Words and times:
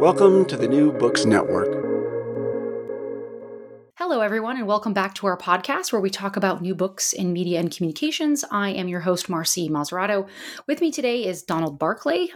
Welcome 0.00 0.46
to 0.46 0.56
the 0.56 0.66
New 0.66 0.92
Books 0.92 1.26
Network. 1.26 1.68
Hello, 3.96 4.22
everyone, 4.22 4.56
and 4.56 4.66
welcome 4.66 4.94
back 4.94 5.14
to 5.16 5.26
our 5.26 5.36
podcast 5.36 5.92
where 5.92 6.00
we 6.00 6.08
talk 6.08 6.38
about 6.38 6.62
new 6.62 6.74
books 6.74 7.12
in 7.12 7.34
media 7.34 7.60
and 7.60 7.70
communications. 7.70 8.42
I 8.50 8.70
am 8.70 8.88
your 8.88 9.00
host, 9.00 9.28
Marcy 9.28 9.68
Mazarato. 9.68 10.26
With 10.66 10.80
me 10.80 10.90
today 10.90 11.26
is 11.26 11.42
Donald 11.42 11.78
Barclay, 11.78 12.28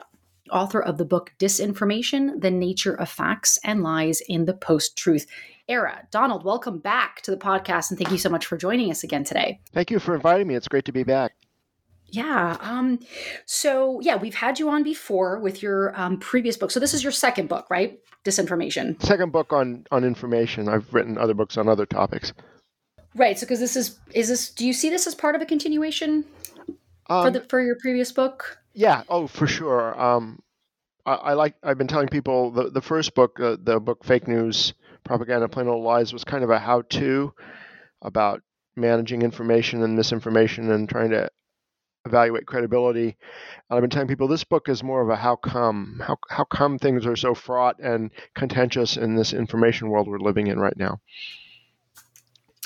author 0.50 0.82
of 0.82 0.98
the 0.98 1.06
book 1.06 1.32
Disinformation 1.38 2.38
The 2.38 2.50
Nature 2.50 2.92
of 2.92 3.08
Facts 3.08 3.58
and 3.64 3.82
Lies 3.82 4.20
in 4.28 4.44
the 4.44 4.52
Post 4.52 4.98
Truth 4.98 5.26
Era. 5.66 6.06
Donald, 6.10 6.44
welcome 6.44 6.80
back 6.80 7.22
to 7.22 7.30
the 7.30 7.38
podcast, 7.38 7.88
and 7.90 7.98
thank 7.98 8.10
you 8.10 8.18
so 8.18 8.28
much 8.28 8.44
for 8.44 8.58
joining 8.58 8.90
us 8.90 9.04
again 9.04 9.24
today. 9.24 9.58
Thank 9.72 9.90
you 9.90 9.98
for 9.98 10.14
inviting 10.14 10.48
me. 10.48 10.54
It's 10.54 10.68
great 10.68 10.84
to 10.84 10.92
be 10.92 11.02
back. 11.02 11.32
Yeah. 12.14 12.56
Um, 12.60 13.00
so 13.44 14.00
yeah, 14.00 14.16
we've 14.16 14.34
had 14.36 14.58
you 14.60 14.68
on 14.70 14.82
before 14.84 15.38
with 15.40 15.62
your 15.62 15.98
um, 16.00 16.18
previous 16.18 16.56
book. 16.56 16.70
So 16.70 16.78
this 16.78 16.94
is 16.94 17.02
your 17.02 17.12
second 17.12 17.48
book, 17.48 17.66
right? 17.70 17.98
Disinformation. 18.24 19.02
Second 19.02 19.32
book 19.32 19.52
on 19.52 19.84
on 19.90 20.04
information. 20.04 20.68
I've 20.68 20.92
written 20.94 21.18
other 21.18 21.34
books 21.34 21.56
on 21.56 21.68
other 21.68 21.86
topics. 21.86 22.32
Right. 23.16 23.36
So 23.38 23.46
because 23.46 23.60
this 23.60 23.74
is 23.74 23.98
is 24.12 24.28
this 24.28 24.50
do 24.50 24.64
you 24.66 24.72
see 24.72 24.90
this 24.90 25.06
as 25.06 25.14
part 25.14 25.34
of 25.34 25.42
a 25.42 25.46
continuation 25.46 26.24
Um, 27.08 27.24
for 27.24 27.30
the 27.32 27.40
for 27.40 27.60
your 27.60 27.76
previous 27.80 28.12
book? 28.12 28.58
yeah. 28.74 29.02
Oh, 29.08 29.26
for 29.26 29.46
sure. 29.46 30.00
Um, 30.00 30.40
I, 31.04 31.14
I 31.14 31.32
like. 31.34 31.54
I've 31.62 31.78
been 31.78 31.88
telling 31.88 32.08
people 32.08 32.50
the 32.52 32.70
the 32.70 32.80
first 32.80 33.14
book, 33.14 33.40
uh, 33.40 33.56
the 33.60 33.80
book 33.80 34.04
"Fake 34.04 34.28
News, 34.28 34.72
Propaganda, 35.04 35.48
Plain 35.48 35.68
Old 35.68 35.84
Lies," 35.84 36.12
was 36.12 36.24
kind 36.24 36.44
of 36.44 36.50
a 36.50 36.58
how-to 36.58 37.34
about 38.02 38.40
managing 38.76 39.22
information 39.22 39.82
and 39.82 39.96
misinformation 39.96 40.70
and 40.70 40.88
trying 40.88 41.10
to 41.10 41.28
evaluate 42.06 42.46
credibility. 42.46 43.16
And 43.70 43.76
I've 43.76 43.80
been 43.80 43.90
telling 43.90 44.08
people 44.08 44.28
this 44.28 44.44
book 44.44 44.68
is 44.68 44.82
more 44.82 45.02
of 45.02 45.08
a 45.08 45.16
how 45.16 45.36
come. 45.36 46.00
How 46.04 46.18
how 46.28 46.44
come 46.44 46.78
things 46.78 47.06
are 47.06 47.16
so 47.16 47.34
fraught 47.34 47.78
and 47.78 48.10
contentious 48.34 48.96
in 48.96 49.16
this 49.16 49.32
information 49.32 49.88
world 49.88 50.08
we're 50.08 50.18
living 50.18 50.46
in 50.48 50.58
right 50.58 50.76
now. 50.76 51.00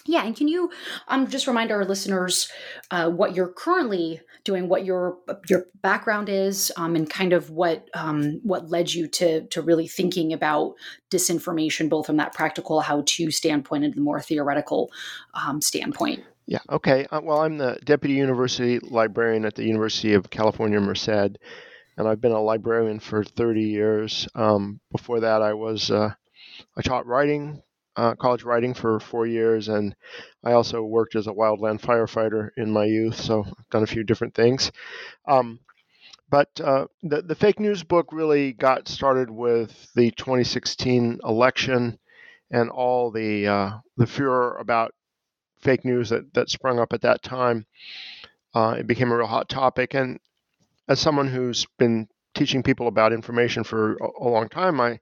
Yeah, 0.08 0.24
and 0.24 0.34
can 0.34 0.48
you 0.48 0.70
um, 1.08 1.28
just 1.28 1.46
remind 1.46 1.70
our 1.70 1.84
listeners 1.84 2.50
uh, 2.90 3.10
what 3.10 3.36
you're 3.36 3.52
currently 3.52 4.22
doing, 4.42 4.66
what 4.66 4.86
your 4.86 5.18
your 5.50 5.66
background 5.82 6.30
is, 6.30 6.72
um, 6.78 6.96
and 6.96 7.08
kind 7.10 7.34
of 7.34 7.50
what 7.50 7.88
um, 7.92 8.40
what 8.42 8.70
led 8.70 8.92
you 8.92 9.06
to 9.08 9.46
to 9.48 9.60
really 9.60 9.86
thinking 9.86 10.32
about 10.32 10.74
disinformation, 11.10 11.90
both 11.90 12.06
from 12.06 12.16
that 12.16 12.32
practical 12.32 12.80
how-to 12.80 13.30
standpoint 13.30 13.84
and 13.84 13.94
the 13.94 14.00
more 14.00 14.20
theoretical 14.20 14.90
um, 15.34 15.60
standpoint. 15.60 16.24
Yeah. 16.48 16.60
Okay. 16.70 17.06
Uh, 17.10 17.20
well, 17.22 17.42
I'm 17.42 17.58
the 17.58 17.78
deputy 17.84 18.14
university 18.14 18.80
librarian 18.80 19.44
at 19.44 19.54
the 19.54 19.64
University 19.64 20.14
of 20.14 20.30
California, 20.30 20.80
Merced, 20.80 21.08
and 21.98 22.08
I've 22.08 22.20
been 22.22 22.32
a 22.32 22.42
librarian 22.42 23.00
for 23.00 23.24
30 23.24 23.62
years. 23.64 24.28
Um, 24.34 24.80
before 24.92 25.20
that, 25.20 25.42
I 25.42 25.54
was 25.54 25.90
uh, 25.90 26.10
I 26.76 26.82
taught 26.82 27.06
writing, 27.06 27.62
uh, 27.96 28.14
college 28.16 28.44
writing 28.44 28.74
for 28.74 29.00
four 29.00 29.26
years, 29.26 29.68
and 29.68 29.94
I 30.44 30.52
also 30.52 30.82
worked 30.82 31.16
as 31.16 31.26
a 31.28 31.32
wildland 31.32 31.80
firefighter 31.82 32.50
in 32.56 32.70
my 32.72 32.86
youth. 32.86 33.20
So 33.20 33.44
I've 33.44 33.70
done 33.70 33.84
a 33.84 33.88
few 33.88 34.04
different 34.04 34.34
things. 34.34 34.72
Um, 35.28 35.60
but 36.30 36.48
uh, 36.62 36.86
the 37.02 37.22
the 37.22 37.34
fake 37.34 37.60
news 37.60 37.82
book 37.84 38.08
really 38.12 38.52
got 38.52 38.88
started 38.88 39.30
with 39.30 39.92
the 39.94 40.10
2016 40.12 41.20
election 41.24 41.98
and 42.50 42.70
all 42.70 43.10
the 43.10 43.46
uh, 43.46 43.70
the 43.98 44.06
furor 44.06 44.56
about 44.58 44.94
fake 45.60 45.84
news 45.84 46.10
that, 46.10 46.32
that 46.34 46.50
sprung 46.50 46.78
up 46.78 46.92
at 46.92 47.02
that 47.02 47.22
time. 47.22 47.66
Uh, 48.54 48.76
it 48.78 48.86
became 48.86 49.10
a 49.12 49.16
real 49.16 49.26
hot 49.26 49.48
topic. 49.48 49.94
And 49.94 50.18
as 50.88 51.00
someone 51.00 51.28
who's 51.28 51.66
been 51.78 52.08
teaching 52.34 52.62
people 52.62 52.88
about 52.88 53.12
information 53.12 53.64
for 53.64 53.96
a, 53.96 54.28
long 54.28 54.48
time, 54.48 54.80
I 54.80 55.00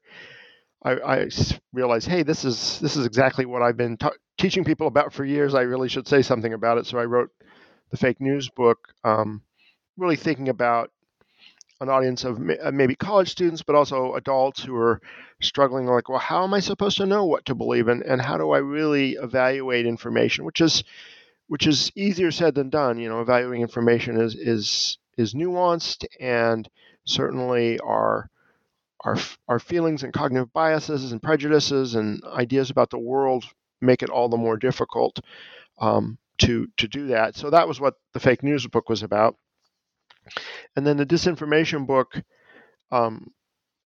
I 0.85 1.29
realized, 1.73 2.09
hey, 2.09 2.23
this 2.23 2.45
is 2.45 2.79
this 2.81 2.97
is 2.97 3.07
exactly 3.07 3.45
what 3.45 3.63
I've 3.63 3.77
been 3.77 3.99
teaching 4.39 4.65
people 4.65 4.87
about 4.87 5.13
for 5.13 5.25
years. 5.25 5.55
I 5.55 5.63
really 5.63 5.89
should 5.89 6.07
say 6.07 6.23
something 6.23 6.53
about 6.53 6.79
it. 6.79 6.87
So 6.87 6.99
I 6.99 7.05
wrote 7.05 7.31
the 7.91 7.97
fake 7.97 8.21
news 8.21 8.49
book, 8.49 8.89
um, 9.05 9.43
really 9.97 10.17
thinking 10.17 10.49
about 10.49 10.91
an 11.81 11.89
audience 11.89 12.25
of 12.25 12.39
uh, 12.39 12.71
maybe 12.73 12.95
college 12.95 13.31
students, 13.31 13.63
but 13.63 13.77
also 13.77 14.15
adults 14.15 14.63
who 14.63 14.75
are 14.77 15.01
struggling 15.41 15.87
like, 15.87 16.09
well, 16.09 16.19
how 16.19 16.45
am 16.45 16.55
I 16.55 16.61
supposed 16.61 16.97
to 16.99 17.07
know 17.07 17.25
what 17.25 17.45
to 17.47 17.55
believe 17.55 17.89
in, 17.89 18.03
and 18.03 18.21
how 18.21 18.39
do 18.39 18.51
I 18.51 18.59
really 18.59 19.13
evaluate 19.13 19.87
information, 19.87 20.45
which 20.45 20.61
is 20.61 20.85
which 21.49 21.67
is 21.67 21.93
easier 21.95 22.31
said 22.31 22.55
than 22.55 22.71
done. 22.71 22.99
You 22.99 23.09
know, 23.09 23.21
evaluating 23.21 23.63
information 23.63 24.21
is 24.21 24.35
is 24.35 24.99
is 25.17 25.35
nuanced 25.35 26.05
and 26.21 26.69
certainly 27.05 27.79
our 27.81 28.29
our 29.05 29.17
our 29.49 29.59
feelings 29.59 30.03
and 30.03 30.13
cognitive 30.13 30.53
biases 30.53 31.13
and 31.13 31.23
prejudices 31.23 31.95
and 31.95 32.23
ideas 32.25 32.71
about 32.71 32.91
the 32.91 32.99
world 32.99 33.45
make 33.81 34.03
it 34.03 34.11
all 34.11 34.29
the 34.29 34.37
more 34.37 34.57
difficult 34.57 35.21
um, 35.79 36.19
to 36.39 36.67
to 36.79 36.89
do 36.89 37.09
that. 37.09 37.37
So 37.37 37.51
that 37.51 37.69
was 37.69 37.81
what 37.81 37.95
the 38.13 38.21
fake 38.21 38.43
news 38.43 38.67
book 38.67 38.89
was 38.89 39.03
about. 39.03 39.37
And 40.75 40.87
then 40.87 40.97
the 40.97 41.07
disinformation 41.07 41.87
book 41.87 42.21
um, 42.91 43.33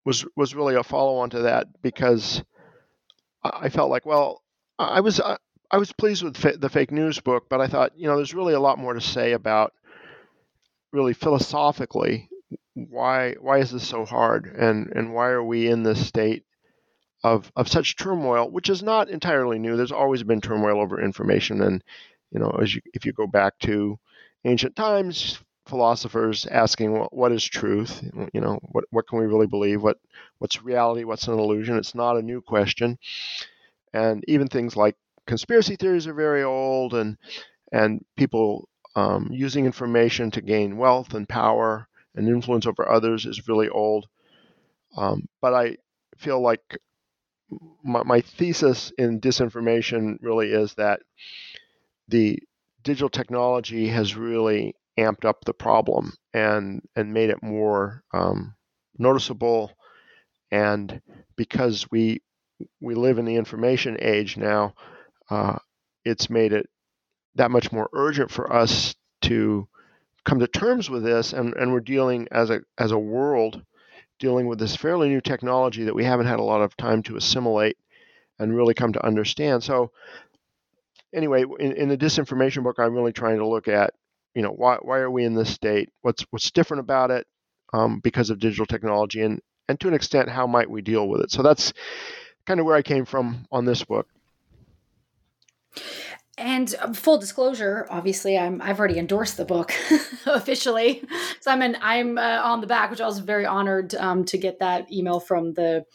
was 0.06 0.26
was 0.36 0.56
really 0.56 0.76
a 0.76 0.84
follow 0.84 1.18
on 1.18 1.30
to 1.32 1.42
that 1.44 1.68
because 1.82 2.44
I 3.44 3.70
felt 3.70 3.90
like, 3.90 4.06
well, 4.06 4.44
I 4.78 5.02
was 5.02 5.20
I, 5.20 5.38
I 5.72 5.78
was 5.78 5.92
pleased 5.94 6.24
with 6.24 6.38
fa- 6.38 6.58
the 6.58 6.70
fake 6.70 6.92
news 6.92 7.20
book, 7.20 7.46
but 7.50 7.62
I 7.62 7.68
thought, 7.68 7.98
you 7.98 8.08
know, 8.08 8.16
there's 8.16 8.34
really 8.34 8.54
a 8.54 8.60
lot 8.60 8.80
more 8.80 8.94
to 8.94 9.02
say 9.02 9.34
about 9.34 9.74
really 10.92 11.14
philosophically 11.14 12.30
why 12.74 13.34
why 13.40 13.60
is 13.60 13.72
this 13.72 13.88
so 13.88 14.06
hard 14.06 14.46
and 14.46 14.88
and 14.96 15.14
why 15.14 15.28
are 15.30 15.44
we 15.44 15.68
in 15.68 15.84
this 15.84 16.06
state 16.08 16.44
of 17.24 17.52
of 17.56 17.68
such 17.68 17.98
turmoil, 17.98 18.50
which 18.50 18.70
is 18.70 18.82
not 18.82 19.10
entirely 19.10 19.60
new. 19.60 19.76
There's 19.76 19.92
always 19.92 20.24
been 20.24 20.42
turmoil 20.42 20.80
over 20.82 21.02
information, 21.02 21.62
and 21.62 21.84
you 22.32 22.40
know, 22.40 22.52
as 22.62 22.74
you 22.76 22.82
if 22.94 23.06
you 23.06 23.14
go 23.14 23.28
back 23.28 23.60
to 23.60 24.00
ancient 24.46 24.76
times, 24.76 25.40
philosophers 25.70 26.46
asking 26.48 26.94
well, 26.94 27.10
what 27.12 27.32
is 27.32 27.44
truth? 27.46 28.04
You 28.34 28.42
know 28.42 28.60
what 28.64 28.86
what 28.92 29.08
can 29.08 29.20
we 29.20 29.26
really 29.26 29.48
believe? 29.48 29.82
What 29.84 29.98
what's 30.40 30.64
reality? 30.64 31.04
What's 31.06 31.28
an 31.28 31.40
illusion? 31.40 31.78
It's 31.78 31.96
not 31.96 32.18
a 32.18 32.22
new 32.22 32.42
question. 32.42 32.98
And 33.94 34.24
even 34.28 34.48
things 34.48 34.76
like 34.76 34.96
conspiracy 35.28 35.76
theories 35.76 36.08
are 36.08 36.14
very 36.14 36.44
old 36.44 36.94
and 36.94 37.18
and 37.72 38.06
people 38.18 38.70
um, 38.96 39.30
using 39.32 39.66
information 39.66 40.32
to 40.32 40.42
gain 40.42 40.78
wealth 40.78 41.14
and 41.14 41.30
power 41.30 41.88
and 42.16 42.28
influence 42.28 42.68
over 42.68 42.90
others 42.90 43.26
is 43.26 43.48
really 43.48 43.70
old. 43.70 44.08
Um, 44.98 45.28
but 45.42 45.54
I 45.54 45.78
feel 46.18 46.42
like 46.42 46.80
my, 47.84 48.04
my 48.04 48.22
thesis 48.22 48.92
in 48.98 49.20
disinformation 49.22 50.18
really 50.22 50.52
is 50.52 50.74
that 50.76 51.02
the 52.08 52.40
digital 52.84 53.10
technology 53.10 53.88
has 53.88 54.16
really 54.16 54.76
amped 55.00 55.26
up 55.26 55.46
the 55.46 55.54
problem 55.54 56.14
and 56.34 56.82
and 56.96 57.14
made 57.14 57.30
it 57.30 57.44
more 57.44 58.04
um, 58.14 58.56
noticeable. 58.98 59.72
And 60.52 61.02
because 61.36 61.90
we 61.92 62.22
we 62.82 62.96
live 62.96 63.18
in 63.18 63.26
the 63.26 63.36
information 63.36 63.98
age 64.00 64.38
now, 64.38 64.74
uh, 65.30 65.58
it's 66.04 66.30
made 66.30 66.54
it 66.54 66.70
that 67.36 67.52
much 67.52 67.72
more 67.72 67.90
urgent 67.94 68.32
for 68.32 68.52
us 68.52 68.96
to 69.22 69.68
come 70.26 70.40
to 70.40 70.48
terms 70.48 70.90
with 70.90 71.04
this. 71.04 71.34
And, 71.34 71.54
and 71.56 71.72
we're 71.72 71.80
dealing 71.80 72.28
as 72.32 72.50
a 72.50 72.62
as 72.78 72.92
a 72.92 73.00
world 73.00 73.64
dealing 74.20 74.48
with 74.48 74.60
this 74.60 74.76
fairly 74.76 75.08
new 75.08 75.22
technology 75.22 75.86
that 75.86 75.96
we 75.96 76.04
haven't 76.04 76.28
had 76.28 76.40
a 76.40 76.44
lot 76.44 76.62
of 76.62 76.76
time 76.76 77.02
to 77.04 77.16
assimilate 77.16 77.78
and 78.38 78.56
really 78.56 78.74
come 78.74 78.94
to 78.94 79.06
understand. 79.06 79.64
So 79.64 79.92
anyway, 81.14 81.46
in, 81.60 81.72
in 81.74 81.90
the 81.90 81.98
disinformation 81.98 82.64
book, 82.64 82.76
I'm 82.80 82.94
really 82.94 83.14
trying 83.14 83.38
to 83.38 83.48
look 83.48 83.68
at, 83.68 83.94
you 84.36 84.42
know, 84.42 84.52
why 84.52 84.78
why 84.82 85.00
are 85.00 85.12
we 85.12 85.26
in 85.26 85.36
this 85.36 85.50
state? 85.50 85.90
What's 86.02 86.26
what's 86.30 86.52
different 86.52 86.82
about 86.82 87.12
it 87.12 87.28
um, 87.74 88.00
because 88.00 88.30
of 88.30 88.40
digital 88.40 88.66
technology, 88.66 89.22
and 89.22 89.42
and 89.68 89.80
to 89.80 89.88
an 89.88 89.94
extent, 89.94 90.30
how 90.30 90.48
might 90.48 90.70
we 90.70 90.82
deal 90.82 91.08
with 91.08 91.22
it? 91.22 91.32
So 91.32 91.44
that's 91.44 91.74
kind 92.46 92.60
of 92.60 92.66
where 92.66 92.76
I 92.76 92.82
came 92.82 93.06
from 93.06 93.46
on 93.52 93.66
this 93.66 93.84
book. 93.84 94.08
And 96.38 96.74
um, 96.80 96.94
full 96.94 97.18
disclosure, 97.18 97.86
obviously, 97.90 98.38
I'm 98.38 98.62
I've 98.62 98.80
already 98.80 98.98
endorsed 98.98 99.36
the 99.36 99.44
book 99.44 99.74
officially, 100.26 101.04
so 101.42 101.52
I'm 101.52 101.62
an, 101.62 101.78
I'm 101.82 102.18
uh, 102.18 102.42
on 102.42 102.62
the 102.62 102.68
back, 102.68 102.92
which 102.92 103.02
I 103.02 103.06
was 103.06 103.20
very 103.20 103.46
honored 103.46 103.94
um, 103.96 104.24
to 104.26 104.38
get 104.38 104.60
that 104.60 104.90
email 104.92 105.20
from 105.20 105.54
the 105.54 105.86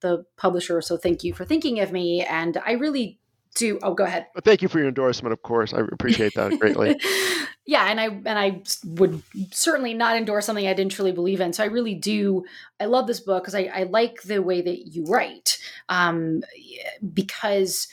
the 0.00 0.24
publisher. 0.36 0.80
So 0.80 0.96
thank 0.96 1.22
you 1.22 1.32
for 1.32 1.44
thinking 1.44 1.78
of 1.78 1.92
me, 1.92 2.24
and 2.24 2.60
I 2.66 2.72
really 2.72 3.20
do. 3.54 3.78
Oh, 3.82 3.94
go 3.94 4.04
ahead. 4.04 4.26
Well, 4.34 4.42
thank 4.44 4.62
you 4.62 4.68
for 4.68 4.78
your 4.78 4.88
endorsement. 4.88 5.32
Of 5.32 5.42
course, 5.42 5.72
I 5.72 5.80
appreciate 5.80 6.34
that 6.34 6.58
greatly. 6.58 7.00
yeah, 7.66 7.86
and 7.88 8.00
I 8.00 8.06
and 8.06 8.38
I 8.38 8.62
would 8.84 9.22
certainly 9.50 9.94
not 9.94 10.16
endorse 10.16 10.46
something 10.46 10.66
I 10.66 10.74
didn't 10.74 10.92
truly 10.92 11.12
believe 11.12 11.40
in. 11.40 11.52
So 11.52 11.62
I 11.62 11.66
really 11.66 11.94
do. 11.94 12.44
I 12.80 12.86
love 12.86 13.06
this 13.06 13.20
book 13.20 13.42
because 13.42 13.54
I, 13.54 13.70
I 13.72 13.82
like 13.84 14.22
the 14.22 14.40
way 14.40 14.62
that 14.62 14.94
you 14.94 15.04
write, 15.04 15.58
um, 15.88 16.42
because 17.12 17.88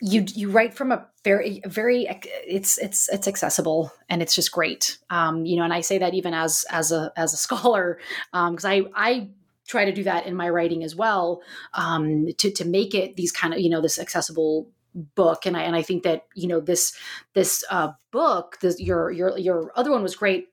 you 0.00 0.24
you 0.34 0.50
write 0.50 0.74
from 0.74 0.92
a 0.92 1.06
very 1.22 1.62
very 1.66 2.06
it's 2.46 2.78
it's 2.78 3.08
it's 3.08 3.26
accessible 3.26 3.92
and 4.08 4.20
it's 4.20 4.34
just 4.34 4.52
great 4.52 4.98
um 5.10 5.46
you 5.46 5.56
know 5.56 5.64
and 5.64 5.72
i 5.72 5.80
say 5.80 5.96
that 5.98 6.14
even 6.14 6.34
as 6.34 6.66
as 6.70 6.92
a 6.92 7.12
as 7.16 7.32
a 7.32 7.36
scholar 7.44 7.98
um 8.32 8.52
because 8.52 8.64
i 8.64 8.82
i 8.94 9.28
try 9.66 9.84
to 9.84 9.92
do 9.92 10.02
that 10.02 10.26
in 10.26 10.34
my 10.34 10.48
writing 10.48 10.84
as 10.84 10.94
well 10.94 11.40
um 11.74 12.26
to 12.38 12.50
to 12.50 12.64
make 12.64 12.94
it 12.94 13.16
these 13.16 13.32
kind 13.32 13.54
of 13.54 13.60
you 13.60 13.70
know 13.70 13.80
this 13.80 13.98
accessible 13.98 14.68
book 15.14 15.46
and 15.46 15.56
i 15.56 15.62
and 15.62 15.74
i 15.74 15.82
think 15.82 16.02
that 16.02 16.26
you 16.34 16.46
know 16.46 16.60
this 16.60 16.96
this 17.34 17.64
uh 17.70 17.92
book 18.10 18.58
this 18.60 18.78
your 18.80 19.10
your 19.10 19.36
your 19.38 19.72
other 19.76 19.90
one 19.90 20.02
was 20.02 20.16
great 20.16 20.48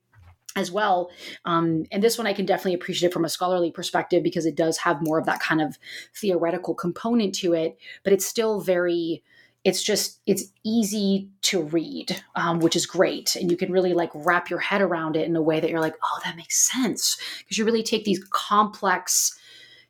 as 0.55 0.71
well. 0.71 1.09
Um, 1.45 1.85
and 1.91 2.03
this 2.03 2.17
one 2.17 2.27
I 2.27 2.33
can 2.33 2.45
definitely 2.45 2.73
appreciate 2.73 3.09
it 3.09 3.13
from 3.13 3.25
a 3.25 3.29
scholarly 3.29 3.71
perspective 3.71 4.23
because 4.23 4.45
it 4.45 4.55
does 4.55 4.77
have 4.79 5.01
more 5.01 5.17
of 5.17 5.25
that 5.25 5.39
kind 5.39 5.61
of 5.61 5.77
theoretical 6.15 6.75
component 6.75 7.33
to 7.35 7.53
it, 7.53 7.77
but 8.03 8.11
it's 8.11 8.25
still 8.25 8.59
very 8.59 9.23
it's 9.63 9.83
just 9.83 10.19
it's 10.25 10.45
easy 10.65 11.29
to 11.43 11.61
read 11.61 12.21
um, 12.35 12.59
which 12.59 12.75
is 12.75 12.85
great. 12.85 13.35
And 13.35 13.51
you 13.51 13.57
can 13.57 13.71
really 13.71 13.93
like 13.93 14.09
wrap 14.13 14.49
your 14.49 14.59
head 14.59 14.81
around 14.81 15.15
it 15.15 15.27
in 15.27 15.35
a 15.35 15.41
way 15.41 15.59
that 15.59 15.69
you're 15.69 15.79
like 15.79 15.95
oh 16.03 16.19
that 16.23 16.35
makes 16.35 16.57
sense. 16.71 17.17
Because 17.39 17.57
you 17.57 17.65
really 17.65 17.83
take 17.83 18.05
these 18.05 18.23
complex 18.31 19.37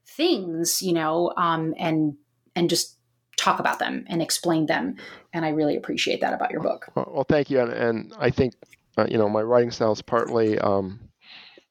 things 0.06 0.82
you 0.82 0.94
know 0.94 1.34
um, 1.38 1.74
and 1.78 2.16
and 2.56 2.70
just 2.70 2.98
talk 3.38 3.60
about 3.60 3.80
them 3.80 4.06
and 4.08 4.22
explain 4.22 4.66
them. 4.66 4.96
And 5.34 5.46
i 5.46 5.50
really 5.50 5.76
appreciate 5.78 6.22
that 6.22 6.34
about 6.34 6.52
your 6.52 6.62
book. 6.62 6.92
well, 6.96 7.26
thank 7.28 7.50
you. 7.50 7.60
And, 7.62 7.72
and 7.72 8.14
i 8.20 8.30
think 8.30 8.54
uh, 8.98 9.08
you 9.10 9.18
know, 9.18 9.30
my 9.30 9.42
writing 9.42 9.72
style 9.72 9.94
is 9.94 10.02
partly 10.02 10.60
um, 10.60 11.00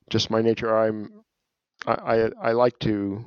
just 0.08 0.31
my 0.31 0.41
nature. 0.41 0.76
I'm 0.76 1.23
I, 1.87 1.93
I, 1.93 2.31
I 2.43 2.53
like 2.53 2.79
to 2.81 3.25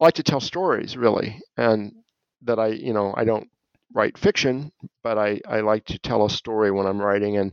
I 0.00 0.04
like 0.04 0.14
to 0.14 0.22
tell 0.22 0.40
stories 0.40 0.96
really, 0.96 1.40
and 1.56 1.92
that 2.42 2.58
I 2.58 2.68
you 2.68 2.92
know 2.92 3.14
I 3.16 3.24
don't 3.24 3.48
write 3.92 4.18
fiction, 4.18 4.72
but 5.02 5.18
I, 5.18 5.40
I 5.48 5.60
like 5.60 5.84
to 5.86 5.98
tell 5.98 6.24
a 6.24 6.30
story 6.30 6.70
when 6.70 6.86
I'm 6.86 7.00
writing 7.00 7.36
and 7.36 7.52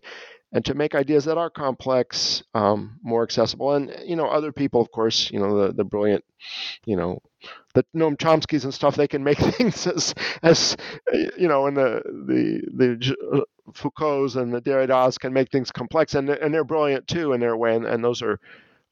and 0.52 0.64
to 0.64 0.74
make 0.74 0.96
ideas 0.96 1.26
that 1.26 1.38
are 1.38 1.50
complex 1.50 2.42
um, 2.54 2.98
more 3.04 3.24
accessible. 3.24 3.74
And 3.74 3.94
you 4.06 4.16
know, 4.16 4.28
other 4.28 4.54
people, 4.54 4.80
of 4.80 4.90
course, 4.92 5.30
you 5.30 5.40
know, 5.40 5.68
the 5.68 5.74
the 5.74 5.84
brilliant, 5.84 6.24
you 6.86 6.96
know, 6.96 7.20
the 7.74 7.84
Noam 7.96 8.18
Chomsky's 8.18 8.64
and 8.64 8.74
stuff, 8.74 8.96
they 8.96 9.08
can 9.08 9.24
make 9.24 9.38
things 9.58 9.86
as 9.86 10.14
as 10.44 10.78
you 11.38 11.48
know, 11.48 11.68
and 11.68 11.76
the 11.76 12.02
the 12.06 12.62
the 12.74 13.46
Foucault's 13.74 14.36
and 14.36 14.54
the 14.54 14.62
Derrida's 14.62 15.18
can 15.18 15.34
make 15.34 15.52
things 15.52 15.72
complex, 15.72 16.16
and 16.16 16.30
and 16.30 16.54
they're 16.54 16.64
brilliant 16.64 17.08
too 17.08 17.34
in 17.34 17.42
their 17.42 17.58
way, 17.58 17.76
and, 17.76 17.86
and 17.86 18.04
those 18.04 18.22
are 18.22 18.40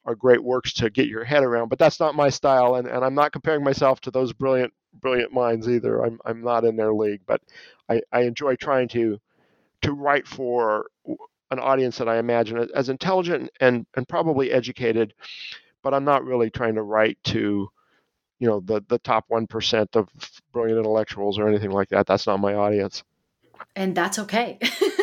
are 0.04 0.14
great 0.14 0.44
works 0.44 0.74
to 0.74 0.90
get 0.90 1.06
your 1.08 1.24
head 1.24 1.42
around. 1.42 1.70
But 1.70 1.78
that's 1.78 1.98
not 1.98 2.14
my 2.14 2.28
style, 2.28 2.74
and, 2.74 2.86
and 2.86 3.02
I'm 3.02 3.14
not 3.14 3.32
comparing 3.32 3.64
myself 3.64 4.00
to 4.02 4.10
those 4.10 4.34
brilliant 4.34 4.74
brilliant 5.00 5.32
minds 5.32 5.68
either. 5.68 6.04
I'm 6.04 6.20
I'm 6.24 6.42
not 6.42 6.64
in 6.64 6.76
their 6.76 6.92
league, 6.92 7.22
but 7.26 7.40
I, 7.88 8.00
I 8.12 8.22
enjoy 8.22 8.56
trying 8.56 8.88
to 8.88 9.20
to 9.82 9.92
write 9.92 10.26
for 10.26 10.86
an 11.50 11.58
audience 11.58 11.98
that 11.98 12.08
I 12.08 12.18
imagine 12.18 12.68
as 12.74 12.88
intelligent 12.88 13.50
and 13.60 13.86
and 13.96 14.08
probably 14.08 14.50
educated, 14.50 15.14
but 15.82 15.94
I'm 15.94 16.04
not 16.04 16.24
really 16.24 16.50
trying 16.50 16.74
to 16.76 16.82
write 16.82 17.18
to 17.24 17.68
you 18.38 18.48
know 18.48 18.60
the 18.60 18.82
the 18.88 18.98
top 18.98 19.24
one 19.28 19.46
percent 19.46 19.96
of 19.96 20.08
brilliant 20.52 20.78
intellectuals 20.78 21.38
or 21.38 21.48
anything 21.48 21.70
like 21.70 21.90
that. 21.90 22.06
That's 22.06 22.26
not 22.26 22.40
my 22.40 22.54
audience 22.54 23.04
and 23.76 23.94
that's 23.94 24.18
okay. 24.18 24.58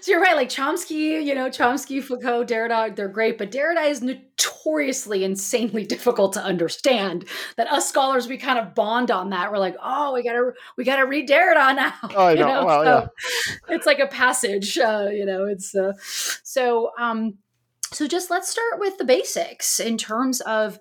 so 0.00 0.12
you're 0.12 0.20
right, 0.20 0.36
like 0.36 0.48
Chomsky, 0.48 1.24
you 1.24 1.34
know, 1.34 1.48
Chomsky, 1.48 2.02
Foucault, 2.02 2.46
Derrida, 2.46 2.94
they're 2.94 3.08
great, 3.08 3.38
but 3.38 3.50
Derrida 3.50 3.88
is 3.88 4.02
notoriously 4.02 5.24
insanely 5.24 5.84
difficult 5.94 6.32
to 6.34 6.42
understand. 6.42 7.26
That 7.56 7.70
us 7.70 7.88
scholars 7.88 8.28
we 8.28 8.38
kind 8.38 8.58
of 8.58 8.74
bond 8.74 9.10
on 9.10 9.30
that. 9.30 9.50
We're 9.50 9.58
like, 9.58 9.76
oh, 9.82 10.14
we 10.14 10.22
gotta 10.22 10.52
we 10.76 10.84
gotta 10.84 11.06
read 11.06 11.28
Derrida 11.28 11.54
now. 11.76 11.94
Oh, 12.02 12.26
I 12.26 12.34
know. 12.34 12.46
know? 12.46 12.64
Well, 12.66 12.84
so 12.84 13.08
yeah. 13.68 13.76
It's 13.76 13.86
like 13.86 13.98
a 13.98 14.06
passage, 14.06 14.78
uh, 14.78 15.08
you 15.12 15.24
know. 15.24 15.46
It's 15.46 15.74
uh, 15.74 15.92
so. 16.42 16.92
um 16.98 17.38
So 17.92 18.08
just 18.08 18.30
let's 18.30 18.48
start 18.48 18.80
with 18.80 18.98
the 18.98 19.04
basics 19.04 19.78
in 19.78 19.96
terms 19.96 20.40
of 20.42 20.78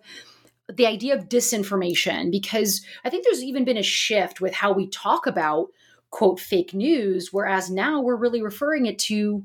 the 0.74 0.88
idea 0.88 1.16
of 1.16 1.30
disinformation, 1.30 2.32
because 2.32 2.84
I 3.04 3.10
think 3.10 3.24
there's 3.24 3.44
even 3.44 3.66
been 3.66 3.78
a 3.78 3.84
shift 3.84 4.42
with 4.42 4.54
how 4.54 4.72
we 4.72 4.88
talk 4.88 5.28
about 5.28 5.68
quote 6.14 6.40
fake 6.40 6.76
news 6.76 7.34
whereas 7.34 7.72
now 7.72 8.00
we're 8.00 8.16
really 8.16 8.44
referring 8.44 8.86
it 8.86 9.00
to 9.00 9.44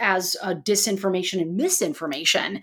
as 0.00 0.34
disinformation 0.64 1.40
and 1.40 1.54
misinformation 1.54 2.62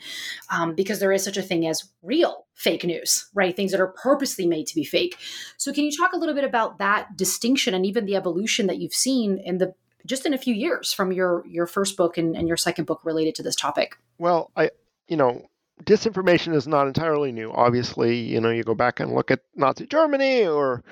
um, 0.49 0.73
because 0.73 0.99
there 0.99 1.11
is 1.11 1.23
such 1.23 1.37
a 1.37 1.43
thing 1.43 1.67
as 1.67 1.85
real 2.01 2.47
fake 2.55 2.83
news 2.83 3.29
right? 3.35 3.55
Things 3.55 3.71
that 3.71 3.79
are 3.79 3.93
purposely 4.01 4.47
made 4.47 4.65
to 4.65 4.75
be 4.75 4.83
fake. 4.83 5.15
So 5.57 5.71
can 5.71 5.83
you 5.83 5.95
talk 5.95 6.13
a 6.13 6.17
little 6.17 6.33
bit 6.33 6.43
about 6.43 6.79
that 6.79 7.15
distinction 7.15 7.75
and 7.75 7.85
even 7.85 8.05
the 8.05 8.15
evolution 8.15 8.65
that 8.65 8.79
you've 8.79 8.95
seen 8.95 9.37
in 9.37 9.59
the 9.59 9.75
just 10.07 10.25
in 10.25 10.33
a 10.33 10.37
few 10.37 10.55
years 10.55 10.91
from 10.91 11.11
your 11.11 11.45
your 11.45 11.67
first 11.67 11.97
book 11.97 12.17
and, 12.17 12.35
and 12.35 12.47
your 12.47 12.57
second 12.57 12.85
book 12.85 12.99
related 13.03 13.35
to 13.35 13.43
this 13.43 13.55
topic? 13.55 13.95
Well 14.17 14.49
i 14.57 14.71
you 15.07 15.17
know 15.17 15.47
disinformation 15.83 16.53
is 16.53 16.67
not 16.67 16.87
entirely 16.87 17.31
new. 17.31 17.51
Obviously, 17.51 18.17
you 18.17 18.41
know, 18.41 18.49
you 18.49 18.63
go 18.63 18.75
back 18.75 18.99
and 18.99 19.13
look 19.13 19.31
at 19.31 19.41
Nazi 19.55 19.85
Germany, 19.87 20.45
or 20.45 20.83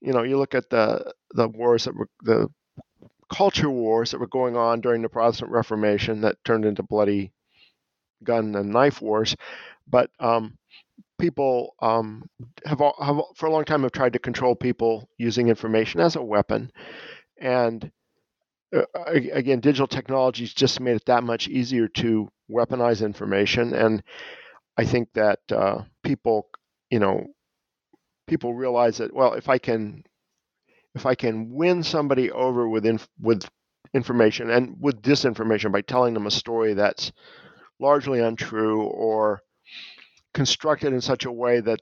you 0.00 0.12
know, 0.12 0.22
you 0.22 0.38
look 0.38 0.54
at 0.54 0.70
the 0.70 1.12
the 1.32 1.48
wars 1.48 1.84
that 1.84 1.94
were 1.94 2.08
the 2.22 2.48
culture 3.32 3.70
wars 3.70 4.10
that 4.10 4.20
were 4.20 4.28
going 4.28 4.56
on 4.56 4.80
during 4.80 5.02
the 5.02 5.08
Protestant 5.08 5.50
Reformation 5.50 6.20
that 6.20 6.42
turned 6.44 6.64
into 6.64 6.82
bloody 6.82 7.32
gun 8.24 8.54
and 8.54 8.70
knife 8.70 9.02
wars. 9.02 9.36
But 9.88 10.10
um, 10.20 10.58
people 11.18 11.74
um, 11.80 12.28
have, 12.64 12.80
have 13.00 13.20
for 13.36 13.46
a 13.46 13.50
long 13.52 13.64
time 13.64 13.82
have 13.82 13.92
tried 13.92 14.14
to 14.14 14.18
control 14.18 14.54
people 14.54 15.08
using 15.18 15.48
information 15.48 16.00
as 16.00 16.16
a 16.16 16.22
weapon, 16.22 16.70
and 17.40 17.90
uh, 18.74 18.82
again, 19.06 19.60
digital 19.60 19.86
technologies 19.86 20.52
just 20.52 20.80
made 20.80 20.96
it 20.96 21.04
that 21.06 21.24
much 21.24 21.48
easier 21.48 21.88
to 21.88 22.28
weaponize 22.50 23.04
information. 23.04 23.74
And 23.74 24.02
I 24.76 24.84
think 24.84 25.08
that 25.14 25.40
uh, 25.50 25.82
people, 26.02 26.48
you 26.90 26.98
know, 26.98 27.26
people 28.26 28.54
realize 28.54 28.98
that 28.98 29.14
well, 29.14 29.34
if 29.34 29.48
I 29.48 29.58
can, 29.58 30.04
if 30.94 31.06
I 31.06 31.14
can 31.14 31.50
win 31.50 31.82
somebody 31.82 32.30
over 32.30 32.68
with 32.68 32.86
inf- 32.86 33.08
with 33.20 33.48
information 33.94 34.50
and 34.50 34.76
with 34.80 35.02
disinformation 35.02 35.72
by 35.72 35.80
telling 35.80 36.14
them 36.14 36.26
a 36.26 36.30
story 36.30 36.74
that's 36.74 37.12
largely 37.78 38.20
untrue 38.20 38.82
or 38.82 39.40
constructed 40.34 40.92
in 40.92 41.00
such 41.00 41.24
a 41.24 41.32
way 41.32 41.60
that 41.60 41.80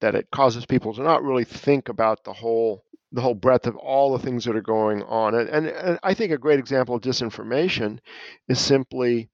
that 0.00 0.14
it 0.14 0.28
causes 0.30 0.66
people 0.66 0.92
to 0.92 1.02
not 1.02 1.22
really 1.22 1.44
think 1.44 1.88
about 1.88 2.24
the 2.24 2.32
whole 2.32 2.84
the 3.12 3.20
whole 3.20 3.34
breadth 3.34 3.66
of 3.66 3.76
all 3.76 4.12
the 4.12 4.22
things 4.22 4.44
that 4.44 4.56
are 4.56 4.60
going 4.60 5.02
on. 5.04 5.34
And, 5.34 5.48
and, 5.48 5.66
and 5.68 5.98
I 6.02 6.14
think 6.14 6.32
a 6.32 6.38
great 6.38 6.58
example 6.58 6.96
of 6.96 7.00
disinformation 7.02 8.00
is 8.48 8.58
simply 8.58 9.30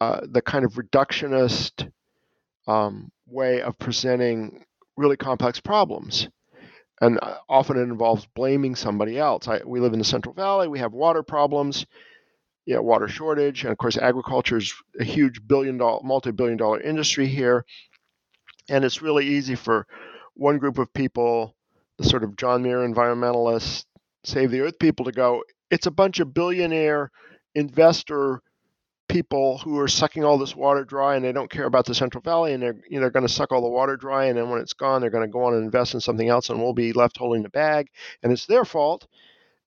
uh, 0.00 0.20
the 0.30 0.42
kind 0.42 0.64
of 0.64 0.74
reductionist 0.74 1.90
um, 2.66 3.10
way 3.26 3.62
of 3.62 3.78
presenting 3.78 4.64
really 4.96 5.16
complex 5.16 5.60
problems. 5.60 6.28
And 7.00 7.18
uh, 7.22 7.36
often 7.48 7.78
it 7.78 7.82
involves 7.82 8.26
blaming 8.34 8.74
somebody 8.74 9.18
else. 9.18 9.46
I, 9.48 9.60
we 9.64 9.80
live 9.80 9.92
in 9.92 9.98
the 9.98 10.04
Central 10.04 10.34
Valley, 10.34 10.68
we 10.68 10.80
have 10.80 10.92
water 10.92 11.22
problems, 11.22 11.86
you 12.66 12.74
know, 12.74 12.82
water 12.82 13.08
shortage, 13.08 13.62
and 13.62 13.72
of 13.72 13.78
course, 13.78 13.96
agriculture 13.96 14.58
is 14.58 14.74
a 15.00 15.04
huge 15.04 15.40
billion 15.46 15.78
dollar, 15.78 16.00
multi 16.02 16.32
billion 16.32 16.58
dollar 16.58 16.80
industry 16.80 17.26
here. 17.26 17.64
And 18.68 18.84
it's 18.84 19.00
really 19.00 19.26
easy 19.26 19.54
for 19.54 19.86
one 20.34 20.58
group 20.58 20.78
of 20.78 20.92
people, 20.92 21.56
the 21.96 22.04
sort 22.04 22.24
of 22.24 22.36
John 22.36 22.62
Muir 22.62 22.86
environmentalists, 22.86 23.86
save 24.24 24.50
the 24.50 24.60
earth 24.60 24.78
people, 24.78 25.06
to 25.06 25.12
go, 25.12 25.42
it's 25.70 25.86
a 25.86 25.90
bunch 25.90 26.20
of 26.20 26.34
billionaire 26.34 27.10
investor 27.54 28.42
people 29.08 29.58
who 29.58 29.78
are 29.78 29.88
sucking 29.88 30.24
all 30.24 30.38
this 30.38 30.54
water 30.54 30.84
dry 30.84 31.16
and 31.16 31.24
they 31.24 31.32
don't 31.32 31.50
care 31.50 31.64
about 31.64 31.86
the 31.86 31.94
Central 31.94 32.22
Valley 32.22 32.52
and 32.52 32.62
they're 32.62 32.76
you 32.88 32.96
know, 32.96 33.00
they're 33.00 33.10
going 33.10 33.26
to 33.26 33.32
suck 33.32 33.52
all 33.52 33.62
the 33.62 33.68
water 33.68 33.96
dry 33.96 34.26
and 34.26 34.38
then 34.38 34.50
when 34.50 34.60
it's 34.60 34.74
gone 34.74 35.00
they're 35.00 35.10
going 35.10 35.26
to 35.26 35.32
go 35.32 35.44
on 35.44 35.54
and 35.54 35.64
invest 35.64 35.94
in 35.94 36.00
something 36.00 36.28
else 36.28 36.50
and 36.50 36.60
we'll 36.60 36.74
be 36.74 36.92
left 36.92 37.16
holding 37.16 37.42
the 37.42 37.48
bag 37.48 37.88
and 38.22 38.32
it's 38.32 38.46
their 38.46 38.64
fault. 38.64 39.06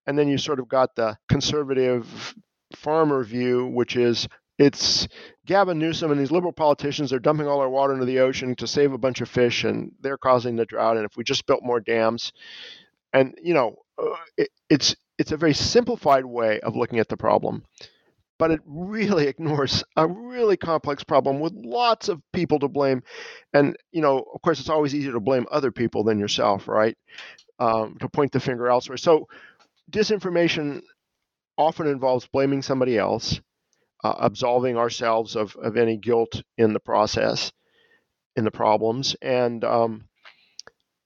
And 0.07 0.17
then 0.17 0.27
you 0.27 0.37
sort 0.37 0.59
of 0.59 0.67
got 0.67 0.95
the 0.95 1.17
conservative 1.29 2.35
farmer 2.75 3.23
view, 3.23 3.67
which 3.67 3.95
is 3.95 4.27
it's 4.57 5.07
Gavin 5.45 5.79
Newsom 5.79 6.11
and 6.11 6.19
these 6.19 6.31
liberal 6.31 6.53
politicians 6.53 7.11
are 7.11 7.19
dumping 7.19 7.47
all 7.47 7.61
our 7.61 7.69
water 7.69 7.93
into 7.93 8.05
the 8.05 8.19
ocean 8.19 8.55
to 8.57 8.67
save 8.67 8.93
a 8.93 8.97
bunch 8.97 9.21
of 9.21 9.29
fish 9.29 9.63
and 9.63 9.91
they're 10.01 10.17
causing 10.17 10.55
the 10.55 10.65
drought 10.65 10.97
and 10.97 11.05
if 11.05 11.17
we 11.17 11.23
just 11.23 11.47
built 11.47 11.63
more 11.63 11.79
dams 11.79 12.31
and 13.11 13.35
you 13.41 13.53
know 13.53 13.75
uh, 13.97 14.15
it, 14.37 14.49
it's 14.69 14.95
it's 15.17 15.31
a 15.31 15.37
very 15.37 15.53
simplified 15.53 16.25
way 16.25 16.59
of 16.59 16.75
looking 16.75 16.99
at 16.99 17.07
the 17.07 17.17
problem 17.17 17.63
but 18.41 18.49
it 18.49 18.61
really 18.65 19.27
ignores 19.27 19.83
a 19.95 20.07
really 20.07 20.57
complex 20.57 21.03
problem 21.03 21.39
with 21.39 21.53
lots 21.53 22.09
of 22.09 22.19
people 22.33 22.57
to 22.57 22.67
blame. 22.67 23.03
And, 23.53 23.77
you 23.91 24.01
know, 24.01 24.25
of 24.33 24.41
course, 24.41 24.59
it's 24.59 24.67
always 24.67 24.95
easier 24.95 25.11
to 25.11 25.19
blame 25.19 25.45
other 25.51 25.71
people 25.71 26.03
than 26.03 26.17
yourself, 26.17 26.67
right? 26.67 26.97
Um, 27.59 27.97
to 27.99 28.09
point 28.09 28.31
the 28.31 28.39
finger 28.39 28.67
elsewhere. 28.67 28.97
So, 28.97 29.27
disinformation 29.91 30.81
often 31.55 31.85
involves 31.85 32.25
blaming 32.25 32.63
somebody 32.63 32.97
else, 32.97 33.39
uh, 34.03 34.15
absolving 34.17 34.75
ourselves 34.75 35.35
of, 35.35 35.55
of 35.57 35.77
any 35.77 35.97
guilt 35.97 36.41
in 36.57 36.73
the 36.73 36.79
process, 36.79 37.51
in 38.35 38.43
the 38.43 38.49
problems. 38.49 39.15
And 39.21 39.63
um, 39.63 40.05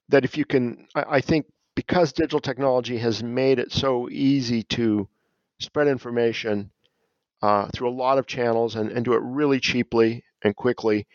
that 0.08 0.24
if 0.24 0.38
you 0.38 0.46
can, 0.46 0.86
I, 0.94 1.04
I 1.16 1.20
think 1.20 1.44
because 1.74 2.14
digital 2.14 2.40
technology 2.40 2.96
has 2.96 3.22
made 3.22 3.58
it 3.58 3.72
so 3.72 4.08
easy 4.08 4.62
to 4.62 5.06
spread 5.60 5.88
information 5.88 6.70
uh, 7.46 7.68
through 7.72 7.88
a 7.88 8.00
lot 8.04 8.18
of 8.18 8.26
channels 8.26 8.74
and, 8.74 8.90
and 8.90 9.04
do 9.04 9.12
it 9.12 9.22
really 9.22 9.60
cheaply 9.60 10.24
and 10.42 10.56
quickly 10.56 11.06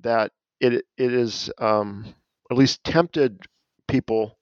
that 0.00 0.32
it 0.60 0.72
it 0.96 1.12
is 1.12 1.50
um, 1.58 2.14
at 2.50 2.56
least 2.56 2.82
tempted 2.84 3.38
people 3.86 4.38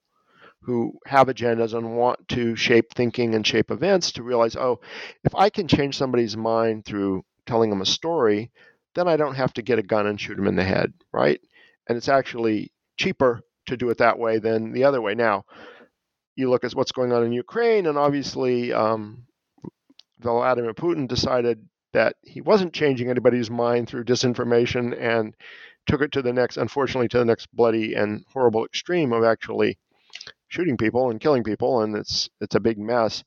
who 0.61 0.93
have 1.05 1.27
agendas 1.27 1.73
and 1.73 1.97
want 1.97 2.25
to 2.29 2.55
shape 2.55 2.93
thinking 2.93 3.35
and 3.35 3.45
shape 3.45 3.71
events 3.71 4.11
to 4.13 4.23
realize, 4.23 4.55
oh, 4.55 4.79
if 5.23 5.35
I 5.35 5.49
can 5.49 5.67
change 5.67 5.97
somebody's 5.97 6.37
mind 6.37 6.85
through 6.85 7.23
telling 7.45 7.69
them 7.69 7.81
a 7.81 7.85
story, 7.85 8.51
then 8.95 9.07
I 9.07 9.17
don't 9.17 9.35
have 9.35 9.53
to 9.53 9.61
get 9.61 9.79
a 9.79 9.83
gun 9.83 10.07
and 10.07 10.19
shoot 10.19 10.35
them 10.35 10.47
in 10.47 10.55
the 10.55 10.63
head, 10.63 10.93
right? 11.13 11.39
And 11.87 11.97
it's 11.97 12.09
actually 12.09 12.71
cheaper 12.97 13.41
to 13.67 13.77
do 13.77 13.89
it 13.89 13.97
that 13.99 14.17
way 14.19 14.39
than 14.39 14.71
the 14.71 14.85
other 14.85 15.01
way. 15.01 15.13
Now, 15.13 15.43
you 16.35 16.49
look 16.49 16.63
at 16.63 16.73
what's 16.73 16.91
going 16.91 17.11
on 17.11 17.25
in 17.25 17.31
Ukraine, 17.31 17.85
and 17.85 17.97
obviously 17.97 18.73
um, 18.73 19.26
Vladimir 20.19 20.73
Putin 20.73 21.07
decided 21.07 21.67
that 21.93 22.15
he 22.23 22.41
wasn't 22.41 22.73
changing 22.73 23.09
anybody's 23.09 23.49
mind 23.49 23.87
through 23.87 24.03
disinformation 24.03 24.95
and 24.99 25.33
took 25.85 26.01
it 26.01 26.11
to 26.11 26.21
the 26.21 26.33
next, 26.33 26.57
unfortunately, 26.57 27.07
to 27.07 27.19
the 27.19 27.25
next 27.25 27.47
bloody 27.53 27.93
and 27.93 28.25
horrible 28.33 28.65
extreme 28.65 29.13
of 29.13 29.23
actually 29.23 29.77
shooting 30.49 30.77
people 30.77 31.09
and 31.09 31.19
killing 31.21 31.43
people, 31.43 31.81
and 31.81 31.95
it's 31.95 32.29
it's 32.41 32.55
a 32.55 32.59
big 32.59 32.77
mess. 32.77 33.23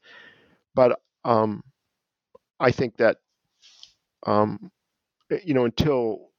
But 0.75 1.01
um, 1.25 1.63
I 2.59 2.71
think 2.71 2.97
that 2.99 3.19
um, 4.27 4.71
you 5.45 5.55
know 5.55 5.65
until 5.65 6.31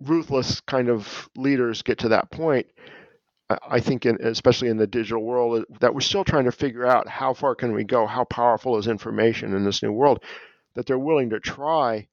ruthless 0.00 0.60
kind 0.60 0.88
of 0.88 1.28
leaders 1.36 1.82
get 1.82 1.98
to 1.98 2.08
that 2.10 2.30
point, 2.30 2.66
I 3.50 3.80
think, 3.80 4.04
in, 4.04 4.18
especially 4.22 4.68
in 4.68 4.76
the 4.76 4.86
digital 4.86 5.22
world, 5.22 5.64
that 5.80 5.94
we're 5.94 6.00
still 6.00 6.24
trying 6.24 6.44
to 6.44 6.52
figure 6.52 6.86
out 6.86 7.08
how 7.08 7.32
far 7.32 7.54
can 7.54 7.72
we 7.72 7.84
go, 7.84 8.06
how 8.06 8.24
powerful 8.24 8.76
is 8.76 8.86
information 8.86 9.54
in 9.54 9.64
this 9.64 9.82
new 9.82 9.92
world, 9.92 10.22
that 10.74 10.86
they're 10.86 10.98
willing 10.98 11.30
to 11.30 11.40
try 11.40 12.08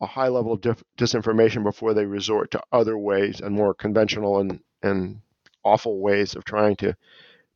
a 0.00 0.06
high 0.06 0.28
level 0.28 0.52
of 0.52 0.60
dif- 0.60 0.84
disinformation 0.96 1.64
before 1.64 1.92
they 1.92 2.06
resort 2.06 2.52
to 2.52 2.62
other 2.72 2.96
ways 2.96 3.40
and 3.40 3.54
more 3.54 3.74
conventional 3.74 4.38
and, 4.38 4.60
and 4.82 5.20
awful 5.64 6.00
ways 6.00 6.36
of 6.36 6.44
trying 6.44 6.76
to 6.76 6.96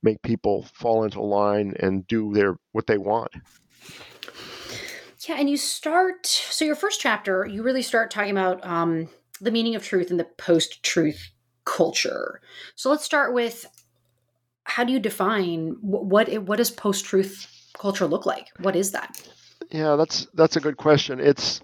make 0.03 0.21
people 0.23 0.67
fall 0.75 1.05
into 1.05 1.23
line 1.23 1.75
and 1.81 2.07
do 2.07 2.35
their 2.35 2.59
what 2.73 2.87
they 2.87 2.99
want. 2.99 3.33
Yeah, 5.27 5.37
and 5.39 5.49
you 5.49 5.57
start 5.57 6.27
so 6.27 6.65
your 6.65 6.75
first 6.75 7.01
chapter, 7.01 7.47
you 7.47 7.63
really 7.63 7.81
start 7.81 8.11
talking 8.11 8.33
about 8.33 8.65
um, 8.67 9.09
the 9.41 9.51
meaning 9.51 9.75
of 9.75 9.83
truth 9.83 10.11
and 10.11 10.21
the 10.21 10.25
post-truth 10.25 11.31
culture. 11.65 12.41
So 12.75 12.91
let's 12.91 13.05
start 13.05 13.35
with 13.35 13.67
how 14.65 14.85
do 14.85 14.93
you 14.93 14.99
define 15.01 15.77
what 15.81 16.29
what 16.43 16.57
does 16.57 16.71
post 16.71 17.05
truth 17.05 17.47
culture 17.75 18.07
look 18.07 18.27
like? 18.27 18.49
What 18.59 18.77
is 18.77 18.93
that? 18.93 19.21
Yeah, 19.71 19.97
that's 19.97 20.27
that's 20.35 20.57
a 20.57 20.61
good 20.61 20.77
question. 20.77 21.21
It's 21.21 21.61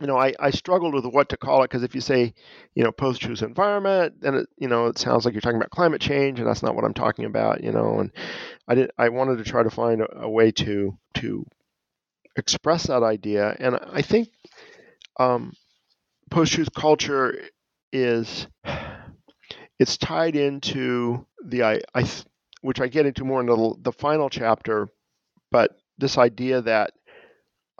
you 0.00 0.06
know, 0.06 0.16
I, 0.16 0.32
I 0.38 0.50
struggled 0.50 0.94
with 0.94 1.04
what 1.06 1.28
to 1.30 1.36
call 1.36 1.62
it 1.62 1.70
because 1.70 1.82
if 1.82 1.94
you 1.94 2.00
say, 2.00 2.32
you 2.74 2.84
know, 2.84 2.92
post 2.92 3.20
truth 3.20 3.42
environment, 3.42 4.20
then 4.20 4.34
it 4.34 4.48
you 4.56 4.68
know 4.68 4.86
it 4.86 4.98
sounds 4.98 5.24
like 5.24 5.34
you're 5.34 5.40
talking 5.40 5.56
about 5.56 5.70
climate 5.70 6.00
change, 6.00 6.38
and 6.38 6.48
that's 6.48 6.62
not 6.62 6.74
what 6.74 6.84
I'm 6.84 6.94
talking 6.94 7.24
about. 7.24 7.64
You 7.64 7.72
know, 7.72 7.98
and 7.98 8.12
I 8.68 8.74
did 8.74 8.90
I 8.96 9.08
wanted 9.08 9.38
to 9.38 9.44
try 9.44 9.62
to 9.62 9.70
find 9.70 10.02
a, 10.02 10.22
a 10.22 10.30
way 10.30 10.52
to 10.52 10.96
to 11.14 11.44
express 12.36 12.86
that 12.86 13.02
idea, 13.02 13.56
and 13.58 13.76
I 13.92 14.02
think 14.02 14.28
um, 15.18 15.52
post 16.30 16.52
truth 16.52 16.68
culture 16.74 17.36
is 17.92 18.46
it's 19.78 19.96
tied 19.96 20.36
into 20.36 21.26
the 21.44 21.62
I, 21.64 21.80
I 21.94 22.08
which 22.62 22.80
I 22.80 22.88
get 22.88 23.06
into 23.06 23.24
more 23.24 23.40
in 23.40 23.46
the, 23.46 23.74
the 23.82 23.92
final 23.92 24.28
chapter, 24.28 24.88
but 25.50 25.72
this 25.98 26.18
idea 26.18 26.62
that 26.62 26.92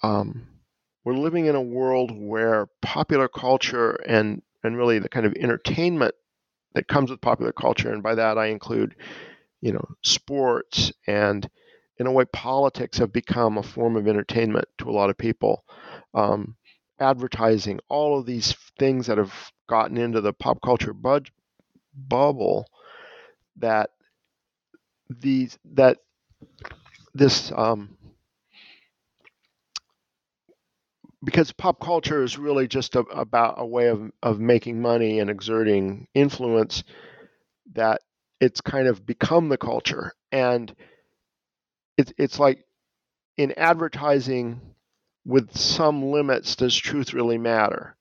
um, 0.03 0.47
we're 1.05 1.15
living 1.15 1.47
in 1.47 1.55
a 1.55 1.63
world 1.63 2.13
where 2.15 2.69
popular 2.83 3.29
culture 3.29 3.93
and 4.07 4.43
and 4.65 4.77
really 4.77 4.99
the 4.99 5.09
kind 5.09 5.27
of 5.27 5.35
entertainment 5.35 6.15
that 6.75 6.89
comes 6.89 7.11
with 7.11 7.21
popular 7.21 7.53
culture, 7.53 7.93
and 7.93 8.03
by 8.03 8.15
that 8.15 8.39
I 8.39 8.47
include, 8.47 8.97
you 9.61 9.73
know, 9.73 9.85
sports 10.05 10.93
and 11.07 11.49
in 11.99 12.07
a 12.07 12.13
way 12.13 12.25
politics 12.27 12.99
have 12.99 13.13
become 13.13 13.59
a 13.59 13.63
form 13.63 13.97
of 13.97 14.09
entertainment 14.09 14.67
to 14.79 14.91
a 14.91 14.93
lot 14.93 15.11
of 15.11 15.19
people. 15.19 15.65
Um, 16.15 16.57
advertising, 17.01 17.81
all 17.89 18.19
of 18.19 18.27
these 18.27 18.55
things 18.79 19.07
that 19.07 19.19
have 19.19 19.35
gotten 19.69 19.97
into 19.99 20.21
the 20.21 20.33
pop 20.33 20.61
culture 20.63 20.93
bud- 20.93 21.31
bubble 21.99 22.67
that 23.57 23.91
these 25.11 25.59
that 25.65 25.99
this 27.15 27.53
um, 27.53 27.97
because 31.25 31.53
pop 31.53 31.81
culture 31.81 32.23
is 32.23 32.39
really 32.39 32.69
just 32.69 32.95
a, 32.97 33.01
about 33.01 33.55
a 33.59 33.67
way 33.67 33.89
of, 33.89 34.11
of 34.23 34.41
making 34.41 34.81
money 34.81 35.19
and 35.21 35.31
exerting 35.31 36.07
influence 36.15 36.85
that 37.75 38.01
it's 38.41 38.61
kind 38.61 38.89
of 38.89 39.07
become 39.07 39.49
the 39.49 39.59
culture. 39.59 40.13
And 40.33 40.75
it's 41.97 42.13
it's 42.19 42.39
like 42.39 42.65
in 43.39 43.53
advertising 43.57 44.61
with 45.27 45.57
some 45.57 46.05
limits 46.11 46.57
does 46.57 46.77
truth 46.77 47.15
really 47.15 47.39
matter? 47.39 47.97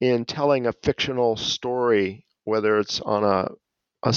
In 0.00 0.24
telling 0.26 0.66
a 0.66 0.72
fictional 0.72 1.36
story 1.36 2.26
whether 2.44 2.78
it's 2.78 3.00
on 3.00 3.24
a, 3.24 3.48
a, 4.02 4.14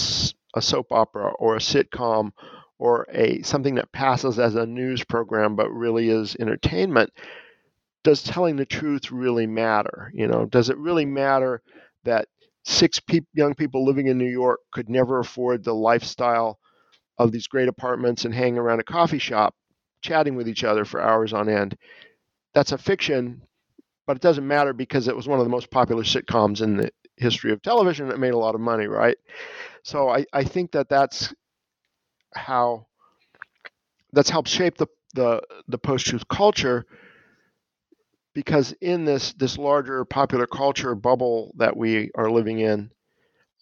a 0.55 0.61
soap 0.61 0.87
opera 0.91 1.31
or 1.39 1.55
a 1.55 1.59
sitcom 1.59 2.31
or 2.77 3.07
a 3.11 3.41
something 3.43 3.75
that 3.75 3.91
passes 3.91 4.39
as 4.39 4.55
a 4.55 4.65
news 4.65 5.03
program 5.03 5.55
but 5.55 5.69
really 5.69 6.09
is 6.09 6.35
entertainment 6.39 7.11
does 8.03 8.21
telling 8.21 8.55
the 8.55 8.65
truth 8.65 9.11
really 9.11 9.47
matter? 9.47 10.11
You 10.13 10.27
know 10.27 10.45
does 10.45 10.69
it 10.69 10.77
really 10.77 11.05
matter 11.05 11.61
that 12.03 12.27
six 12.63 12.99
pe- 12.99 13.21
young 13.33 13.55
people 13.55 13.85
living 13.85 14.07
in 14.07 14.17
new 14.17 14.29
york 14.29 14.59
could 14.71 14.89
never 14.89 15.19
afford 15.19 15.63
the 15.63 15.73
lifestyle 15.73 16.59
of 17.17 17.31
these 17.31 17.47
great 17.47 17.67
apartments 17.67 18.25
and 18.25 18.33
hang 18.33 18.57
around 18.57 18.79
a 18.79 18.83
coffee 18.83 19.19
shop 19.19 19.55
chatting 20.01 20.35
with 20.35 20.47
each 20.47 20.63
other 20.63 20.85
for 20.85 21.01
hours 21.01 21.33
on 21.33 21.49
end? 21.49 21.77
That's 22.53 22.71
a 22.71 22.77
fiction 22.77 23.41
but 24.07 24.17
it 24.17 24.21
doesn't 24.21 24.47
matter 24.47 24.73
because 24.73 25.07
it 25.07 25.15
was 25.15 25.27
one 25.27 25.39
of 25.39 25.45
the 25.45 25.49
most 25.49 25.71
popular 25.71 26.03
sitcoms 26.03 26.61
in 26.61 26.77
the 26.77 26.91
history 27.17 27.51
of 27.51 27.61
television 27.61 28.09
that 28.09 28.19
made 28.19 28.33
a 28.33 28.37
lot 28.37 28.55
of 28.55 28.61
money, 28.61 28.87
right? 28.87 29.17
So 29.83 30.09
I, 30.09 30.25
I 30.33 30.43
think 30.43 30.71
that 30.71 30.89
that's 30.89 31.33
how 32.35 32.87
that's 34.13 34.29
helped 34.29 34.49
shape 34.49 34.77
the 34.77 34.87
the, 35.13 35.41
the 35.69 35.77
post-truth 35.77 36.27
culture 36.27 36.85
because 38.33 38.73
in 38.81 39.05
this 39.05 39.33
this 39.33 39.57
larger 39.57 40.03
popular 40.05 40.45
culture 40.45 40.93
bubble 40.93 41.53
that 41.57 41.75
we 41.75 42.11
are 42.15 42.29
living 42.29 42.59
in, 42.59 42.91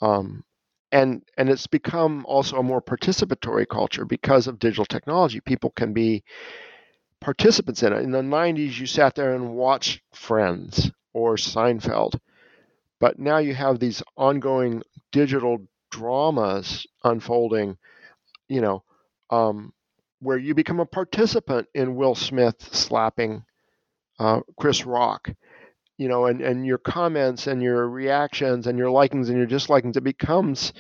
um, 0.02 0.44
and 0.92 1.24
and 1.38 1.50
it's 1.50 1.68
become 1.68 2.26
also 2.28 2.58
a 2.58 2.64
more 2.64 2.82
participatory 2.82 3.68
culture 3.68 4.06
because 4.06 4.48
of 4.48 4.60
digital 4.60 4.86
technology. 4.86 5.40
People 5.42 5.72
can 5.72 5.94
be 5.94 6.24
participants 7.22 7.84
in 7.84 7.94
it. 7.94 8.02
In 8.04 8.12
the 8.12 8.24
90s, 8.24 8.80
you 8.80 8.86
sat 8.86 9.16
there 9.16 9.34
and 9.36 9.56
watched 9.56 10.02
Friends 10.14 10.92
or 11.14 11.36
Seinfeld, 11.36 12.20
but 13.04 13.20
now 13.20 13.38
you 13.38 13.54
have 13.54 13.80
these 13.80 14.02
ongoing 14.16 14.82
digital 15.12 15.58
dramas 15.92 16.88
unfolding. 17.04 17.78
You 18.48 18.62
know. 18.62 18.84
Um, 19.30 19.74
where 20.24 20.38
you 20.38 20.56
become 20.56 20.80
a 20.80 20.86
participant 20.86 21.68
in 21.74 21.96
Will 21.96 22.16
Smith 22.16 22.56
slapping 22.74 23.44
uh, 24.20 24.40
Chris 24.58 24.86
Rock, 24.86 25.30
you 25.98 26.08
know, 26.08 26.26
and, 26.28 26.42
and 26.42 26.66
your 26.66 26.78
comments 26.78 27.48
and 27.48 27.62
your 27.62 27.90
reactions 27.90 28.68
and 28.68 28.78
your 28.78 28.90
likings 28.90 29.30
and 29.30 29.38
your 29.38 29.48
dislikings, 29.48 29.98
it 29.98 30.04
becomes, 30.04 30.74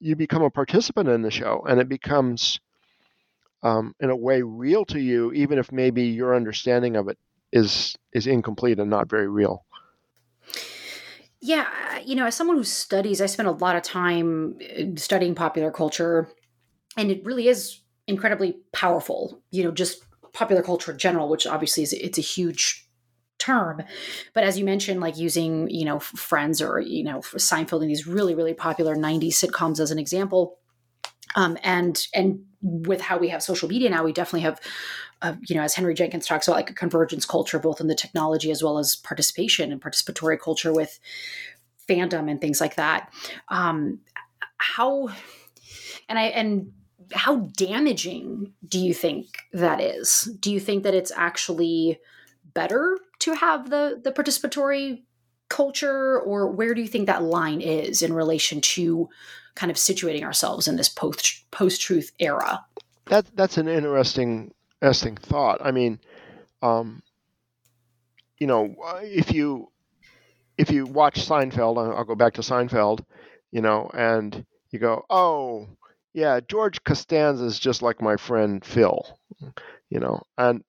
you 0.00 0.14
become 0.16 0.42
a 0.42 0.50
participant 0.50 1.08
in 1.08 1.22
the 1.22 1.30
show 1.30 1.64
and 1.68 1.80
it 1.80 1.88
becomes, 1.88 2.60
um, 3.62 3.94
in 4.00 4.10
a 4.10 4.16
way, 4.16 4.42
real 4.42 4.84
to 4.86 5.00
you, 5.00 5.32
even 5.32 5.58
if 5.58 5.72
maybe 5.72 6.04
your 6.04 6.36
understanding 6.36 6.96
of 6.96 7.08
it 7.08 7.18
is 7.52 7.96
is 8.12 8.26
incomplete 8.26 8.78
and 8.78 8.90
not 8.90 9.08
very 9.10 9.28
real. 9.28 9.64
Yeah, 11.46 11.66
you 12.06 12.14
know, 12.14 12.24
as 12.24 12.34
someone 12.34 12.56
who 12.56 12.64
studies, 12.64 13.20
I 13.20 13.26
spend 13.26 13.48
a 13.48 13.52
lot 13.52 13.76
of 13.76 13.82
time 13.82 14.56
uh, 14.62 14.96
studying 14.96 15.34
popular 15.34 15.70
culture, 15.70 16.26
and 16.96 17.10
it 17.10 17.22
really 17.22 17.48
is 17.48 17.80
incredibly 18.06 18.56
powerful. 18.72 19.42
You 19.50 19.64
know, 19.64 19.70
just 19.70 20.02
popular 20.32 20.62
culture 20.62 20.92
in 20.92 20.98
general, 20.98 21.28
which 21.28 21.46
obviously 21.46 21.82
is 21.82 21.92
it's 21.92 22.16
a 22.16 22.22
huge 22.22 22.88
term. 23.38 23.82
But 24.32 24.44
as 24.44 24.58
you 24.58 24.64
mentioned, 24.64 25.02
like 25.02 25.18
using 25.18 25.68
you 25.68 25.84
know 25.84 26.00
Friends 26.00 26.62
or 26.62 26.80
you 26.80 27.04
know 27.04 27.18
Seinfeld 27.18 27.82
and 27.82 27.90
these 27.90 28.06
really 28.06 28.34
really 28.34 28.54
popular 28.54 28.96
'90s 28.96 29.32
sitcoms 29.34 29.80
as 29.80 29.90
an 29.90 29.98
example, 29.98 30.56
um, 31.36 31.58
and 31.62 32.06
and 32.14 32.42
with 32.62 33.02
how 33.02 33.18
we 33.18 33.28
have 33.28 33.42
social 33.42 33.68
media 33.68 33.90
now, 33.90 34.02
we 34.02 34.14
definitely 34.14 34.40
have. 34.40 34.58
Uh, 35.24 35.36
you 35.48 35.56
know, 35.56 35.62
as 35.62 35.74
Henry 35.74 35.94
Jenkins 35.94 36.26
talks 36.26 36.46
about, 36.46 36.56
like 36.56 36.68
a 36.68 36.74
convergence 36.74 37.24
culture, 37.24 37.58
both 37.58 37.80
in 37.80 37.86
the 37.86 37.94
technology 37.94 38.50
as 38.50 38.62
well 38.62 38.76
as 38.76 38.94
participation 38.94 39.72
and 39.72 39.80
participatory 39.80 40.38
culture 40.38 40.70
with 40.70 41.00
fandom 41.88 42.30
and 42.30 42.42
things 42.42 42.60
like 42.60 42.74
that. 42.74 43.10
Um, 43.48 44.00
how, 44.58 45.08
and 46.10 46.18
I 46.18 46.24
and 46.24 46.70
how 47.14 47.36
damaging 47.56 48.52
do 48.68 48.78
you 48.78 48.92
think 48.92 49.38
that 49.54 49.80
is? 49.80 50.28
Do 50.40 50.52
you 50.52 50.60
think 50.60 50.82
that 50.82 50.92
it's 50.92 51.12
actually 51.16 51.98
better 52.52 52.98
to 53.20 53.34
have 53.34 53.70
the 53.70 54.02
the 54.04 54.12
participatory 54.12 55.04
culture 55.48 56.20
or 56.20 56.50
where 56.50 56.74
do 56.74 56.82
you 56.82 56.88
think 56.88 57.06
that 57.06 57.22
line 57.22 57.62
is 57.62 58.02
in 58.02 58.12
relation 58.12 58.60
to 58.60 59.08
kind 59.54 59.70
of 59.70 59.78
situating 59.78 60.22
ourselves 60.22 60.68
in 60.68 60.76
this 60.76 60.90
post 60.90 61.50
post 61.50 61.80
truth 61.80 62.12
era? 62.18 62.62
That 63.06 63.24
that's 63.34 63.56
an 63.56 63.68
interesting 63.68 64.52
interesting 64.84 65.16
thought. 65.16 65.60
I 65.64 65.70
mean, 65.70 65.98
um, 66.60 67.02
you 68.38 68.46
know, 68.46 68.74
if 69.02 69.32
you 69.32 69.70
if 70.58 70.70
you 70.70 70.84
watch 70.84 71.26
Seinfeld, 71.26 71.78
I'll 71.96 72.04
go 72.04 72.14
back 72.14 72.34
to 72.34 72.42
Seinfeld, 72.42 73.04
you 73.50 73.62
know, 73.62 73.90
and 73.94 74.44
you 74.70 74.78
go, 74.78 75.04
oh, 75.08 75.68
yeah, 76.12 76.40
George 76.46 76.84
Costanza 76.84 77.44
is 77.44 77.58
just 77.58 77.80
like 77.82 78.02
my 78.02 78.16
friend 78.16 78.62
Phil, 78.64 79.04
you 79.88 80.00
know, 80.00 80.22
and 80.36 80.62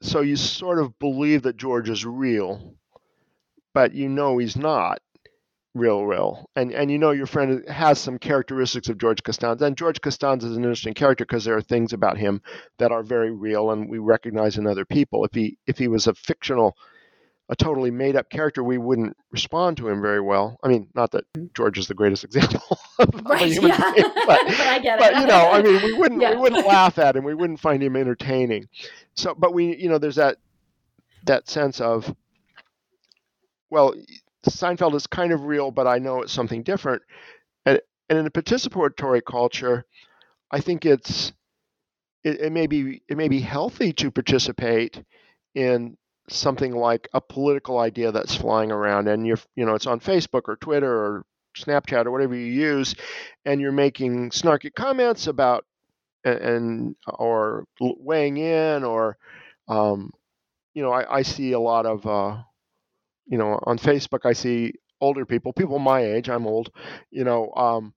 so 0.00 0.22
you 0.22 0.36
sort 0.36 0.78
of 0.78 0.98
believe 0.98 1.42
that 1.42 1.56
George 1.58 1.90
is 1.90 2.06
real, 2.06 2.74
but 3.74 3.92
you 3.92 4.08
know 4.08 4.38
he's 4.38 4.56
not 4.56 5.00
real, 5.74 6.04
real, 6.04 6.48
and 6.56 6.72
and 6.72 6.90
you 6.90 6.98
know 6.98 7.10
your 7.10 7.26
friend 7.26 7.68
has 7.68 7.98
some 7.98 8.18
characteristics 8.18 8.88
of 8.88 8.98
George 8.98 9.22
Costanza, 9.22 9.64
and 9.64 9.76
George 9.76 10.00
Costanza 10.00 10.46
is 10.46 10.56
an 10.56 10.64
interesting 10.64 10.94
character 10.94 11.24
because 11.24 11.44
there 11.44 11.56
are 11.56 11.62
things 11.62 11.92
about 11.92 12.18
him 12.18 12.42
that 12.78 12.92
are 12.92 13.02
very 13.02 13.30
real 13.30 13.70
and 13.70 13.88
we 13.88 13.98
recognize 13.98 14.58
in 14.58 14.66
other 14.66 14.84
people. 14.84 15.24
If 15.24 15.34
he 15.34 15.58
if 15.66 15.78
he 15.78 15.88
was 15.88 16.06
a 16.06 16.14
fictional 16.14 16.76
a 17.50 17.56
totally 17.56 17.90
made 17.90 18.14
up 18.14 18.28
character, 18.28 18.62
we 18.62 18.76
wouldn't 18.76 19.16
respond 19.30 19.78
to 19.78 19.88
him 19.88 20.02
very 20.02 20.20
well. 20.20 20.58
I 20.62 20.68
mean, 20.68 20.88
not 20.94 21.12
that 21.12 21.24
mm-hmm. 21.32 21.46
George 21.54 21.78
is 21.78 21.88
the 21.88 21.94
greatest 21.94 22.24
example 22.24 22.78
of 22.98 23.08
right, 23.24 23.42
a 23.42 23.46
human 23.46 23.70
yeah. 23.70 23.92
being, 23.94 24.12
but, 24.26 24.40
but, 24.46 24.98
but 24.98 25.16
you 25.16 25.26
know, 25.26 25.50
I 25.50 25.62
mean, 25.62 25.82
we 25.82 25.92
wouldn't 25.98 26.20
yeah. 26.20 26.32
we 26.32 26.36
wouldn't 26.36 26.66
laugh 26.66 26.98
at 26.98 27.16
him. 27.16 27.24
We 27.24 27.34
wouldn't 27.34 27.60
find 27.60 27.82
him 27.82 27.96
entertaining. 27.96 28.68
So, 29.14 29.34
but 29.34 29.54
we, 29.54 29.76
you 29.76 29.88
know, 29.88 29.98
there's 29.98 30.16
that 30.16 30.36
that 31.24 31.48
sense 31.48 31.80
of, 31.80 32.14
well, 33.70 33.94
Seinfeld 34.46 34.94
is 34.94 35.06
kind 35.06 35.32
of 35.32 35.44
real, 35.44 35.70
but 35.70 35.86
I 35.86 35.98
know 35.98 36.22
it's 36.22 36.32
something 36.32 36.62
different. 36.62 37.02
And, 37.66 37.80
and 38.08 38.18
in 38.18 38.26
a 38.26 38.30
participatory 38.30 39.22
culture, 39.24 39.84
I 40.50 40.60
think 40.60 40.86
it's 40.86 41.32
it, 42.24 42.40
it 42.40 42.52
may 42.52 42.66
be 42.66 43.02
it 43.08 43.16
may 43.16 43.28
be 43.28 43.40
healthy 43.40 43.92
to 43.94 44.10
participate 44.10 45.02
in 45.54 45.96
something 46.28 46.72
like 46.72 47.08
a 47.14 47.20
political 47.20 47.78
idea 47.78 48.12
that's 48.12 48.34
flying 48.34 48.70
around 48.70 49.08
and 49.08 49.26
you're 49.26 49.38
you 49.56 49.64
know 49.64 49.74
it's 49.74 49.86
on 49.86 50.00
Facebook 50.00 50.42
or 50.46 50.56
Twitter 50.56 50.92
or 50.92 51.24
Snapchat 51.56 52.06
or 52.06 52.10
whatever 52.10 52.34
you 52.34 52.46
use 52.46 52.94
and 53.44 53.60
you're 53.60 53.72
making 53.72 54.30
snarky 54.30 54.72
comments 54.74 55.26
about 55.26 55.64
and, 56.24 56.38
and 56.38 56.96
or 57.08 57.64
weighing 57.80 58.36
in 58.36 58.84
or 58.84 59.16
um, 59.68 60.12
you 60.74 60.82
know 60.82 60.92
I, 60.92 61.18
I, 61.18 61.22
see 61.22 61.52
a 61.52 61.60
lot 61.60 61.86
of 61.86 62.06
uh, 62.06 62.42
you 63.28 63.38
know 63.38 63.58
on 63.64 63.78
Facebook 63.78 64.26
I 64.26 64.32
see 64.32 64.74
older 65.00 65.24
people 65.26 65.52
people 65.52 65.78
my 65.78 66.00
age 66.00 66.28
I'm 66.28 66.46
old 66.46 66.70
you 67.10 67.24
know 67.24 67.52
um, 67.54 67.94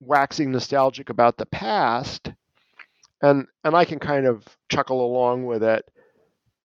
waxing 0.00 0.52
nostalgic 0.52 1.10
about 1.10 1.36
the 1.36 1.46
past 1.46 2.32
and 3.22 3.46
and 3.64 3.74
I 3.76 3.84
can 3.84 3.98
kind 3.98 4.26
of 4.26 4.44
chuckle 4.68 5.04
along 5.04 5.46
with 5.46 5.62
it 5.62 5.84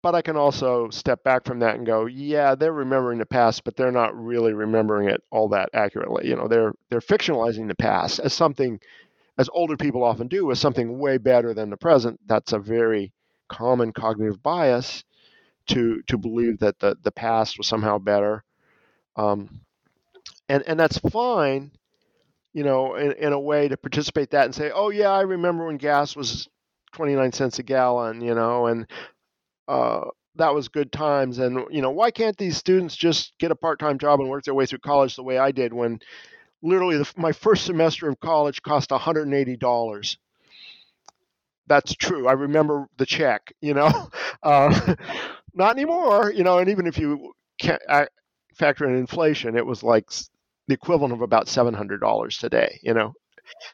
but 0.03 0.15
I 0.15 0.21
can 0.21 0.37
also 0.37 0.91
step 0.91 1.25
back 1.25 1.47
from 1.47 1.61
that 1.61 1.77
and 1.77 1.87
go, 1.87 2.05
yeah, 2.05 2.55
they're 2.55 2.75
remembering 2.75 3.19
the 3.19 3.25
past, 3.25 3.65
but 3.65 3.75
they're 3.75 3.91
not 3.91 4.15
really 4.15 4.53
remembering 4.53 5.09
it 5.09 5.23
all 5.31 5.49
that 5.49 5.71
accurately. 5.73 6.29
You 6.29 6.37
know, 6.37 6.47
they're 6.47 6.75
they're 6.91 7.01
fictionalizing 7.01 7.69
the 7.69 7.75
past 7.75 8.21
as 8.21 8.35
something, 8.35 8.79
as 9.39 9.49
older 9.55 9.79
people 9.79 10.05
often 10.05 10.29
do, 10.29 10.51
as 10.51 10.61
something 10.61 10.99
way 10.99 11.17
better 11.17 11.55
than 11.55 11.71
the 11.71 11.79
present. 11.79 12.21
That's 12.27 12.53
a 12.53 12.59
very 12.59 13.15
common 13.49 13.95
cognitive 13.95 14.43
bias 14.43 15.05
to 15.69 16.03
to 16.09 16.19
believe 16.19 16.59
that 16.61 16.79
the 16.79 16.97
the 17.03 17.13
past 17.13 17.59
was 17.59 17.67
somehow 17.69 17.99
better, 17.99 18.45
um, 19.17 19.61
and 20.49 20.63
and 20.67 20.79
that's 20.79 20.99
fine. 20.99 21.73
You 22.53 22.65
know, 22.65 22.95
in, 22.97 23.13
in 23.13 23.33
a 23.33 23.41
way 23.41 23.69
to 23.69 23.77
participate 23.77 24.31
that 24.31 24.45
and 24.47 24.55
say, 24.55 24.71
oh 24.75 24.91
yeah, 24.91 25.11
I 25.11 25.23
remember 25.23 25.67
when 25.67 25.77
gas 25.77 26.17
was 26.17 26.49
29 26.93 27.33
cents 27.33 27.59
a 27.59 27.63
gallon, 27.65 28.21
you 28.21 28.35
know, 28.35 28.67
and 28.67 28.87
uh, 29.69 30.03
that 30.37 30.55
was 30.55 30.69
good 30.69 30.93
times. 30.93 31.39
And 31.39 31.61
you 31.71 31.83
know, 31.83 31.91
why 31.91 32.11
can't 32.11 32.37
these 32.37 32.57
students 32.57 32.97
just 32.97 33.35
get 33.39 33.51
a 33.51 33.57
part-time 33.57 33.99
job 33.99 34.21
and 34.21 34.29
work 34.31 34.45
their 34.45 34.55
way 34.55 34.67
through 34.67 34.81
college 34.81 35.17
the 35.17 35.23
way 35.25 35.39
I 35.39 35.53
did 35.53 35.73
when 35.73 36.01
literally 36.63 36.99
the, 36.99 37.13
my 37.17 37.33
first 37.33 37.67
semester 37.67 38.09
of 38.09 38.21
college 38.21 38.63
cost 38.63 38.91
$180? 38.91 40.19
That's 41.67 41.95
true. 41.95 42.29
I 42.29 42.33
remember 42.33 42.89
the 42.99 43.07
check. 43.07 43.53
You 43.61 43.75
know, 43.75 43.91
uh, 44.43 44.95
not 45.55 45.77
anymore. 45.77 46.33
You 46.33 46.45
know, 46.45 46.59
and 46.59 46.69
even 46.69 46.87
if 46.87 46.99
you 46.99 47.33
factor 48.55 48.89
in 48.89 48.97
inflation, 48.97 49.57
it 49.57 49.67
was 49.67 49.83
like 49.83 50.11
the 50.69 50.75
equivalent 50.75 51.13
of 51.13 51.21
about 51.21 51.47
$700 51.47 52.39
today. 52.41 52.79
You 52.83 52.95
know, 52.95 53.13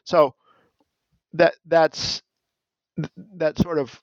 so 0.03 0.35
that 1.33 1.55
that's 1.65 2.21
that 3.37 3.57
sort 3.57 3.79
of 3.79 4.01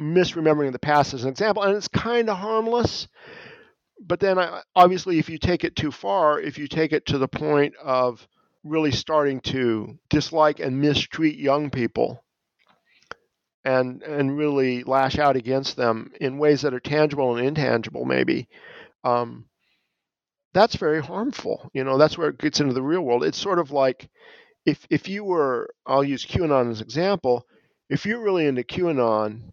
misremembering 0.00 0.72
the 0.72 0.78
past 0.78 1.14
as 1.14 1.24
an 1.24 1.30
example, 1.30 1.62
and 1.62 1.76
it's 1.76 1.88
kind 1.88 2.30
of 2.30 2.36
harmless. 2.36 3.08
But 4.00 4.20
then, 4.20 4.38
I, 4.38 4.62
obviously, 4.76 5.18
if 5.18 5.28
you 5.28 5.38
take 5.38 5.64
it 5.64 5.74
too 5.74 5.90
far, 5.90 6.40
if 6.40 6.56
you 6.56 6.68
take 6.68 6.92
it 6.92 7.06
to 7.06 7.18
the 7.18 7.26
point 7.26 7.74
of 7.82 8.26
really 8.62 8.92
starting 8.92 9.40
to 9.40 9.98
dislike 10.08 10.60
and 10.60 10.80
mistreat 10.80 11.36
young 11.36 11.70
people, 11.70 12.22
and 13.68 14.02
and 14.02 14.38
really 14.38 14.82
lash 14.84 15.18
out 15.18 15.36
against 15.36 15.76
them 15.76 16.10
in 16.22 16.38
ways 16.38 16.62
that 16.62 16.72
are 16.72 16.80
tangible 16.80 17.36
and 17.36 17.46
intangible, 17.46 18.06
maybe, 18.06 18.48
um, 19.04 19.44
that's 20.54 20.76
very 20.76 21.02
harmful. 21.02 21.70
You 21.74 21.84
know, 21.84 21.98
that's 21.98 22.16
where 22.16 22.30
it 22.30 22.38
gets 22.38 22.60
into 22.60 22.72
the 22.72 22.82
real 22.82 23.02
world. 23.02 23.24
It's 23.24 23.38
sort 23.38 23.58
of 23.58 23.70
like 23.70 24.08
if 24.64 24.86
if 24.88 25.08
you 25.08 25.22
were, 25.22 25.68
I'll 25.86 26.04
use 26.04 26.24
QAnon 26.24 26.70
as 26.70 26.80
an 26.80 26.86
example. 26.86 27.46
If 27.90 28.06
you're 28.06 28.22
really 28.22 28.46
into 28.46 28.62
QAnon 28.62 29.52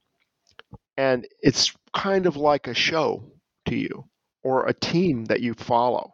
and 0.97 1.27
it's 1.41 1.73
kind 1.93 2.25
of 2.25 2.37
like 2.37 2.67
a 2.67 2.73
show 2.73 3.23
to 3.67 3.75
you 3.75 4.05
or 4.43 4.67
a 4.67 4.73
team 4.73 5.25
that 5.25 5.41
you 5.41 5.53
follow. 5.55 6.13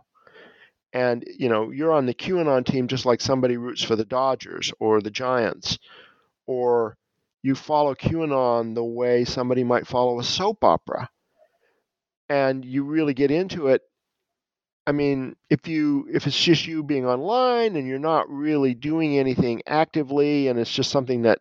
And 0.93 1.23
you 1.37 1.49
know, 1.49 1.69
you're 1.69 1.93
on 1.93 2.07
the 2.07 2.15
QAnon 2.15 2.65
team 2.65 2.87
just 2.87 3.05
like 3.05 3.21
somebody 3.21 3.57
roots 3.57 3.83
for 3.83 3.95
the 3.95 4.05
Dodgers 4.05 4.73
or 4.79 5.01
the 5.01 5.11
Giants, 5.11 5.77
or 6.47 6.97
you 7.43 7.56
follow 7.56 7.95
QAnon 7.95 8.75
the 8.75 8.84
way 8.84 9.25
somebody 9.25 9.63
might 9.63 9.88
follow 9.88 10.19
a 10.19 10.23
soap 10.23 10.63
opera. 10.63 11.10
and 12.30 12.63
you 12.65 12.84
really 12.84 13.13
get 13.13 13.32
into 13.32 13.67
it, 13.67 13.82
I 14.88 14.91
mean, 14.93 15.36
if 15.49 15.67
you 15.67 16.08
if 16.12 16.27
it's 16.27 16.41
just 16.41 16.65
you 16.67 16.84
being 16.84 17.06
online 17.06 17.75
and 17.75 17.88
you're 17.88 17.99
not 17.99 18.30
really 18.30 18.73
doing 18.73 19.17
anything 19.19 19.62
actively, 19.67 20.47
and 20.47 20.60
it's 20.60 20.71
just 20.73 20.91
something 20.91 21.23
that 21.23 21.39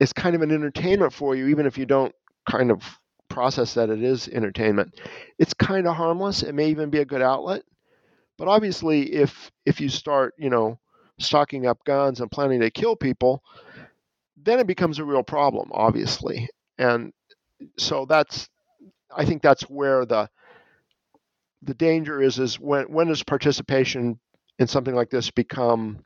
is 0.00 0.12
kind 0.12 0.34
of 0.36 0.42
an 0.42 0.50
entertainment 0.52 1.12
for 1.12 1.34
you, 1.34 1.48
even 1.48 1.66
if 1.66 1.78
you 1.78 1.86
don't 1.86 2.14
kind 2.48 2.70
of 2.70 2.82
process 3.28 3.74
that 3.74 3.90
it 3.90 4.02
is 4.02 4.28
entertainment, 4.28 4.94
it's 5.38 5.54
kind 5.54 5.86
of 5.86 5.96
harmless. 5.96 6.42
It 6.42 6.54
may 6.54 6.68
even 6.70 6.90
be 6.90 7.00
a 7.00 7.04
good 7.04 7.22
outlet. 7.22 7.62
But 8.38 8.48
obviously, 8.48 9.12
if 9.14 9.50
if 9.66 9.80
you 9.80 9.88
start, 9.88 10.34
you 10.38 10.50
know, 10.50 10.78
stocking 11.18 11.66
up 11.66 11.84
guns 11.84 12.20
and 12.20 12.30
planning 12.30 12.60
to 12.60 12.70
kill 12.70 12.96
people, 12.96 13.42
then 14.48 14.60
it 14.60 14.66
becomes 14.66 14.98
a 14.98 15.04
real 15.04 15.22
problem, 15.22 15.70
obviously. 15.72 16.48
And 16.78 17.12
so 17.78 18.06
that's 18.06 18.48
I 19.14 19.24
think 19.24 19.42
that's 19.42 19.62
where 19.64 20.04
the 20.06 20.28
the 21.62 21.74
danger 21.74 22.22
is 22.22 22.38
is 22.38 22.58
when 22.60 22.84
when 22.92 23.08
does 23.08 23.22
participation 23.22 24.18
in 24.58 24.66
something 24.66 24.94
like 24.94 25.10
this 25.10 25.30
become 25.30 26.04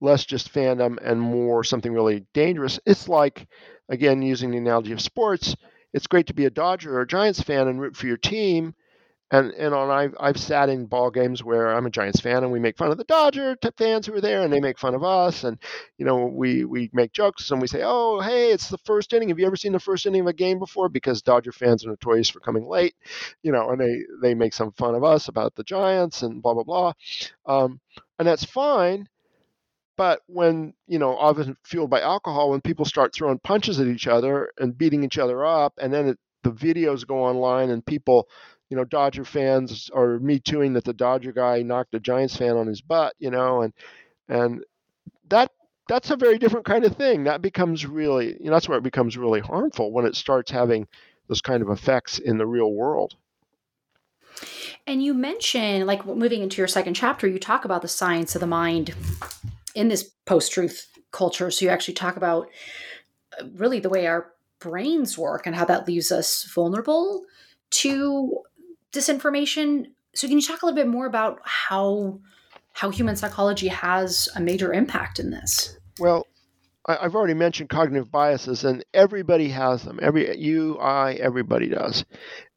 less 0.00 0.24
just 0.24 0.52
fandom 0.52 0.96
and 1.02 1.20
more 1.20 1.64
something 1.64 1.92
really 1.92 2.26
dangerous? 2.34 2.80
It's 2.86 3.08
like 3.08 3.46
again 3.88 4.22
using 4.22 4.50
the 4.50 4.58
analogy 4.58 4.92
of 4.92 5.00
sports, 5.00 5.54
it's 5.92 6.06
great 6.06 6.26
to 6.28 6.34
be 6.34 6.46
a 6.46 6.50
Dodger 6.50 6.98
or 6.98 7.02
a 7.02 7.06
Giants 7.06 7.42
fan 7.42 7.68
and 7.68 7.80
root 7.80 7.96
for 7.96 8.06
your 8.06 8.16
team, 8.16 8.74
and 9.30 9.52
and 9.52 9.74
on 9.74 9.90
I've 9.90 10.14
I've 10.18 10.38
sat 10.38 10.68
in 10.68 10.86
ball 10.86 11.10
games 11.10 11.44
where 11.44 11.74
I'm 11.74 11.86
a 11.86 11.90
Giants 11.90 12.20
fan 12.20 12.42
and 12.42 12.52
we 12.52 12.58
make 12.58 12.76
fun 12.78 12.90
of 12.90 12.98
the 12.98 13.04
Dodger 13.04 13.56
fans 13.76 14.06
who 14.06 14.14
are 14.14 14.20
there 14.20 14.42
and 14.42 14.52
they 14.52 14.60
make 14.60 14.78
fun 14.78 14.94
of 14.94 15.04
us 15.04 15.44
and 15.44 15.58
you 15.98 16.04
know 16.04 16.26
we 16.26 16.64
we 16.64 16.90
make 16.92 17.12
jokes 17.12 17.50
and 17.50 17.60
we 17.60 17.66
say 17.68 17.82
oh 17.84 18.20
hey 18.20 18.50
it's 18.52 18.68
the 18.68 18.78
first 18.78 19.12
inning. 19.12 19.28
Have 19.28 19.38
you 19.38 19.46
ever 19.46 19.56
seen 19.56 19.72
the 19.72 19.80
first 19.80 20.06
inning 20.06 20.22
of 20.22 20.26
a 20.28 20.32
game 20.32 20.58
before? 20.58 20.88
Because 20.88 21.22
Dodger 21.22 21.52
fans 21.52 21.84
are 21.84 21.90
notorious 21.90 22.28
for 22.28 22.40
coming 22.40 22.66
late 22.66 22.94
you 23.42 23.52
know 23.52 23.70
and 23.70 23.80
they 23.80 24.02
they 24.22 24.34
make 24.34 24.54
some 24.54 24.72
fun 24.72 24.94
of 24.94 25.04
us 25.04 25.28
about 25.28 25.54
the 25.54 25.64
Giants 25.64 26.22
and 26.22 26.42
blah 26.42 26.54
blah 26.54 26.64
blah. 26.64 26.92
Um, 27.46 27.80
and 28.18 28.26
that's 28.26 28.44
fine 28.44 29.08
but 29.96 30.20
when 30.26 30.72
you 30.86 30.98
know 30.98 31.16
often 31.16 31.56
fueled 31.64 31.90
by 31.90 32.00
alcohol 32.00 32.50
when 32.50 32.60
people 32.60 32.84
start 32.84 33.14
throwing 33.14 33.38
punches 33.40 33.80
at 33.80 33.86
each 33.86 34.06
other 34.06 34.50
and 34.58 34.78
beating 34.78 35.04
each 35.04 35.18
other 35.18 35.44
up 35.44 35.74
and 35.78 35.92
then 35.92 36.08
it, 36.08 36.18
the 36.44 36.52
videos 36.52 37.06
go 37.06 37.24
online 37.24 37.70
and 37.70 37.84
people 37.84 38.28
you 38.68 38.76
know, 38.76 38.84
Dodger 38.84 39.24
fans 39.24 39.90
are 39.94 40.18
me 40.18 40.38
tooing 40.38 40.74
that 40.74 40.84
the 40.84 40.92
Dodger 40.92 41.32
guy 41.32 41.62
knocked 41.62 41.94
a 41.94 42.00
Giants 42.00 42.36
fan 42.36 42.56
on 42.56 42.66
his 42.66 42.80
butt, 42.80 43.14
you 43.18 43.30
know, 43.30 43.62
and 43.62 43.72
and 44.28 44.64
that 45.28 45.50
that's 45.88 46.10
a 46.10 46.16
very 46.16 46.38
different 46.38 46.66
kind 46.66 46.84
of 46.84 46.96
thing. 46.96 47.24
That 47.24 47.40
becomes 47.40 47.86
really, 47.86 48.36
you 48.38 48.44
know, 48.44 48.52
that's 48.52 48.68
where 48.68 48.78
it 48.78 48.84
becomes 48.84 49.16
really 49.16 49.40
harmful 49.40 49.90
when 49.90 50.04
it 50.04 50.14
starts 50.14 50.50
having 50.50 50.86
those 51.28 51.40
kind 51.40 51.62
of 51.62 51.70
effects 51.70 52.18
in 52.18 52.38
the 52.38 52.46
real 52.46 52.72
world. 52.72 53.14
And 54.86 55.02
you 55.02 55.14
mention, 55.14 55.86
like 55.86 56.06
moving 56.06 56.42
into 56.42 56.58
your 56.58 56.68
second 56.68 56.94
chapter, 56.94 57.26
you 57.26 57.38
talk 57.38 57.64
about 57.64 57.82
the 57.82 57.88
science 57.88 58.34
of 58.34 58.40
the 58.40 58.46
mind 58.46 58.94
in 59.74 59.88
this 59.88 60.10
post 60.26 60.52
truth 60.52 60.88
culture. 61.10 61.50
So 61.50 61.64
you 61.64 61.70
actually 61.70 61.94
talk 61.94 62.16
about 62.16 62.48
uh, 63.40 63.46
really 63.54 63.80
the 63.80 63.88
way 63.88 64.06
our 64.06 64.32
brains 64.60 65.16
work 65.16 65.46
and 65.46 65.54
how 65.54 65.64
that 65.64 65.86
leaves 65.86 66.10
us 66.12 66.50
vulnerable 66.54 67.24
to 67.70 68.42
disinformation. 68.92 69.86
So, 70.14 70.26
can 70.26 70.36
you 70.38 70.42
talk 70.42 70.62
a 70.62 70.66
little 70.66 70.76
bit 70.76 70.88
more 70.88 71.06
about 71.06 71.40
how 71.44 72.20
how 72.72 72.90
human 72.90 73.16
psychology 73.16 73.68
has 73.68 74.28
a 74.36 74.40
major 74.40 74.72
impact 74.72 75.18
in 75.18 75.30
this? 75.30 75.78
Well, 75.98 76.26
I've 76.88 77.14
already 77.14 77.34
mentioned 77.34 77.68
cognitive 77.68 78.10
biases, 78.10 78.64
and 78.64 78.82
everybody 78.94 79.48
has 79.50 79.82
them. 79.82 79.98
Every 80.00 80.38
you, 80.38 80.78
I, 80.78 81.12
everybody 81.14 81.68
does, 81.68 82.04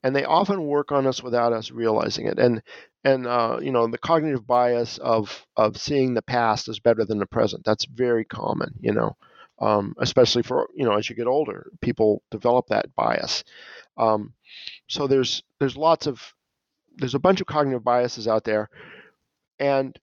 and 0.04 0.16
they 0.16 0.24
often 0.24 0.66
work 0.68 0.94
on 0.94 1.06
us 1.06 1.22
without 1.22 1.52
us 1.52 1.70
realizing 1.70 2.28
it. 2.28 2.40
And 2.40 2.62
and 3.04 3.28
uh, 3.28 3.60
you 3.62 3.72
know 3.72 3.88
the 3.88 3.98
cognitive 3.98 4.48
bias 4.48 5.00
of 5.00 5.46
of 5.58 5.78
seeing 5.78 6.14
the 6.14 6.22
past 6.22 6.70
is 6.70 6.80
better 6.80 7.04
than 7.04 7.20
the 7.20 7.26
present. 7.26 7.66
That's 7.66 7.86
very 7.86 8.24
common. 8.24 8.74
You 8.80 8.94
know, 8.94 9.18
um, 9.60 9.96
especially 10.00 10.44
for 10.44 10.70
you 10.74 10.86
know 10.86 10.94
as 10.94 11.10
you 11.10 11.16
get 11.16 11.28
older, 11.28 11.70
people 11.82 12.24
develop 12.32 12.68
that 12.68 12.96
bias. 12.96 13.44
Um, 13.98 14.34
so 14.92 15.08
there's 15.08 15.42
there's 15.60 15.78
lots 15.78 16.06
of 16.06 16.22
there's 16.98 17.16
a 17.16 17.20
bunch 17.20 17.40
of 17.40 17.48
cognitive 17.48 17.84
biases 17.84 18.28
out 18.28 18.44
there, 18.44 18.70
and 19.58 19.98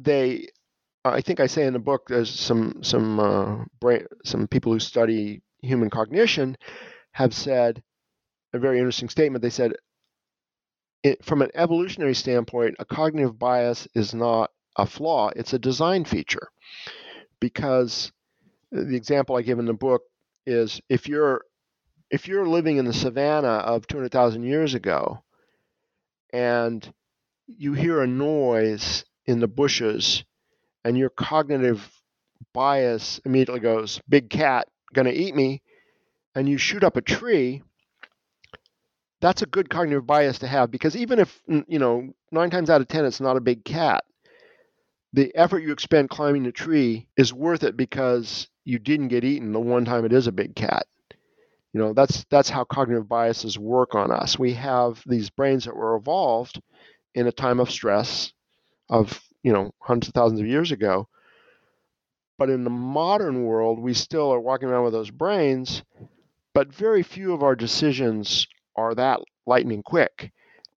they 0.00 0.48
I 1.04 1.20
think 1.20 1.38
I 1.38 1.46
say 1.46 1.66
in 1.66 1.74
the 1.74 1.78
book 1.78 2.08
there's 2.08 2.30
some 2.30 2.82
some 2.82 3.20
uh, 3.20 3.64
brain, 3.78 4.06
some 4.24 4.48
people 4.48 4.72
who 4.72 4.78
study 4.78 5.42
human 5.60 5.90
cognition 5.90 6.56
have 7.12 7.34
said 7.34 7.82
a 8.54 8.58
very 8.58 8.78
interesting 8.78 9.10
statement. 9.10 9.42
They 9.42 9.50
said 9.50 9.74
it, 11.02 11.22
from 11.22 11.42
an 11.42 11.50
evolutionary 11.54 12.14
standpoint, 12.14 12.76
a 12.78 12.86
cognitive 12.86 13.38
bias 13.38 13.86
is 13.94 14.14
not 14.14 14.50
a 14.76 14.86
flaw; 14.86 15.30
it's 15.36 15.52
a 15.52 15.58
design 15.58 16.06
feature. 16.06 16.48
Because 17.38 18.10
the 18.70 18.96
example 18.96 19.36
I 19.36 19.42
give 19.42 19.58
in 19.58 19.66
the 19.66 19.74
book 19.74 20.04
is 20.46 20.80
if 20.88 21.06
you're 21.06 21.42
if 22.12 22.28
you're 22.28 22.46
living 22.46 22.76
in 22.76 22.84
the 22.84 22.92
savannah 22.92 23.48
of 23.48 23.86
200,000 23.86 24.44
years 24.44 24.74
ago 24.74 25.22
and 26.30 26.92
you 27.46 27.72
hear 27.72 28.02
a 28.02 28.06
noise 28.06 29.06
in 29.24 29.40
the 29.40 29.48
bushes 29.48 30.22
and 30.84 30.98
your 30.98 31.08
cognitive 31.08 31.90
bias 32.52 33.18
immediately 33.24 33.60
goes, 33.60 33.98
big 34.10 34.28
cat, 34.28 34.68
gonna 34.92 35.10
eat 35.10 35.34
me, 35.34 35.62
and 36.34 36.46
you 36.46 36.58
shoot 36.58 36.84
up 36.84 36.98
a 36.98 37.00
tree, 37.00 37.62
that's 39.22 39.40
a 39.40 39.46
good 39.46 39.70
cognitive 39.70 40.06
bias 40.06 40.40
to 40.40 40.46
have 40.46 40.70
because 40.70 40.94
even 40.94 41.18
if, 41.18 41.40
you 41.66 41.78
know, 41.78 42.12
nine 42.30 42.50
times 42.50 42.68
out 42.68 42.82
of 42.82 42.88
10 42.88 43.06
it's 43.06 43.20
not 43.22 43.38
a 43.38 43.40
big 43.40 43.64
cat, 43.64 44.04
the 45.14 45.34
effort 45.34 45.60
you 45.60 45.72
expend 45.72 46.10
climbing 46.10 46.42
the 46.42 46.52
tree 46.52 47.08
is 47.16 47.32
worth 47.32 47.62
it 47.62 47.74
because 47.74 48.48
you 48.64 48.78
didn't 48.78 49.08
get 49.08 49.24
eaten 49.24 49.52
the 49.52 49.60
one 49.60 49.86
time 49.86 50.04
it 50.04 50.12
is 50.12 50.26
a 50.26 50.32
big 50.32 50.54
cat 50.54 50.86
you 51.72 51.80
know 51.80 51.92
that's 51.94 52.24
that's 52.30 52.50
how 52.50 52.64
cognitive 52.64 53.08
biases 53.08 53.58
work 53.58 53.94
on 53.94 54.10
us. 54.10 54.38
We 54.38 54.54
have 54.54 55.02
these 55.06 55.30
brains 55.30 55.64
that 55.64 55.76
were 55.76 55.96
evolved 55.96 56.60
in 57.14 57.26
a 57.26 57.32
time 57.32 57.60
of 57.60 57.70
stress 57.70 58.32
of 58.90 59.20
you 59.42 59.52
know 59.52 59.72
hundreds 59.80 60.08
of 60.08 60.14
thousands 60.14 60.40
of 60.40 60.46
years 60.46 60.72
ago. 60.72 61.08
But 62.38 62.50
in 62.50 62.64
the 62.64 62.70
modern 62.70 63.44
world 63.44 63.78
we 63.80 63.94
still 63.94 64.32
are 64.32 64.40
walking 64.40 64.68
around 64.68 64.84
with 64.84 64.94
those 64.94 65.10
brains 65.10 65.82
but 66.54 66.72
very 66.74 67.02
few 67.02 67.32
of 67.32 67.42
our 67.42 67.56
decisions 67.56 68.46
are 68.76 68.94
that 68.94 69.20
lightning 69.46 69.82
quick. 69.82 70.32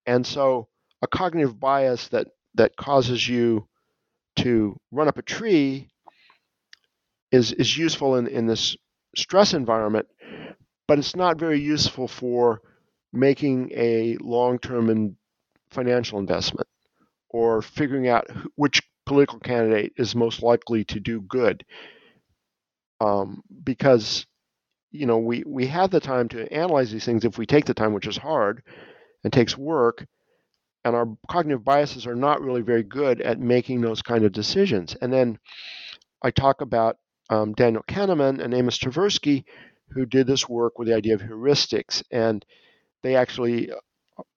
And 0.06 0.26
so 0.26 0.68
a 1.02 1.08
cognitive 1.08 1.60
bias 1.60 2.08
that 2.10 2.28
that 2.56 2.78
causes 2.78 3.28
you 3.28 3.68
to 4.38 4.78
run 4.92 5.08
up 5.08 5.18
a 5.18 5.22
tree 5.22 5.90
is 7.32 7.52
is 7.54 7.78
useful 7.78 8.16
in 8.16 8.28
in 8.28 8.46
this 8.48 8.78
stress 9.16 9.54
environment 9.54 10.08
but 10.88 11.00
it's 11.00 11.16
not 11.16 11.40
very 11.40 11.60
useful 11.60 12.08
for 12.08 12.62
making 13.14 13.72
a 13.74 14.18
long-term 14.20 14.90
and 14.90 15.16
financial 15.70 16.20
investment 16.20 16.68
or 17.30 17.62
figuring 17.62 18.08
out 18.08 18.30
which 18.56 18.82
political 19.06 19.40
candidate 19.40 19.94
is 19.98 20.16
most 20.16 20.42
likely 20.42 20.84
to 20.86 21.00
do 21.00 21.22
good. 21.22 21.66
Um, 23.02 23.42
because 23.64 24.26
you 24.92 25.06
know 25.06 25.18
we 25.18 25.44
we 25.46 25.68
have 25.68 25.92
the 25.92 26.00
time 26.00 26.30
to 26.30 26.52
analyze 26.52 26.92
these 26.92 27.04
things 27.04 27.26
if 27.26 27.38
we 27.38 27.46
take 27.46 27.66
the 27.66 27.74
time 27.74 27.94
which 27.94 28.08
is 28.08 28.18
hard 28.18 28.64
and 29.24 29.34
takes 29.34 29.58
work 29.58 30.06
and 30.86 30.96
our 30.96 31.08
cognitive 31.28 31.66
biases 31.66 32.08
are 32.08 32.16
not 32.16 32.42
really 32.42 32.62
very 32.62 32.84
good 32.84 33.20
at 33.22 33.40
making 33.40 33.82
those 33.82 34.02
kind 34.02 34.24
of 34.24 34.32
decisions. 34.32 34.96
And 35.02 35.12
then 35.12 35.38
i 36.24 36.32
talk 36.32 36.62
about 36.62 36.98
um, 37.30 37.54
daniel 37.54 37.84
kahneman 37.90 38.42
and 38.42 38.54
amos 38.54 38.80
tversky 38.80 39.44
who 39.96 40.06
did 40.06 40.28
this 40.28 40.48
work 40.48 40.78
with 40.78 40.88
the 40.88 40.94
idea 40.94 41.16
of 41.16 41.22
heuristics. 41.22 42.04
And 42.12 42.46
they 43.02 43.16
actually, 43.16 43.72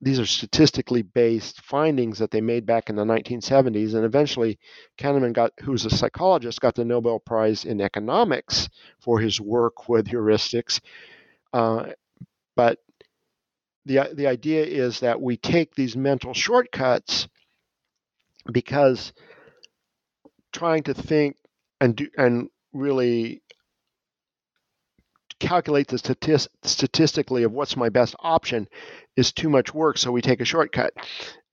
these 0.00 0.20
are 0.20 0.26
statistically 0.26 1.02
based 1.02 1.60
findings 1.62 2.20
that 2.20 2.30
they 2.30 2.40
made 2.40 2.64
back 2.64 2.88
in 2.88 2.96
the 2.96 3.04
1970s. 3.04 3.94
And 3.94 4.04
eventually, 4.04 4.58
Kahneman 4.96 5.32
got, 5.32 5.52
who's 5.60 5.84
a 5.84 5.90
psychologist, 5.90 6.60
got 6.60 6.76
the 6.76 6.84
Nobel 6.84 7.18
Prize 7.18 7.64
in 7.64 7.80
economics 7.80 8.68
for 9.00 9.18
his 9.18 9.40
work 9.40 9.88
with 9.88 10.06
heuristics. 10.06 10.80
Uh, 11.52 11.88
but 12.54 12.78
the, 13.84 14.10
the 14.14 14.28
idea 14.28 14.64
is 14.64 15.00
that 15.00 15.20
we 15.20 15.36
take 15.36 15.74
these 15.74 15.96
mental 15.96 16.34
shortcuts 16.34 17.28
because 18.52 19.12
trying 20.52 20.84
to 20.84 20.94
think 20.94 21.36
and 21.80 21.96
do 21.96 22.08
and 22.16 22.48
really 22.72 23.42
calculate 25.40 25.88
the 25.88 25.98
statist- 25.98 26.48
statistically 26.62 27.42
of 27.42 27.52
what's 27.52 27.76
my 27.76 27.88
best 27.88 28.14
option 28.20 28.68
is 29.16 29.32
too 29.32 29.48
much 29.48 29.74
work, 29.74 29.98
so 29.98 30.12
we 30.12 30.22
take 30.22 30.40
a 30.40 30.44
shortcut. 30.44 30.92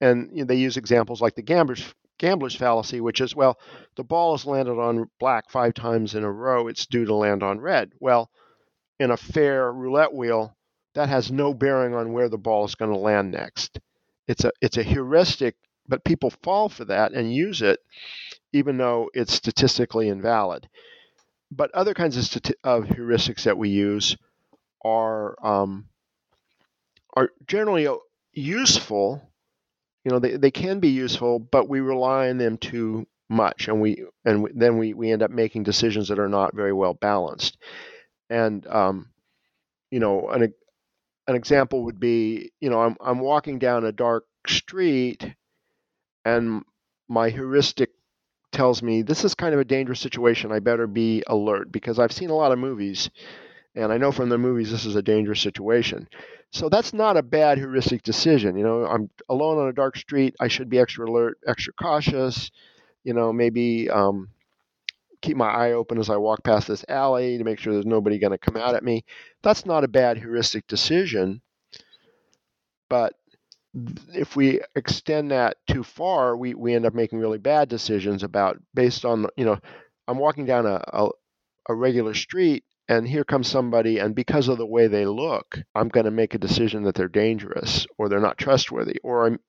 And 0.00 0.30
you 0.32 0.38
know, 0.38 0.46
they 0.46 0.56
use 0.56 0.76
examples 0.76 1.20
like 1.20 1.34
the 1.34 1.42
gambler's 1.42 1.94
gambler's 2.18 2.54
fallacy, 2.56 3.00
which 3.00 3.20
is 3.20 3.36
well, 3.36 3.58
the 3.96 4.04
ball 4.04 4.36
has 4.36 4.46
landed 4.46 4.78
on 4.78 5.10
black 5.20 5.50
five 5.50 5.74
times 5.74 6.14
in 6.14 6.24
a 6.24 6.30
row, 6.32 6.68
it's 6.68 6.86
due 6.86 7.04
to 7.04 7.14
land 7.14 7.42
on 7.42 7.60
red. 7.60 7.92
Well, 8.00 8.30
in 8.98 9.10
a 9.10 9.16
fair 9.16 9.72
roulette 9.72 10.14
wheel, 10.14 10.56
that 10.94 11.08
has 11.08 11.30
no 11.30 11.52
bearing 11.52 11.94
on 11.94 12.12
where 12.12 12.28
the 12.28 12.38
ball 12.38 12.64
is 12.64 12.74
going 12.74 12.90
to 12.90 12.96
land 12.96 13.32
next. 13.32 13.78
It's 14.26 14.44
a 14.44 14.52
it's 14.60 14.78
a 14.78 14.82
heuristic, 14.82 15.56
but 15.86 16.04
people 16.04 16.30
fall 16.42 16.68
for 16.68 16.84
that 16.86 17.12
and 17.12 17.32
use 17.32 17.62
it, 17.62 17.80
even 18.52 18.78
though 18.78 19.10
it's 19.14 19.34
statistically 19.34 20.08
invalid. 20.08 20.68
But 21.50 21.70
other 21.74 21.94
kinds 21.94 22.16
of, 22.16 22.24
stati- 22.24 22.54
of 22.64 22.84
heuristics 22.84 23.44
that 23.44 23.58
we 23.58 23.70
use 23.70 24.16
are 24.84 25.36
um, 25.46 25.88
are 27.14 27.30
generally 27.46 27.88
useful. 28.32 29.22
You 30.04 30.12
know, 30.12 30.18
they, 30.20 30.36
they 30.36 30.50
can 30.50 30.80
be 30.80 30.88
useful, 30.90 31.38
but 31.40 31.68
we 31.68 31.80
rely 31.80 32.28
on 32.30 32.38
them 32.38 32.58
too 32.58 33.06
much, 33.28 33.68
and 33.68 33.80
we 33.80 34.04
and 34.24 34.48
then 34.54 34.78
we, 34.78 34.94
we 34.94 35.10
end 35.12 35.22
up 35.22 35.30
making 35.30 35.64
decisions 35.64 36.08
that 36.08 36.18
are 36.20 36.28
not 36.28 36.54
very 36.54 36.72
well 36.72 36.94
balanced. 36.94 37.58
And 38.30 38.66
um, 38.66 39.10
you 39.90 40.00
know, 40.00 40.30
an 40.30 40.54
an 41.28 41.36
example 41.36 41.84
would 41.84 42.00
be, 42.00 42.52
you 42.60 42.70
know, 42.70 42.80
I'm 42.82 42.96
I'm 43.00 43.20
walking 43.20 43.58
down 43.58 43.84
a 43.84 43.92
dark 43.92 44.24
street, 44.46 45.34
and 46.24 46.62
my 47.08 47.30
heuristic 47.30 47.90
tells 48.56 48.82
me 48.82 49.02
this 49.02 49.24
is 49.24 49.34
kind 49.34 49.54
of 49.54 49.60
a 49.60 49.64
dangerous 49.64 50.00
situation. 50.00 50.52
I 50.52 50.60
better 50.60 50.88
be 50.88 51.22
alert 51.28 51.70
because 51.72 51.98
I've 52.00 52.12
seen 52.12 52.30
a 52.30 52.34
lot 52.36 52.52
of 52.52 52.58
movies, 52.58 53.10
and 53.74 53.92
I 53.92 53.98
know 53.98 54.12
from 54.12 54.30
the 54.30 54.38
movies 54.38 54.70
this 54.70 54.86
is 54.86 54.96
a 54.96 55.02
dangerous 55.02 55.40
situation. 55.40 56.08
So 56.52 56.68
that's 56.68 56.92
not 56.94 57.16
a 57.16 57.22
bad 57.22 57.58
heuristic 57.58 58.02
decision. 58.02 58.56
You 58.56 58.64
know, 58.64 58.86
I'm 58.86 59.10
alone 59.28 59.58
on 59.58 59.68
a 59.68 59.72
dark 59.74 59.96
street. 59.96 60.34
I 60.40 60.48
should 60.48 60.70
be 60.70 60.78
extra 60.78 61.08
alert, 61.08 61.38
extra 61.46 61.72
cautious. 61.74 62.50
You 63.04 63.14
know, 63.14 63.32
maybe 63.32 63.90
um, 63.90 64.30
keep 65.22 65.36
my 65.36 65.48
eye 65.48 65.72
open 65.72 65.98
as 65.98 66.10
I 66.10 66.16
walk 66.16 66.44
past 66.44 66.68
this 66.68 66.84
alley 66.88 67.38
to 67.38 67.44
make 67.44 67.58
sure 67.58 67.72
there's 67.74 67.86
nobody 67.86 68.18
going 68.18 68.32
to 68.32 68.38
come 68.38 68.56
out 68.56 68.74
at 68.74 68.84
me. 68.84 69.04
That's 69.42 69.66
not 69.66 69.84
a 69.84 69.88
bad 69.88 70.18
heuristic 70.18 70.66
decision. 70.66 71.42
But 72.88 73.14
if 74.14 74.36
we 74.36 74.60
extend 74.74 75.30
that 75.30 75.56
too 75.68 75.82
far, 75.82 76.36
we, 76.36 76.54
we 76.54 76.74
end 76.74 76.86
up 76.86 76.94
making 76.94 77.18
really 77.18 77.38
bad 77.38 77.68
decisions 77.68 78.22
about 78.22 78.58
based 78.74 79.04
on, 79.04 79.26
you 79.36 79.44
know, 79.44 79.58
I'm 80.08 80.18
walking 80.18 80.46
down 80.46 80.66
a, 80.66 80.82
a, 80.92 81.08
a 81.68 81.74
regular 81.74 82.14
street 82.14 82.64
and 82.88 83.06
here 83.08 83.24
comes 83.24 83.48
somebody 83.48 83.98
and 83.98 84.14
because 84.14 84.46
of 84.48 84.58
the 84.58 84.66
way 84.66 84.86
they 84.86 85.04
look 85.06 85.58
i'm 85.74 85.88
going 85.88 86.04
to 86.04 86.10
make 86.12 86.34
a 86.34 86.38
decision 86.38 86.84
that 86.84 86.94
they're 86.94 87.08
dangerous 87.08 87.84
or 87.98 88.08
they're 88.08 88.20
not 88.20 88.38
trustworthy 88.38 88.94
or 89.02 89.26
I'm, 89.26 89.40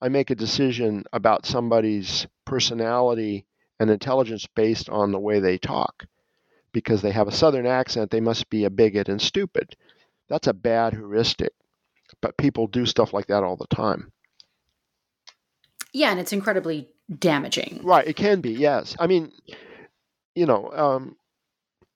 i 0.00 0.08
make 0.08 0.30
a 0.30 0.34
decision 0.34 1.04
about 1.12 1.44
somebody's 1.44 2.26
personality 2.46 3.44
and 3.80 3.90
intelligence 3.90 4.46
based 4.54 4.88
on 4.88 5.12
the 5.12 5.18
way 5.18 5.40
they 5.40 5.58
talk. 5.58 6.06
Because 6.72 7.02
they 7.02 7.12
have 7.12 7.28
a 7.28 7.32
southern 7.32 7.66
accent, 7.66 8.10
they 8.10 8.20
must 8.20 8.50
be 8.50 8.64
a 8.64 8.70
bigot 8.70 9.08
and 9.08 9.20
stupid. 9.20 9.74
That's 10.28 10.46
a 10.46 10.52
bad 10.52 10.92
heuristic. 10.92 11.52
But 12.20 12.36
people 12.36 12.66
do 12.66 12.86
stuff 12.86 13.12
like 13.12 13.26
that 13.26 13.44
all 13.44 13.56
the 13.56 13.66
time. 13.66 14.12
Yeah, 15.92 16.10
and 16.10 16.20
it's 16.20 16.32
incredibly 16.32 16.88
damaging. 17.18 17.80
Right, 17.82 18.06
it 18.06 18.16
can 18.16 18.40
be, 18.40 18.52
yes. 18.52 18.96
I 18.98 19.06
mean, 19.06 19.32
you 20.34 20.46
know, 20.46 20.70
um, 20.70 21.16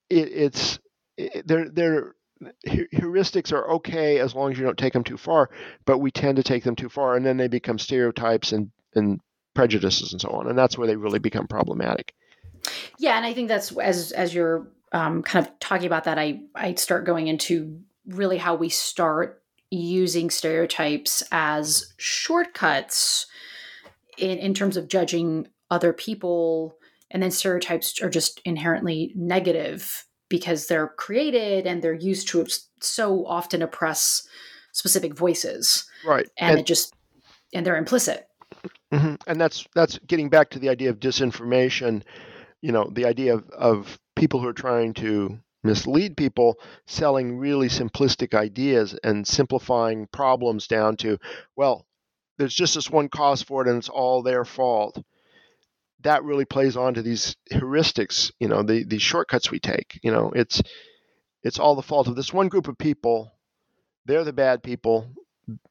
it, 0.09 0.29
it's 0.31 0.79
it, 1.17 1.47
they're 1.47 1.69
they're 1.69 2.15
heuristics 2.67 3.53
are 3.53 3.71
okay 3.75 4.19
as 4.19 4.35
long 4.35 4.51
as 4.51 4.57
you 4.57 4.65
don't 4.65 4.77
take 4.77 4.93
them 4.93 5.03
too 5.03 5.17
far, 5.17 5.49
but 5.85 5.99
we 5.99 6.11
tend 6.11 6.37
to 6.37 6.43
take 6.43 6.63
them 6.63 6.75
too 6.75 6.89
far, 6.89 7.15
and 7.15 7.25
then 7.25 7.37
they 7.37 7.47
become 7.47 7.79
stereotypes 7.79 8.51
and 8.51 8.71
and 8.95 9.19
prejudices 9.53 10.11
and 10.11 10.21
so 10.21 10.29
on, 10.29 10.47
and 10.47 10.57
that's 10.57 10.77
where 10.77 10.87
they 10.87 10.95
really 10.95 11.19
become 11.19 11.47
problematic. 11.47 12.13
Yeah, 12.97 13.15
and 13.17 13.25
I 13.25 13.33
think 13.33 13.47
that's 13.47 13.71
as 13.77 14.11
as 14.11 14.33
you're 14.33 14.67
um, 14.91 15.23
kind 15.23 15.45
of 15.45 15.59
talking 15.59 15.87
about 15.87 16.05
that, 16.05 16.17
I 16.17 16.41
I 16.55 16.73
start 16.75 17.05
going 17.05 17.27
into 17.27 17.81
really 18.07 18.37
how 18.37 18.55
we 18.55 18.69
start 18.69 19.42
using 19.75 20.29
stereotypes 20.29 21.23
as 21.31 21.93
shortcuts 21.97 23.25
in 24.17 24.37
in 24.37 24.53
terms 24.53 24.77
of 24.77 24.87
judging 24.87 25.47
other 25.71 25.93
people, 25.93 26.77
and 27.11 27.23
then 27.23 27.31
stereotypes 27.31 28.01
are 28.01 28.09
just 28.09 28.41
inherently 28.45 29.11
negative 29.15 30.05
because 30.29 30.67
they're 30.67 30.87
created 30.87 31.67
and 31.67 31.81
they're 31.81 31.93
used 31.93 32.27
to 32.29 32.45
so 32.81 33.25
often 33.25 33.61
oppress 33.61 34.27
specific 34.71 35.15
voices, 35.15 35.85
right? 36.05 36.27
And, 36.37 36.51
and 36.51 36.59
it 36.59 36.65
just 36.65 36.93
and 37.53 37.65
they're 37.65 37.77
implicit. 37.77 38.27
Mm-hmm. 38.91 39.15
And 39.27 39.41
that's 39.41 39.65
that's 39.75 39.99
getting 40.07 40.29
back 40.29 40.51
to 40.51 40.59
the 40.59 40.69
idea 40.69 40.89
of 40.89 40.99
disinformation. 40.99 42.03
You 42.61 42.71
know, 42.71 42.89
the 42.91 43.05
idea 43.05 43.35
of, 43.35 43.49
of 43.49 43.99
people 44.15 44.39
who 44.39 44.47
are 44.47 44.53
trying 44.53 44.93
to 44.93 45.39
mislead 45.63 46.17
people, 46.17 46.59
selling 46.85 47.37
really 47.37 47.67
simplistic 47.69 48.33
ideas 48.33 48.97
and 49.03 49.27
simplifying 49.27 50.07
problems 50.07 50.67
down 50.67 50.97
to, 50.97 51.17
well, 51.55 51.85
there's 52.37 52.53
just 52.53 52.75
this 52.75 52.89
one 52.89 53.09
cause 53.09 53.41
for 53.41 53.61
it 53.61 53.67
and 53.67 53.77
it's 53.77 53.89
all 53.89 54.21
their 54.21 54.45
fault. 54.45 55.01
That 56.01 56.23
really 56.23 56.45
plays 56.45 56.75
on 56.75 56.95
to 56.95 57.01
these 57.01 57.37
heuristics, 57.51 58.31
you 58.39 58.49
know, 58.49 58.63
the 58.63 58.83
these 58.83 59.01
shortcuts 59.01 59.49
we 59.49 59.59
take. 59.59 59.99
You 60.03 60.11
know, 60.11 60.31
it's 60.35 60.61
it's 61.43 61.59
all 61.59 61.75
the 61.75 61.81
fault 61.81 62.07
of 62.07 62.15
this 62.15 62.33
one 62.33 62.49
group 62.49 62.67
of 62.67 62.77
people. 62.77 63.31
They're 64.05 64.25
the 64.25 64.33
bad 64.33 64.63
people. 64.63 65.07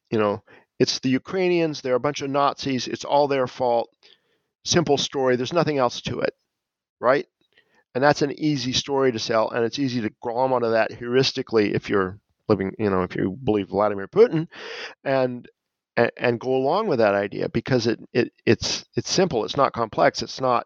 You 0.09 0.19
know, 0.19 0.43
it's 0.79 0.99
the 0.99 1.09
Ukrainians, 1.09 1.81
they're 1.81 1.95
a 1.95 1.99
bunch 1.99 2.21
of 2.21 2.29
Nazis, 2.29 2.87
it's 2.87 3.05
all 3.05 3.27
their 3.27 3.47
fault. 3.47 3.89
Simple 4.65 4.97
story, 4.97 5.35
there's 5.35 5.53
nothing 5.53 5.77
else 5.77 6.01
to 6.01 6.19
it, 6.21 6.33
right? 6.99 7.27
And 7.95 8.03
that's 8.03 8.21
an 8.21 8.31
easy 8.39 8.73
story 8.73 9.11
to 9.11 9.19
sell, 9.19 9.49
and 9.51 9.63
it's 9.63 9.79
easy 9.79 10.01
to 10.01 10.11
glom 10.21 10.53
onto 10.53 10.71
that 10.71 10.91
heuristically 10.91 11.73
if 11.75 11.89
you're 11.89 12.19
living, 12.47 12.73
you 12.79 12.89
know, 12.89 13.03
if 13.03 13.15
you 13.15 13.37
believe 13.43 13.69
Vladimir 13.69 14.07
Putin, 14.07 14.47
and 15.03 15.47
and, 15.95 16.11
and 16.17 16.39
go 16.39 16.55
along 16.55 16.87
with 16.87 16.99
that 16.99 17.13
idea 17.13 17.49
because 17.49 17.85
it, 17.85 17.99
it 18.13 18.31
it's 18.45 18.85
it's 18.95 19.11
simple, 19.11 19.45
it's 19.45 19.57
not 19.57 19.73
complex, 19.73 20.23
it's 20.23 20.41
not 20.41 20.65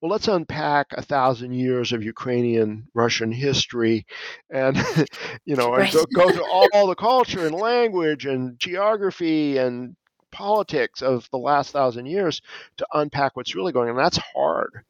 well, 0.00 0.12
let's 0.12 0.28
unpack 0.28 0.88
a 0.92 1.02
thousand 1.02 1.54
years 1.54 1.92
of 1.92 2.04
Ukrainian 2.04 2.86
Russian 2.94 3.32
history, 3.32 4.06
and 4.50 4.76
you 5.44 5.56
know, 5.56 5.72
right. 5.72 5.92
and 5.92 5.92
go, 6.14 6.24
go 6.26 6.30
through 6.32 6.46
all, 6.52 6.68
all 6.72 6.86
the 6.86 6.94
culture 6.94 7.46
and 7.46 7.54
language 7.54 8.26
and 8.26 8.58
geography 8.58 9.58
and 9.58 9.96
politics 10.30 11.02
of 11.02 11.28
the 11.30 11.38
last 11.38 11.72
thousand 11.72 12.06
years 12.06 12.40
to 12.76 12.86
unpack 12.92 13.36
what's 13.36 13.54
really 13.54 13.72
going 13.72 13.88
on. 13.88 13.96
That's 13.96 14.18
hard, 14.34 14.84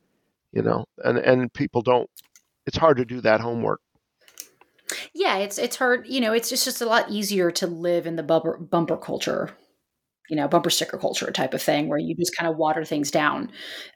you 0.53 0.63
know, 0.63 0.85
and 1.05 1.19
and 1.19 1.53
people 1.53 1.83
don't. 1.83 2.09
It's 2.67 2.77
hard 2.77 2.99
to 2.99 3.05
do 3.05 3.21
that 3.23 3.41
homework. 3.41 3.81
Yeah, 5.15 5.39
it's 5.39 5.59
it's 5.59 5.77
hard. 5.77 6.07
You 6.07 6.21
know, 6.21 6.33
it's 6.33 6.49
just, 6.49 6.65
just 6.65 6.81
a 6.81 6.87
lot 6.87 7.11
easier 7.11 7.51
to 7.53 7.67
live 7.67 8.07
in 8.07 8.17
the 8.17 8.23
bumper 8.23 8.59
bumper 8.59 8.97
culture 8.97 9.51
you 10.29 10.37
know 10.37 10.47
bumper 10.47 10.71
sticker 10.71 10.99
culture 10.99 11.31
type 11.31 11.55
of 11.55 11.63
thing 11.63 11.89
where 11.89 11.99
you 11.99 12.15
just 12.15 12.37
kind 12.37 12.51
of 12.51 12.57
water 12.57 12.85
things 12.85 13.11
down 13.11 13.51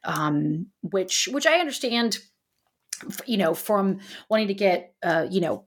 um, 0.05 0.67
which 0.83 1.29
which 1.33 1.47
i 1.47 1.59
understand 1.59 2.19
you 3.27 3.37
know 3.37 3.55
from 3.55 3.99
wanting 4.29 4.49
to 4.49 4.55
get 4.55 4.95
uh, 5.03 5.27
you 5.31 5.41
know 5.41 5.65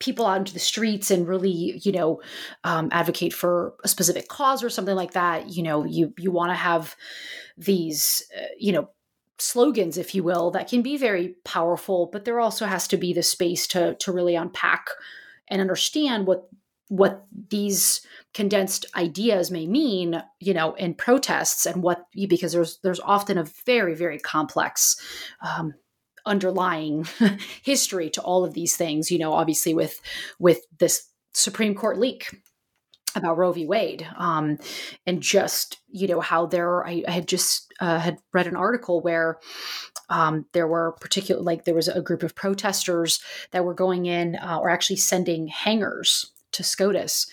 people 0.00 0.26
out 0.26 0.38
into 0.38 0.52
the 0.52 0.58
streets 0.58 1.10
and 1.10 1.28
really 1.28 1.80
you 1.82 1.92
know 1.92 2.20
um, 2.64 2.88
advocate 2.92 3.32
for 3.32 3.74
a 3.84 3.88
specific 3.88 4.28
cause 4.28 4.62
or 4.62 4.70
something 4.70 4.96
like 4.96 5.12
that 5.12 5.50
you 5.50 5.62
know 5.62 5.84
you 5.84 6.12
you 6.18 6.30
want 6.30 6.50
to 6.50 6.56
have 6.56 6.96
these 7.56 8.26
uh, 8.36 8.46
you 8.58 8.72
know 8.72 8.88
slogans 9.38 9.98
if 9.98 10.14
you 10.14 10.22
will 10.22 10.50
that 10.50 10.68
can 10.68 10.82
be 10.82 10.96
very 10.96 11.34
powerful 11.44 12.08
but 12.12 12.24
there 12.24 12.40
also 12.40 12.66
has 12.66 12.86
to 12.86 12.96
be 12.96 13.12
the 13.12 13.22
space 13.22 13.66
to 13.66 13.94
to 13.96 14.12
really 14.12 14.34
unpack 14.34 14.86
and 15.48 15.60
understand 15.60 16.26
what 16.26 16.48
what 16.88 17.26
these 17.50 18.06
condensed 18.34 18.86
ideas 18.94 19.50
may 19.50 19.66
mean 19.66 20.22
you 20.40 20.54
know 20.54 20.74
in 20.74 20.94
protests 20.94 21.66
and 21.66 21.82
what 21.82 22.06
because 22.28 22.52
there's 22.52 22.78
there's 22.82 23.00
often 23.00 23.38
a 23.38 23.46
very 23.66 23.94
very 23.94 24.18
complex 24.18 24.96
um, 25.40 25.74
underlying 26.26 27.06
history 27.62 28.10
to 28.10 28.22
all 28.22 28.44
of 28.44 28.54
these 28.54 28.76
things 28.76 29.10
you 29.10 29.18
know 29.18 29.32
obviously 29.32 29.74
with 29.74 30.00
with 30.38 30.60
this 30.78 31.08
supreme 31.32 31.74
court 31.74 31.98
leak 31.98 32.43
about 33.14 33.38
roe 33.38 33.52
v 33.52 33.66
wade 33.66 34.06
um, 34.16 34.58
and 35.06 35.20
just 35.20 35.78
you 35.88 36.06
know 36.08 36.20
how 36.20 36.46
there 36.46 36.86
i, 36.86 37.02
I 37.06 37.10
had 37.10 37.28
just 37.28 37.72
uh, 37.80 37.98
had 37.98 38.18
read 38.32 38.46
an 38.46 38.56
article 38.56 39.00
where 39.00 39.38
um, 40.08 40.46
there 40.52 40.66
were 40.66 40.92
particular 41.00 41.42
like 41.42 41.64
there 41.64 41.74
was 41.74 41.88
a 41.88 42.02
group 42.02 42.22
of 42.22 42.34
protesters 42.34 43.20
that 43.50 43.64
were 43.64 43.74
going 43.74 44.06
in 44.06 44.36
uh, 44.36 44.58
or 44.60 44.68
actually 44.68 44.96
sending 44.96 45.48
hangers 45.48 46.32
to 46.54 46.62
SCOTUS. 46.62 47.26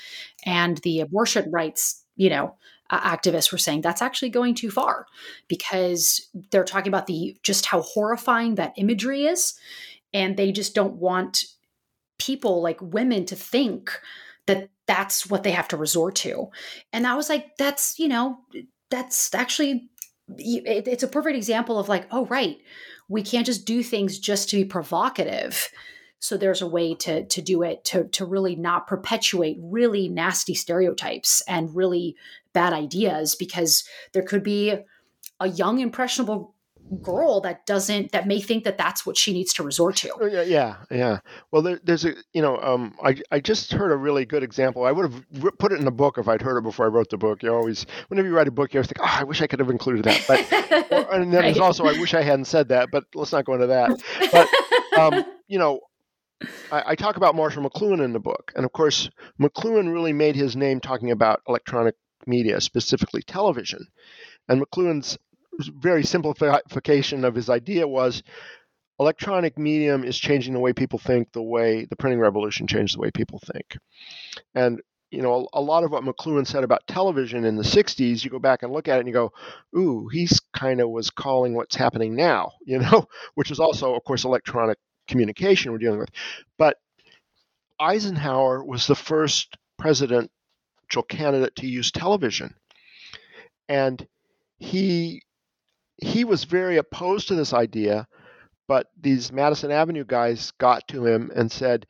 And 0.46 0.78
the 0.80 1.00
abortion 1.00 1.50
rights, 1.52 2.04
you 2.16 2.30
know, 2.30 2.56
activists 2.92 3.52
were 3.52 3.58
saying 3.58 3.82
that's 3.82 4.02
actually 4.02 4.30
going 4.30 4.54
too 4.54 4.70
far 4.70 5.06
because 5.48 6.30
they're 6.52 6.66
talking 6.66 6.90
about 6.90 7.08
the 7.08 7.38
just 7.42 7.66
how 7.66 7.82
horrifying 7.82 8.56
that 8.56 8.74
imagery 8.76 9.26
is. 9.26 9.54
And 10.14 10.36
they 10.36 10.52
just 10.52 10.76
don't 10.76 10.96
want 10.96 11.46
people 12.20 12.62
like 12.62 12.82
women 12.82 13.26
to 13.26 13.36
think 13.36 13.98
that 14.46 14.70
that's 14.92 15.30
what 15.30 15.44
they 15.44 15.52
have 15.52 15.70
to 15.70 15.78
resort 15.78 16.16
to. 16.16 16.50
And 16.92 17.08
I 17.08 17.16
was 17.16 17.30
like, 17.30 17.56
that's, 17.58 17.98
you 17.98 18.10
know, 18.10 18.40
that's 18.90 19.34
actually 19.34 19.90
it's 20.38 21.04
a 21.04 21.08
perfect 21.08 21.38
example 21.38 21.80
of 21.80 21.88
like, 21.88 22.08
oh, 22.12 22.26
right, 22.26 22.58
we 23.08 23.24
can't 23.24 23.46
just 23.46 23.66
do 23.66 23.84
things 23.84 24.20
just 24.20 24.50
to 24.50 24.58
be 24.58 24.66
provocative 24.66 25.70
so 26.20 26.38
there's 26.38 26.62
a 26.62 26.68
way 26.68 26.94
to 26.94 27.26
to 27.26 27.42
do 27.42 27.64
it 27.64 27.84
to 27.84 28.08
to 28.10 28.26
really 28.26 28.56
not 28.56 28.88
perpetuate 28.88 29.58
really 29.60 30.08
nasty 30.08 30.54
stereotypes 30.54 31.42
and 31.48 31.76
really 31.76 32.16
bad 32.54 32.74
ideas 32.74 33.36
because 33.36 33.84
there 34.14 34.22
could 34.22 34.44
be 34.44 34.76
a 35.40 35.48
young 35.48 35.80
impressionable 35.80 36.54
girl 37.02 37.40
that 37.42 37.66
doesn't 37.66 38.12
that 38.12 38.28
may 38.28 38.40
think 38.40 38.64
that 38.64 38.78
that's 38.78 39.06
what 39.06 39.18
she 39.18 39.34
needs 39.34 39.54
to 39.54 39.64
resort 39.64 39.96
to. 39.98 40.12
Oh, 40.20 40.26
yeah 40.26 40.42
yeah 40.42 40.76
yeah. 40.90 41.20
Well 41.52 41.62
there, 41.62 41.80
there's 41.84 42.06
a 42.06 42.14
you 42.34 42.42
know 42.42 42.58
um 42.58 42.96
i 43.04 43.16
i 43.32 43.40
just 43.40 43.72
heard 43.72 43.92
a 43.92 43.96
really 43.96 44.26
good 44.26 44.44
example. 44.44 44.86
I 44.86 44.92
would 44.92 45.12
have 45.12 45.58
put 45.58 45.72
it 45.72 45.80
in 45.80 45.86
the 45.86 45.92
book 45.92 46.18
if 46.18 46.28
i'd 46.28 46.42
heard 46.42 46.58
it 46.58 46.64
before 46.64 46.86
i 46.86 46.90
wrote 46.90 47.10
the 47.10 47.18
book. 47.18 47.44
You 47.44 47.54
always 47.54 47.86
whenever 48.10 48.28
you 48.28 48.36
write 48.36 48.48
a 48.48 48.52
book 48.52 48.74
you 48.74 48.80
always 48.80 48.88
think 48.88 49.00
oh 49.02 49.18
i 49.20 49.24
wish 49.24 49.42
i 49.42 49.48
could 49.48 49.60
have 49.60 49.70
included 49.70 50.06
that 50.06 50.24
but 50.28 50.40
and 51.14 51.32
then 51.32 51.34
right. 51.34 51.42
there's 51.42 51.60
also 51.60 51.86
i 51.86 51.94
wish 51.94 52.14
i 52.14 52.22
hadn't 52.22 52.46
said 52.46 52.70
that 52.70 52.90
but 52.92 53.06
let's 53.16 53.32
not 53.32 53.46
go 53.46 53.54
into 53.54 53.68
that. 53.68 53.92
But 54.32 55.00
um 55.00 55.26
you 55.48 55.60
know 55.60 55.80
I, 56.72 56.84
I 56.88 56.96
talk 56.96 57.18
about 57.18 57.36
marshall 57.36 57.64
mcluhan 57.64 58.04
in 58.04 58.14
the 58.14 58.20
book 58.20 58.52
and 58.56 58.66
of 58.66 58.72
course 58.72 59.10
mcluhan 59.40 59.94
really 59.94 60.14
made 60.14 60.36
his 60.36 60.56
name 60.56 60.80
talking 60.80 61.12
about 61.12 61.42
electronic 61.48 61.96
media 62.28 62.62
specifically 62.62 63.22
television. 63.22 63.88
And 64.48 64.62
mcluhan's 64.62 65.18
very 65.68 66.04
simplification 66.04 67.26
of 67.26 67.36
his 67.36 67.50
idea 67.50 67.88
was 67.88 68.24
electronic 69.00 69.58
medium 69.58 70.04
is 70.04 70.18
changing 70.18 70.54
the 70.54 70.60
way 70.60 70.74
people 70.74 71.00
think 71.00 71.32
the 71.32 71.42
way 71.42 71.86
the 71.86 71.96
printing 71.96 72.20
revolution 72.20 72.68
changed 72.68 72.96
the 72.96 73.02
way 73.02 73.12
people 73.12 73.42
think. 73.54 73.78
And 74.54 74.82
you 75.10 75.22
know 75.22 75.50
a, 75.54 75.60
a, 75.60 75.62
lot 75.62 75.84
of 75.84 75.92
what 75.92 76.04
mcluhan 76.04 76.48
said 76.48 76.64
about 76.64 76.88
television 76.88 77.44
in 77.44 77.58
the 77.58 77.64
60s 77.64 78.24
you 78.24 78.30
go 78.30 78.40
back 78.40 78.64
and 78.64 78.72
look 78.72 78.88
at 78.88 78.96
it 78.96 79.00
and 79.00 79.10
you 79.10 79.14
go 79.14 79.34
ooh 79.78 80.08
he's 80.08 80.40
kind 80.54 80.80
of 80.80 80.90
was 80.90 81.10
calling 81.10 81.54
what's 81.54 81.76
happening 81.76 82.16
now 82.16 82.54
you 82.66 82.80
know 82.80 83.06
which 83.34 83.52
is 83.52 83.60
also 83.60 83.94
of 83.94 84.06
course 84.06 84.24
electronic 84.24 84.78
communication 85.12 85.72
we're 85.72 85.78
dealing 85.78 86.00
with. 86.00 86.10
But 86.58 86.78
eisenhower 87.80 88.64
was 88.64 88.88
the 88.88 88.96
first 88.96 89.58
presidential 89.78 90.30
candidate 91.08 91.56
to 91.58 91.68
use 91.68 91.92
television. 91.92 92.56
And 93.68 94.06
he 94.58 95.24
he 96.02 96.24
was 96.26 96.44
very 96.44 96.78
opposed 96.78 97.28
to 97.30 97.36
this 97.36 97.54
idea, 97.54 98.08
but 98.68 98.88
these 99.00 99.32
Madison 99.32 99.72
Avenue 99.72 100.06
guys 100.06 100.52
got 100.58 100.88
to 100.90 101.06
him 101.06 101.32
and 101.36 101.52
said, 101.52 101.86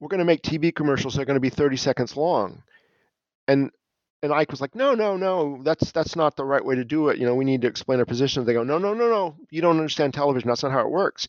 "We're 0.00 0.08
going 0.08 0.18
to 0.18 0.24
make 0.24 0.42
TV 0.42 0.74
commercials. 0.74 1.14
They're 1.14 1.24
going 1.24 1.36
to 1.36 1.40
be 1.40 1.50
30 1.50 1.76
seconds 1.76 2.16
long," 2.16 2.62
and 3.48 3.70
and 4.22 4.32
Ike 4.32 4.50
was 4.50 4.60
like, 4.60 4.74
"No, 4.74 4.94
no, 4.94 5.16
no. 5.16 5.60
That's 5.62 5.92
that's 5.92 6.16
not 6.16 6.36
the 6.36 6.44
right 6.44 6.64
way 6.64 6.76
to 6.76 6.84
do 6.84 7.08
it. 7.08 7.18
You 7.18 7.26
know, 7.26 7.34
we 7.34 7.44
need 7.44 7.62
to 7.62 7.68
explain 7.68 7.98
our 8.00 8.06
position." 8.06 8.44
They 8.44 8.52
go, 8.54 8.64
"No, 8.64 8.78
no, 8.78 8.94
no, 8.94 9.08
no. 9.08 9.36
You 9.50 9.62
don't 9.62 9.78
understand 9.78 10.14
television. 10.14 10.48
That's 10.48 10.62
not 10.62 10.72
how 10.72 10.80
it 10.80 10.90
works." 10.90 11.28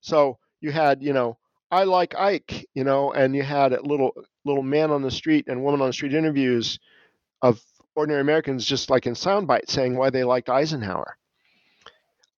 So 0.00 0.38
you 0.60 0.72
had, 0.72 1.02
you 1.02 1.12
know, 1.12 1.38
I 1.70 1.84
like 1.84 2.14
Ike, 2.14 2.66
you 2.74 2.84
know, 2.84 3.12
and 3.12 3.34
you 3.34 3.42
had 3.42 3.72
little 3.82 4.12
little 4.44 4.62
man 4.62 4.90
on 4.90 5.02
the 5.02 5.10
street 5.10 5.46
and 5.48 5.64
woman 5.64 5.80
on 5.80 5.88
the 5.88 5.92
street 5.92 6.14
interviews 6.14 6.78
of 7.42 7.60
ordinary 7.96 8.20
Americans 8.20 8.64
just 8.64 8.90
like 8.90 9.06
in 9.06 9.14
sound 9.14 9.46
bites 9.46 9.72
saying 9.72 9.96
why 9.96 10.10
they 10.10 10.24
liked 10.24 10.48
Eisenhower. 10.50 11.16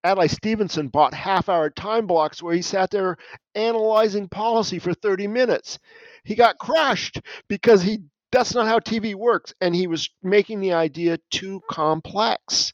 Adlai 0.03 0.27
Stevenson 0.27 0.87
bought 0.89 1.13
half 1.13 1.49
hour 1.49 1.69
time 1.69 2.07
blocks 2.07 2.41
where 2.41 2.53
he 2.55 2.61
sat 2.61 2.91
there 2.91 3.17
analyzing 3.55 4.29
policy 4.29 4.79
for 4.79 4.93
30 4.93 5.27
minutes. 5.27 5.79
He 6.23 6.35
got 6.35 6.57
crushed 6.57 7.21
because 7.47 7.81
he 7.81 7.99
that's 8.31 8.53
not 8.53 8.67
how 8.67 8.79
TV 8.79 9.15
works. 9.15 9.53
And 9.61 9.73
he 9.75 9.87
was 9.87 10.09
making 10.21 10.59
the 10.59 10.73
idea 10.73 11.17
too 11.31 11.61
complex 11.69 12.73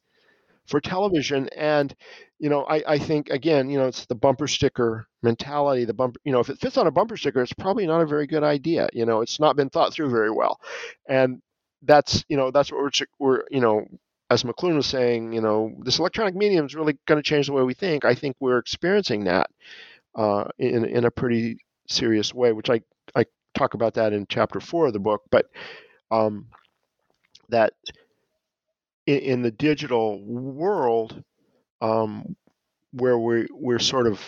for 0.68 0.80
television. 0.80 1.50
And, 1.56 1.94
you 2.40 2.50
know, 2.50 2.64
I, 2.66 2.84
I 2.88 3.00
think 3.00 3.30
again, 3.30 3.70
you 3.70 3.78
know, 3.78 3.88
it's 3.88 4.06
the 4.06 4.16
bumper 4.16 4.48
sticker 4.48 5.08
mentality. 5.22 5.86
The 5.86 5.94
bumper, 5.94 6.20
you 6.24 6.32
know, 6.32 6.40
if 6.40 6.50
it 6.50 6.60
fits 6.60 6.78
on 6.78 6.88
a 6.88 6.92
bumper 6.92 7.18
sticker, 7.18 7.42
it's 7.42 7.54
probably 7.54 7.86
not 7.88 8.02
a 8.02 8.06
very 8.08 8.28
good 8.28 8.44
idea. 8.44 8.90
You 8.94 9.06
know, 9.06 9.22
it's 9.22 9.40
not 9.40 9.56
been 9.56 9.70
thought 9.70 9.94
through 9.94 10.10
very 10.10 10.32
well. 10.32 10.60
And 11.08 11.42
that's, 11.84 12.24
you 12.30 12.38
know, 12.38 12.52
that's 12.52 12.72
what 12.72 12.82
we're, 12.82 12.92
we're 13.20 13.44
you 13.52 13.60
know, 13.62 13.86
as 14.34 14.43
McLuhan 14.43 14.76
was 14.76 14.88
saying, 14.88 15.32
you 15.32 15.41
know, 15.41 15.74
this 15.80 16.00
electronic 16.00 16.36
medium 16.36 16.65
is 16.65 16.76
really 16.76 16.98
going 17.06 17.22
to 17.22 17.28
change 17.28 17.46
the 17.46 17.54
way 17.54 17.62
we 17.62 17.76
think. 17.76 18.04
I 18.04 18.15
think 18.15 18.36
we're 18.39 18.58
experiencing 18.58 19.26
that 19.26 19.50
uh, 20.15 20.46
in 20.58 20.86
in 20.86 21.06
a 21.06 21.12
pretty 21.12 21.58
serious 21.88 22.34
way, 22.34 22.52
which 22.52 22.69
I 22.69 22.82
I 23.15 23.26
talk 23.54 23.76
about 23.76 23.93
that 23.93 24.12
in 24.12 24.26
chapter 24.28 24.60
four 24.60 24.88
of 24.88 24.93
the 24.93 25.00
book. 25.00 25.22
But 25.30 25.46
um, 26.10 26.48
that 27.50 27.74
in, 29.06 29.19
in, 29.19 29.41
the 29.43 29.52
digital 29.52 30.19
world, 30.24 31.24
um, 31.82 32.36
where 32.91 33.19
we 33.19 33.48
we're 33.52 33.80
sort 33.80 34.08
of 34.08 34.19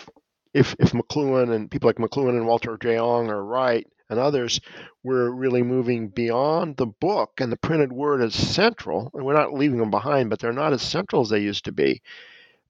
if 0.54 0.76
if 0.78 0.92
McLuhan 0.92 1.52
and 1.52 1.68
people 1.70 1.88
like 1.88 1.96
McLuhan 1.96 2.30
and 2.30 2.46
Walter 2.46 2.78
J. 2.80 2.98
Ong 2.98 3.28
are 3.28 3.44
right, 3.44 3.86
and 4.08 4.18
others, 4.18 4.60
we're 5.02 5.30
really 5.30 5.62
moving 5.62 6.08
beyond 6.08 6.76
the 6.76 6.86
book 6.86 7.40
and 7.40 7.50
the 7.50 7.56
printed 7.56 7.92
word 7.92 8.22
is 8.22 8.34
central. 8.34 9.10
And 9.14 9.24
we're 9.24 9.34
not 9.34 9.52
leaving 9.52 9.78
them 9.78 9.90
behind, 9.90 10.30
but 10.30 10.38
they're 10.38 10.52
not 10.52 10.72
as 10.72 10.82
central 10.82 11.22
as 11.22 11.28
they 11.28 11.40
used 11.40 11.64
to 11.66 11.72
be. 11.72 12.02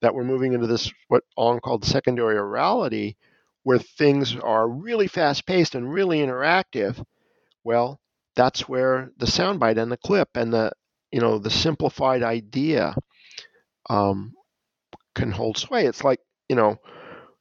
That 0.01 0.15
we're 0.15 0.25
moving 0.25 0.53
into 0.53 0.67
this, 0.67 0.93
what 1.09 1.25
Ong 1.37 1.61
called 1.61 1.85
secondary 1.85 2.37
orality, 2.37 3.17
where 3.63 3.79
things 3.79 4.37
are 4.37 4.69
really 4.69 5.07
fast 5.09 5.47
paced 5.47 5.75
and 5.75 5.93
really 5.93 6.19
interactive. 6.19 7.03
Well, 7.65 8.01
that's 8.37 8.69
where 8.69 9.11
the 9.17 9.27
soundbite 9.27 9.79
and 9.79 9.91
the 9.91 9.97
clip 9.97 10.29
and 10.37 10.53
the 10.53 10.73
you 11.11 11.21
know 11.21 11.39
the 11.39 11.51
simplified 11.51 12.23
idea 12.23 12.95
um, 13.89 14.35
can 15.15 15.31
hold 15.33 15.57
sway. 15.57 15.87
It's 15.87 16.05
like 16.05 16.21
you 16.49 16.57
know 16.57 16.77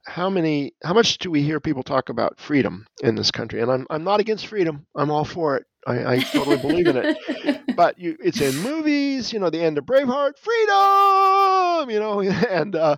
how 0.06 0.30
many 0.30 0.74
how 0.84 0.94
much 0.94 1.18
do 1.18 1.32
we 1.32 1.42
hear 1.42 1.60
people 1.60 1.84
talk 1.84 2.10
about 2.10 2.40
freedom 2.40 2.86
in 3.04 3.16
this 3.16 3.32
country? 3.32 3.62
And 3.62 3.72
i'm, 3.72 3.88
I'm 3.90 4.04
not 4.04 4.20
against 4.20 4.48
freedom. 4.48 4.86
I'm 4.96 5.12
all 5.12 5.26
for 5.26 5.58
it. 5.58 5.66
I, 5.88 6.16
I 6.16 6.20
totally 6.20 6.58
believe 6.58 6.88
in 6.88 6.98
it. 6.98 7.18
But 7.76 8.00
you, 8.00 8.16
it's 8.22 8.40
in 8.40 8.56
movies 8.56 9.34
you 9.34 9.40
know 9.40 9.50
the 9.50 9.62
end 9.62 9.78
of 9.78 9.86
braveheart 9.86 10.38
freedom 10.40 11.90
you 11.90 12.00
know 12.00 12.22
and 12.50 12.74
uh, 12.74 12.96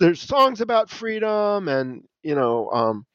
there's 0.00 0.20
songs 0.20 0.60
about 0.60 0.90
freedom 0.90 1.68
and 1.68 2.02
you 2.24 2.34
know 2.34 2.68
um, 2.70 3.06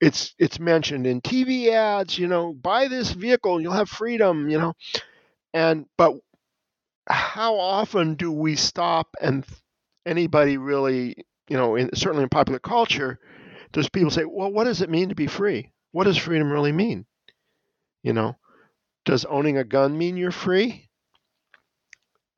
it's 0.00 0.34
it's 0.38 0.58
mentioned 0.58 1.06
in 1.06 1.20
tv 1.20 1.68
ads 1.68 2.18
you 2.18 2.28
know 2.28 2.54
buy 2.54 2.88
this 2.88 3.12
vehicle 3.12 3.60
you'll 3.60 3.72
have 3.72 3.90
freedom 3.90 4.48
you 4.48 4.58
know. 4.58 4.72
And 5.52 5.86
but 5.98 6.14
how 7.08 7.58
often 7.58 8.14
do 8.14 8.30
we 8.30 8.56
stop 8.56 9.08
and 9.20 9.44
anybody 10.06 10.56
really 10.58 11.16
you 11.50 11.56
know, 11.56 11.74
in, 11.74 11.94
certainly 11.94 12.22
in 12.22 12.28
popular 12.28 12.60
culture, 12.60 13.18
there's 13.72 13.88
people 13.90 14.10
say, 14.10 14.24
well, 14.24 14.52
what 14.52 14.64
does 14.64 14.80
it 14.80 14.88
mean 14.88 15.10
to 15.10 15.14
be 15.14 15.26
free? 15.26 15.72
What 15.92 16.04
does 16.04 16.16
freedom 16.16 16.50
really 16.50 16.72
mean? 16.72 17.04
You 18.02 18.12
know, 18.14 18.36
does 19.04 19.24
owning 19.24 19.58
a 19.58 19.64
gun 19.64 19.98
mean 19.98 20.16
you're 20.16 20.30
free? 20.30 20.88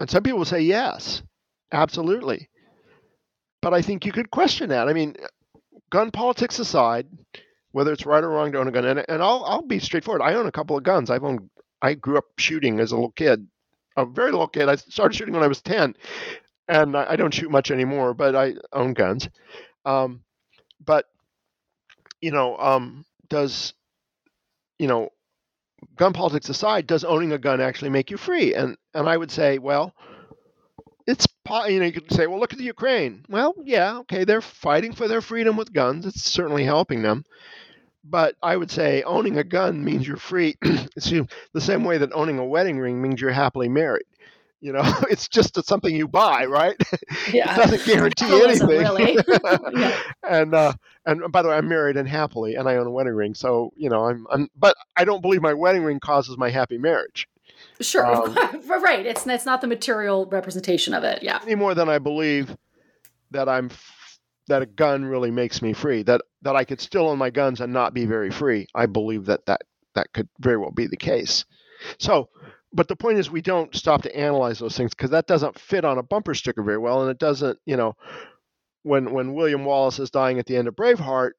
And 0.00 0.10
some 0.10 0.22
people 0.22 0.44
say 0.44 0.62
yes, 0.62 1.22
absolutely. 1.70 2.48
But 3.60 3.74
I 3.74 3.82
think 3.82 4.04
you 4.06 4.12
could 4.12 4.30
question 4.30 4.70
that. 4.70 4.88
I 4.88 4.94
mean, 4.94 5.14
gun 5.90 6.10
politics 6.10 6.58
aside, 6.58 7.06
whether 7.70 7.92
it's 7.92 8.06
right 8.06 8.24
or 8.24 8.30
wrong 8.30 8.50
to 8.52 8.58
own 8.58 8.68
a 8.68 8.72
gun, 8.72 8.84
and, 8.84 9.04
and 9.08 9.22
I'll 9.22 9.44
I'll 9.44 9.62
be 9.62 9.78
straightforward. 9.78 10.22
I 10.22 10.34
own 10.34 10.46
a 10.46 10.52
couple 10.52 10.76
of 10.76 10.82
guns. 10.82 11.10
I've 11.10 11.22
owned. 11.22 11.48
I 11.80 11.94
grew 11.94 12.18
up 12.18 12.24
shooting 12.38 12.80
as 12.80 12.90
a 12.90 12.96
little 12.96 13.12
kid, 13.12 13.46
a 13.96 14.04
very 14.04 14.32
little 14.32 14.48
kid. 14.48 14.68
I 14.68 14.76
started 14.76 15.14
shooting 15.14 15.34
when 15.34 15.44
I 15.44 15.48
was 15.48 15.62
ten, 15.62 15.94
and 16.68 16.96
I, 16.96 17.16
don't 17.16 17.34
shoot 17.34 17.50
much 17.50 17.70
anymore, 17.70 18.14
but 18.14 18.34
I 18.36 18.54
own 18.72 18.94
guns. 18.94 19.28
Um, 19.84 20.22
but 20.84 21.06
you 22.20 22.30
know, 22.30 22.56
um, 22.58 23.04
does 23.28 23.74
you 24.78 24.88
know, 24.88 25.10
gun 25.96 26.12
politics 26.12 26.48
aside, 26.48 26.86
does 26.86 27.04
owning 27.04 27.32
a 27.32 27.38
gun 27.38 27.60
actually 27.60 27.90
make 27.90 28.10
you 28.10 28.16
free? 28.16 28.54
And 28.54 28.76
and 28.94 29.08
I 29.08 29.16
would 29.16 29.30
say, 29.30 29.58
well, 29.58 29.94
it's 31.06 31.26
you 31.68 31.80
know 31.80 31.86
you 31.86 31.92
could 31.92 32.12
say, 32.12 32.26
well, 32.26 32.40
look 32.40 32.52
at 32.52 32.58
the 32.58 32.64
Ukraine. 32.64 33.24
Well, 33.28 33.54
yeah, 33.62 33.98
okay, 34.00 34.24
they're 34.24 34.40
fighting 34.40 34.92
for 34.92 35.08
their 35.08 35.20
freedom 35.20 35.56
with 35.56 35.72
guns. 35.72 36.06
It's 36.06 36.24
certainly 36.24 36.64
helping 36.64 37.02
them. 37.02 37.24
But 38.04 38.36
I 38.42 38.56
would 38.56 38.70
say 38.70 39.02
owning 39.04 39.38
a 39.38 39.44
gun 39.44 39.84
means 39.84 40.06
you're 40.06 40.16
free. 40.16 40.56
the 40.62 41.28
same 41.60 41.84
way 41.84 41.98
that 41.98 42.12
owning 42.12 42.38
a 42.38 42.44
wedding 42.46 42.78
ring 42.78 43.00
means 43.00 43.20
you're 43.20 43.30
happily 43.30 43.68
married. 43.68 44.06
You 44.62 44.72
know, 44.72 44.82
it's 45.10 45.28
just 45.28 45.62
something 45.66 45.94
you 45.94 46.08
buy, 46.08 46.46
right? 46.46 46.76
Yeah. 47.32 47.54
it 47.54 47.56
doesn't 47.56 47.84
guarantee 47.92 48.42
anything. 48.42 48.68
Really. 48.68 49.18
yeah. 49.74 50.00
And 50.22 50.54
uh, 50.54 50.72
and 51.04 51.30
by 51.32 51.42
the 51.42 51.48
way, 51.48 51.56
I'm 51.56 51.68
married 51.68 51.96
and 51.96 52.08
happily, 52.08 52.54
and 52.54 52.68
I 52.68 52.76
own 52.76 52.86
a 52.86 52.90
wedding 52.90 53.14
ring. 53.14 53.34
So 53.34 53.72
you 53.76 53.88
know, 53.88 54.04
I'm, 54.04 54.26
I'm 54.30 54.48
but 54.56 54.76
I 54.96 55.04
don't 55.04 55.20
believe 55.20 55.42
my 55.42 55.54
wedding 55.54 55.82
ring 55.82 55.98
causes 56.00 56.36
my 56.36 56.50
happy 56.50 56.78
marriage. 56.78 57.28
Sure, 57.80 58.06
um, 58.06 58.34
right. 58.82 59.04
It's 59.04 59.26
it's 59.26 59.46
not 59.46 59.60
the 59.60 59.66
material 59.66 60.26
representation 60.26 60.94
of 60.94 61.04
it. 61.04 61.22
Yeah. 61.22 61.40
Any 61.42 61.54
more 61.54 61.74
than 61.74 61.88
I 61.88 61.98
believe 61.98 62.54
that 63.30 63.48
I'm 63.48 63.70
that 64.48 64.62
a 64.62 64.66
gun 64.66 65.04
really 65.04 65.30
makes 65.30 65.62
me 65.62 65.72
free. 65.72 66.02
That 66.02 66.22
that 66.42 66.56
I 66.56 66.64
could 66.64 66.80
still 66.80 67.08
own 67.08 67.18
my 67.18 67.30
guns 67.30 67.60
and 67.60 67.72
not 67.72 67.94
be 67.94 68.04
very 68.04 68.30
free. 68.30 68.66
I 68.74 68.86
believe 68.86 69.26
that 69.26 69.46
that 69.46 69.62
that 69.94 70.12
could 70.12 70.28
very 70.38 70.58
well 70.58 70.70
be 70.72 70.86
the 70.86 70.96
case. 70.96 71.44
So 71.98 72.28
but 72.74 72.88
the 72.88 72.96
point 72.96 73.18
is 73.18 73.30
we 73.30 73.42
don't 73.42 73.74
stop 73.74 74.02
to 74.02 74.16
analyze 74.16 74.58
those 74.58 74.76
things 74.76 74.94
because 74.94 75.10
that 75.10 75.26
doesn't 75.26 75.58
fit 75.58 75.84
on 75.84 75.98
a 75.98 76.02
bumper 76.02 76.34
sticker 76.34 76.62
very 76.62 76.78
well 76.78 77.02
and 77.02 77.10
it 77.10 77.18
doesn't 77.18 77.58
you 77.66 77.76
know 77.76 77.94
when 78.82 79.12
when 79.12 79.34
william 79.34 79.64
wallace 79.64 79.98
is 79.98 80.10
dying 80.10 80.38
at 80.38 80.46
the 80.46 80.56
end 80.56 80.68
of 80.68 80.74
braveheart 80.74 81.32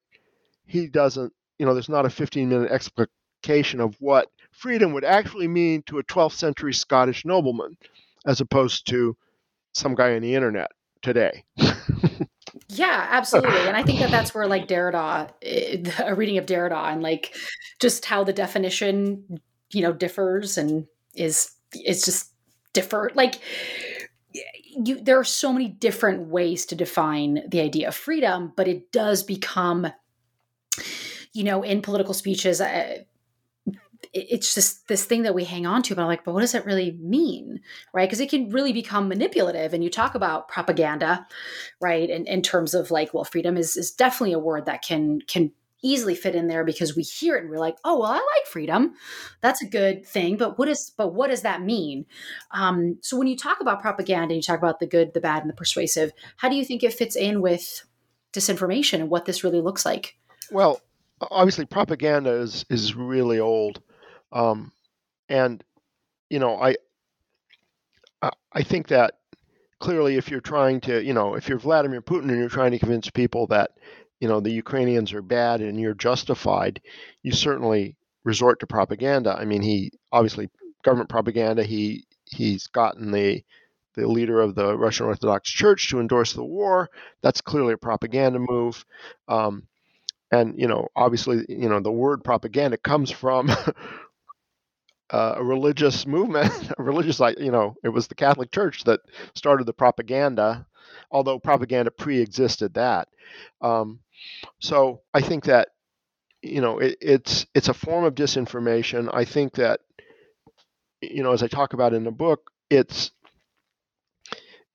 he 0.66 0.86
doesn't, 0.86 1.32
you 1.58 1.66
know, 1.66 1.74
there's 1.74 1.88
not 1.88 2.06
a 2.06 2.10
15 2.10 2.48
minute 2.48 2.70
explication 2.70 3.80
of 3.80 3.96
what 4.00 4.28
freedom 4.52 4.92
would 4.92 5.04
actually 5.04 5.48
mean 5.48 5.82
to 5.86 5.98
a 5.98 6.04
12th 6.04 6.32
century 6.32 6.72
Scottish 6.72 7.24
nobleman 7.24 7.76
as 8.26 8.40
opposed 8.40 8.86
to 8.88 9.16
some 9.72 9.94
guy 9.94 10.14
on 10.14 10.22
the 10.22 10.34
internet 10.34 10.70
today. 11.02 11.44
yeah, 12.68 13.06
absolutely. 13.10 13.66
And 13.66 13.76
I 13.76 13.82
think 13.82 13.98
that 13.98 14.10
that's 14.10 14.34
where 14.34 14.46
like 14.46 14.68
Derrida, 14.68 15.30
eh, 15.42 15.84
a 16.04 16.14
reading 16.14 16.38
of 16.38 16.46
Derrida 16.46 16.92
and 16.92 17.02
like 17.02 17.34
just 17.80 18.04
how 18.04 18.24
the 18.24 18.32
definition, 18.32 19.40
you 19.72 19.82
know, 19.82 19.92
differs 19.92 20.56
and 20.56 20.86
is, 21.14 21.50
is 21.84 22.04
just 22.04 22.32
differ. 22.72 23.10
Like, 23.14 23.36
you, 24.64 25.00
there 25.00 25.18
are 25.18 25.24
so 25.24 25.52
many 25.52 25.68
different 25.68 26.28
ways 26.28 26.66
to 26.66 26.74
define 26.74 27.42
the 27.48 27.60
idea 27.60 27.88
of 27.88 27.94
freedom, 27.94 28.52
but 28.56 28.68
it 28.68 28.90
does 28.92 29.22
become, 29.22 29.86
you 31.32 31.44
know, 31.44 31.62
in 31.62 31.82
political 31.82 32.14
speeches, 32.14 32.60
uh, 32.60 32.98
it's 34.12 34.54
just 34.54 34.86
this 34.88 35.04
thing 35.04 35.22
that 35.22 35.34
we 35.34 35.44
hang 35.44 35.66
on 35.66 35.82
to 35.82 35.94
but 35.94 36.02
I'm 36.02 36.08
like 36.08 36.24
but 36.24 36.34
what 36.34 36.42
does 36.42 36.54
it 36.54 36.64
really 36.64 36.92
mean 37.00 37.60
right 37.92 38.08
because 38.08 38.20
it 38.20 38.30
can 38.30 38.50
really 38.50 38.72
become 38.72 39.08
manipulative 39.08 39.72
and 39.72 39.82
you 39.82 39.90
talk 39.90 40.14
about 40.14 40.48
propaganda 40.48 41.26
right 41.80 42.08
in, 42.08 42.26
in 42.26 42.42
terms 42.42 42.74
of 42.74 42.90
like 42.90 43.14
well 43.14 43.24
freedom 43.24 43.56
is 43.56 43.76
is 43.76 43.90
definitely 43.90 44.34
a 44.34 44.38
word 44.38 44.66
that 44.66 44.82
can 44.82 45.20
can 45.26 45.50
easily 45.84 46.14
fit 46.14 46.34
in 46.34 46.48
there 46.48 46.64
because 46.64 46.96
we 46.96 47.02
hear 47.02 47.36
it 47.36 47.42
and 47.42 47.50
we're 47.50 47.58
like 47.58 47.76
oh 47.84 48.00
well 48.00 48.10
i 48.10 48.16
like 48.16 48.46
freedom. 48.48 48.94
That's 49.40 49.62
a 49.62 49.66
good 49.66 50.04
thing 50.04 50.36
but 50.36 50.58
what 50.58 50.68
is 50.68 50.90
but 50.96 51.14
what 51.14 51.30
does 51.30 51.42
that 51.42 51.62
mean? 51.62 52.06
Um, 52.50 52.98
so 53.02 53.16
when 53.16 53.28
you 53.28 53.36
talk 53.36 53.60
about 53.60 53.80
propaganda 53.80 54.34
you 54.34 54.42
talk 54.42 54.58
about 54.58 54.80
the 54.80 54.86
good 54.86 55.14
the 55.14 55.20
bad 55.20 55.42
and 55.42 55.50
the 55.50 55.54
persuasive 55.54 56.12
how 56.36 56.48
do 56.48 56.56
you 56.56 56.64
think 56.64 56.82
it 56.82 56.92
fits 56.92 57.16
in 57.16 57.40
with 57.40 57.84
disinformation 58.32 58.94
and 58.94 59.10
what 59.10 59.26
this 59.26 59.44
really 59.44 59.60
looks 59.60 59.84
like? 59.84 60.16
Well 60.50 60.80
obviously 61.20 61.66
propaganda 61.66 62.30
is 62.30 62.64
is 62.70 62.94
really 62.94 63.38
old 63.38 63.80
um, 64.32 64.72
and 65.28 65.62
you 66.28 66.38
know, 66.40 66.60
I 66.60 66.76
I 68.52 68.62
think 68.62 68.88
that 68.88 69.18
clearly, 69.78 70.16
if 70.16 70.30
you're 70.30 70.40
trying 70.40 70.80
to, 70.82 71.02
you 71.02 71.12
know, 71.12 71.34
if 71.34 71.48
you're 71.48 71.58
Vladimir 71.58 72.00
Putin 72.00 72.28
and 72.30 72.38
you're 72.38 72.48
trying 72.48 72.70
to 72.70 72.78
convince 72.78 73.10
people 73.10 73.46
that 73.48 73.72
you 74.20 74.28
know 74.28 74.40
the 74.40 74.50
Ukrainians 74.52 75.12
are 75.12 75.22
bad 75.22 75.60
and 75.60 75.78
you're 75.80 75.94
justified, 75.94 76.80
you 77.22 77.32
certainly 77.32 77.96
resort 78.24 78.60
to 78.60 78.66
propaganda. 78.66 79.36
I 79.38 79.44
mean, 79.44 79.62
he 79.62 79.92
obviously 80.12 80.50
government 80.84 81.10
propaganda. 81.10 81.64
He 81.64 82.04
he's 82.26 82.66
gotten 82.68 83.10
the 83.12 83.42
the 83.94 84.06
leader 84.08 84.40
of 84.40 84.54
the 84.54 84.76
Russian 84.76 85.06
Orthodox 85.06 85.50
Church 85.50 85.90
to 85.90 86.00
endorse 86.00 86.32
the 86.32 86.44
war. 86.44 86.90
That's 87.22 87.40
clearly 87.40 87.74
a 87.74 87.78
propaganda 87.78 88.38
move. 88.40 88.84
Um, 89.28 89.64
and 90.32 90.58
you 90.58 90.68
know, 90.68 90.88
obviously, 90.96 91.44
you 91.48 91.68
know, 91.68 91.80
the 91.80 91.92
word 91.92 92.24
propaganda 92.24 92.76
comes 92.76 93.10
from 93.10 93.50
a 95.10 95.42
religious 95.42 96.06
movement, 96.06 96.52
a 96.78 96.82
religious, 96.82 97.20
like 97.20 97.38
you 97.38 97.50
know, 97.52 97.74
it 97.84 97.88
was 97.88 98.08
the 98.08 98.14
Catholic 98.14 98.50
Church 98.50 98.84
that 98.84 99.00
started 99.34 99.66
the 99.66 99.72
propaganda, 99.72 100.66
although 101.10 101.38
propaganda 101.38 101.90
pre-existed 101.90 102.74
that. 102.74 103.08
Um, 103.60 104.00
so 104.60 105.02
I 105.12 105.20
think 105.20 105.44
that, 105.44 105.68
you 106.42 106.60
know, 106.60 106.78
it, 106.78 106.98
it's 107.00 107.46
it's 107.54 107.68
a 107.68 107.74
form 107.74 108.04
of 108.04 108.14
disinformation. 108.14 109.10
I 109.12 109.24
think 109.24 109.54
that, 109.54 109.80
you 111.00 111.22
know, 111.22 111.32
as 111.32 111.42
I 111.42 111.48
talk 111.48 111.72
about 111.72 111.94
in 111.94 112.04
the 112.04 112.10
book, 112.12 112.50
it's 112.70 113.12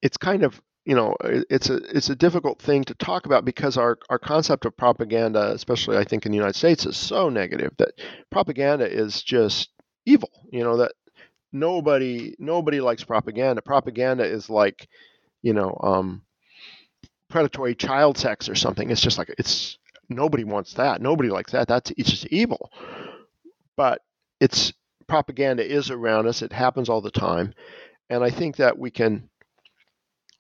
it's 0.02 0.18
kind 0.18 0.44
of 0.44 0.62
you 0.86 0.96
know 0.96 1.16
it's 1.22 1.70
a 1.70 1.76
it's 1.96 2.10
a 2.10 2.16
difficult 2.16 2.62
thing 2.62 2.84
to 2.86 2.96
talk 2.96 3.26
about 3.26 3.46
because 3.46 3.78
our 3.78 3.98
our 4.10 4.18
concept 4.18 4.66
of 4.66 4.76
propaganda 4.78 5.52
especially 5.52 5.98
i 5.98 6.06
think 6.06 6.26
in 6.26 6.32
the 6.32 6.38
united 6.38 6.56
states 6.56 6.86
is 6.86 6.96
so 6.96 7.28
negative 7.30 7.74
that 7.78 7.92
propaganda 8.32 8.90
is 8.90 9.22
just 9.22 9.70
evil. 10.06 10.30
You 10.52 10.64
know 10.64 10.78
that 10.78 10.94
nobody 11.54 12.36
nobody 12.40 12.82
likes 12.82 13.04
propaganda. 13.04 13.62
Propaganda 13.62 14.24
is 14.24 14.50
like, 14.50 14.88
you 15.42 15.54
know, 15.54 15.78
um, 15.82 16.24
predatory 17.30 17.76
child 17.76 18.18
sex 18.18 18.50
or 18.50 18.56
something. 18.56 18.90
It's 18.90 19.02
just 19.02 19.18
like 19.18 19.34
it's 19.38 19.78
nobody 20.10 20.44
wants 20.44 20.74
that. 20.74 21.02
Nobody 21.02 21.30
likes 21.30 21.52
that. 21.52 21.68
That's 21.68 21.92
it's 21.92 22.10
just 22.10 22.28
evil. 22.28 22.72
But 23.78 24.02
it's 24.40 24.74
propaganda 25.08 25.66
is 25.66 25.90
around 25.90 26.28
us. 26.28 26.42
It 26.42 26.52
happens 26.54 26.90
all 26.90 27.02
the 27.02 27.12
time, 27.12 27.54
and 28.10 28.24
I 28.24 28.30
think 28.30 28.58
that 28.58 28.78
we 28.78 28.92
can, 28.92 29.30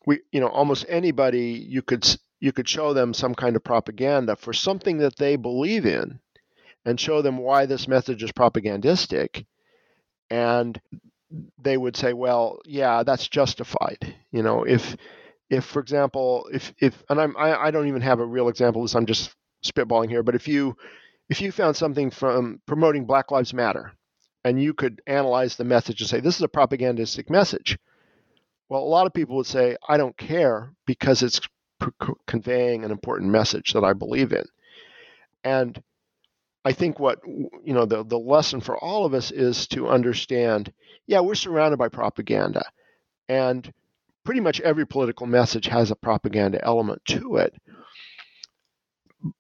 we 0.05 0.21
you 0.31 0.39
know, 0.39 0.49
almost 0.49 0.85
anybody 0.89 1.65
you 1.67 1.81
could 1.81 2.05
you 2.39 2.51
could 2.51 2.67
show 2.67 2.93
them 2.93 3.13
some 3.13 3.35
kind 3.35 3.55
of 3.55 3.63
propaganda 3.63 4.35
for 4.35 4.53
something 4.53 4.97
that 4.99 5.17
they 5.17 5.35
believe 5.35 5.85
in, 5.85 6.19
and 6.85 6.99
show 6.99 7.21
them 7.21 7.37
why 7.37 7.65
this 7.65 7.87
message 7.87 8.23
is 8.23 8.31
propagandistic, 8.31 9.45
and 10.29 10.79
they 11.61 11.77
would 11.77 11.95
say, 11.95 12.13
well, 12.13 12.59
yeah, 12.65 13.03
that's 13.03 13.27
justified. 13.27 14.15
You 14.31 14.41
know, 14.43 14.63
if 14.63 14.95
if 15.49 15.65
for 15.65 15.79
example, 15.79 16.47
if 16.53 16.73
if 16.79 17.03
and 17.09 17.19
I'm 17.19 17.35
I, 17.37 17.55
I 17.65 17.71
don't 17.71 17.87
even 17.87 18.01
have 18.01 18.19
a 18.19 18.25
real 18.25 18.49
example 18.49 18.81
this, 18.83 18.95
I'm 18.95 19.05
just 19.05 19.35
spitballing 19.65 20.09
here, 20.09 20.23
but 20.23 20.35
if 20.35 20.47
you 20.47 20.75
if 21.29 21.41
you 21.41 21.51
found 21.51 21.75
something 21.75 22.11
from 22.11 22.61
promoting 22.65 23.05
Black 23.05 23.31
Lives 23.31 23.53
Matter 23.53 23.91
and 24.43 24.61
you 24.61 24.73
could 24.73 25.01
analyze 25.07 25.55
the 25.55 25.63
message 25.63 26.01
and 26.01 26.09
say 26.09 26.19
this 26.19 26.35
is 26.35 26.41
a 26.41 26.47
propagandistic 26.49 27.29
message, 27.29 27.77
well, 28.69 28.83
a 28.83 28.85
lot 28.85 29.07
of 29.07 29.13
people 29.13 29.35
would 29.37 29.45
say 29.45 29.75
I 29.87 29.97
don't 29.97 30.17
care 30.17 30.73
because 30.85 31.23
it's 31.23 31.41
conveying 32.27 32.83
an 32.83 32.91
important 32.91 33.31
message 33.31 33.73
that 33.73 33.83
I 33.83 33.93
believe 33.93 34.33
in. 34.33 34.45
And 35.43 35.81
I 36.65 36.73
think 36.73 36.99
what 36.99 37.19
you 37.25 37.73
know 37.73 37.85
the 37.85 38.03
the 38.03 38.19
lesson 38.19 38.61
for 38.61 38.77
all 38.77 39.05
of 39.05 39.13
us 39.13 39.31
is 39.31 39.67
to 39.69 39.87
understand. 39.87 40.71
Yeah, 41.07 41.21
we're 41.21 41.35
surrounded 41.35 41.77
by 41.77 41.89
propaganda, 41.89 42.63
and 43.27 43.71
pretty 44.23 44.41
much 44.41 44.61
every 44.61 44.85
political 44.85 45.27
message 45.27 45.67
has 45.67 45.91
a 45.91 45.95
propaganda 45.95 46.63
element 46.63 47.03
to 47.05 47.37
it. 47.37 47.53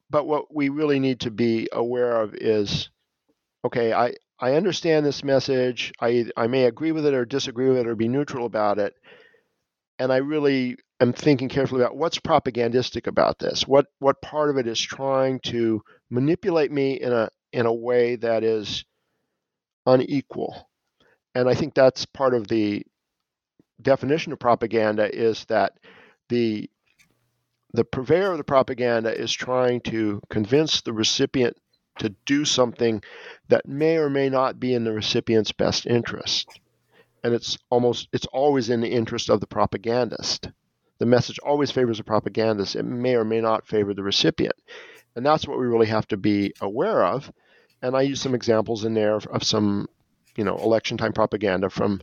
But 0.09 0.25
what 0.25 0.53
we 0.53 0.69
really 0.69 0.99
need 0.99 1.21
to 1.21 1.31
be 1.31 1.69
aware 1.71 2.21
of 2.21 2.33
is, 2.35 2.89
okay, 3.65 3.93
I 3.93 4.13
I 4.39 4.53
understand 4.53 5.05
this 5.05 5.23
message. 5.23 5.91
I 6.01 6.25
I 6.35 6.47
may 6.47 6.65
agree 6.65 6.91
with 6.91 7.05
it 7.05 7.13
or 7.13 7.25
disagree 7.25 7.69
with 7.69 7.77
it 7.77 7.87
or 7.87 7.95
be 7.95 8.07
neutral 8.07 8.45
about 8.45 8.79
it, 8.79 8.93
and 9.99 10.11
I 10.11 10.17
really 10.17 10.77
am 10.99 11.13
thinking 11.13 11.49
carefully 11.49 11.81
about 11.81 11.97
what's 11.97 12.19
propagandistic 12.19 13.07
about 13.07 13.39
this. 13.39 13.67
What 13.67 13.87
what 13.99 14.21
part 14.21 14.49
of 14.49 14.57
it 14.57 14.67
is 14.67 14.79
trying 14.79 15.39
to 15.45 15.81
manipulate 16.09 16.71
me 16.71 16.93
in 16.99 17.13
a 17.13 17.29
in 17.53 17.65
a 17.65 17.73
way 17.73 18.15
that 18.17 18.43
is 18.43 18.85
unequal. 19.85 20.69
And 21.35 21.49
I 21.49 21.55
think 21.55 21.73
that's 21.73 22.05
part 22.05 22.33
of 22.33 22.47
the 22.47 22.83
definition 23.81 24.33
of 24.33 24.39
propaganda 24.39 25.13
is 25.13 25.45
that 25.45 25.73
the 26.29 26.69
the 27.73 27.83
purveyor 27.83 28.31
of 28.31 28.37
the 28.37 28.43
propaganda 28.43 29.15
is 29.15 29.31
trying 29.31 29.79
to 29.81 30.21
convince 30.29 30.81
the 30.81 30.93
recipient 30.93 31.55
to 31.99 32.09
do 32.25 32.43
something 32.43 33.03
that 33.49 33.67
may 33.67 33.97
or 33.97 34.09
may 34.09 34.29
not 34.29 34.59
be 34.59 34.73
in 34.73 34.83
the 34.83 34.91
recipient's 34.91 35.51
best 35.51 35.85
interest. 35.85 36.59
And 37.23 37.33
it's 37.33 37.57
almost 37.69 38.07
it's 38.11 38.25
always 38.27 38.69
in 38.69 38.81
the 38.81 38.89
interest 38.89 39.29
of 39.29 39.39
the 39.39 39.47
propagandist. 39.47 40.49
The 40.99 41.05
message 41.05 41.39
always 41.39 41.71
favors 41.71 41.97
the 41.97 42.03
propagandist. 42.03 42.75
It 42.75 42.83
may 42.83 43.15
or 43.15 43.25
may 43.25 43.41
not 43.41 43.67
favor 43.67 43.93
the 43.93 44.03
recipient. 44.03 44.55
And 45.15 45.25
that's 45.25 45.47
what 45.47 45.59
we 45.59 45.65
really 45.65 45.87
have 45.87 46.07
to 46.09 46.17
be 46.17 46.53
aware 46.61 47.05
of. 47.05 47.31
And 47.81 47.95
I 47.95 48.01
use 48.01 48.21
some 48.21 48.35
examples 48.35 48.83
in 48.85 48.93
there 48.93 49.15
of, 49.15 49.27
of 49.27 49.43
some, 49.43 49.87
you 50.35 50.43
know, 50.43 50.57
election 50.57 50.97
time 50.97 51.13
propaganda 51.13 51.69
from 51.69 52.01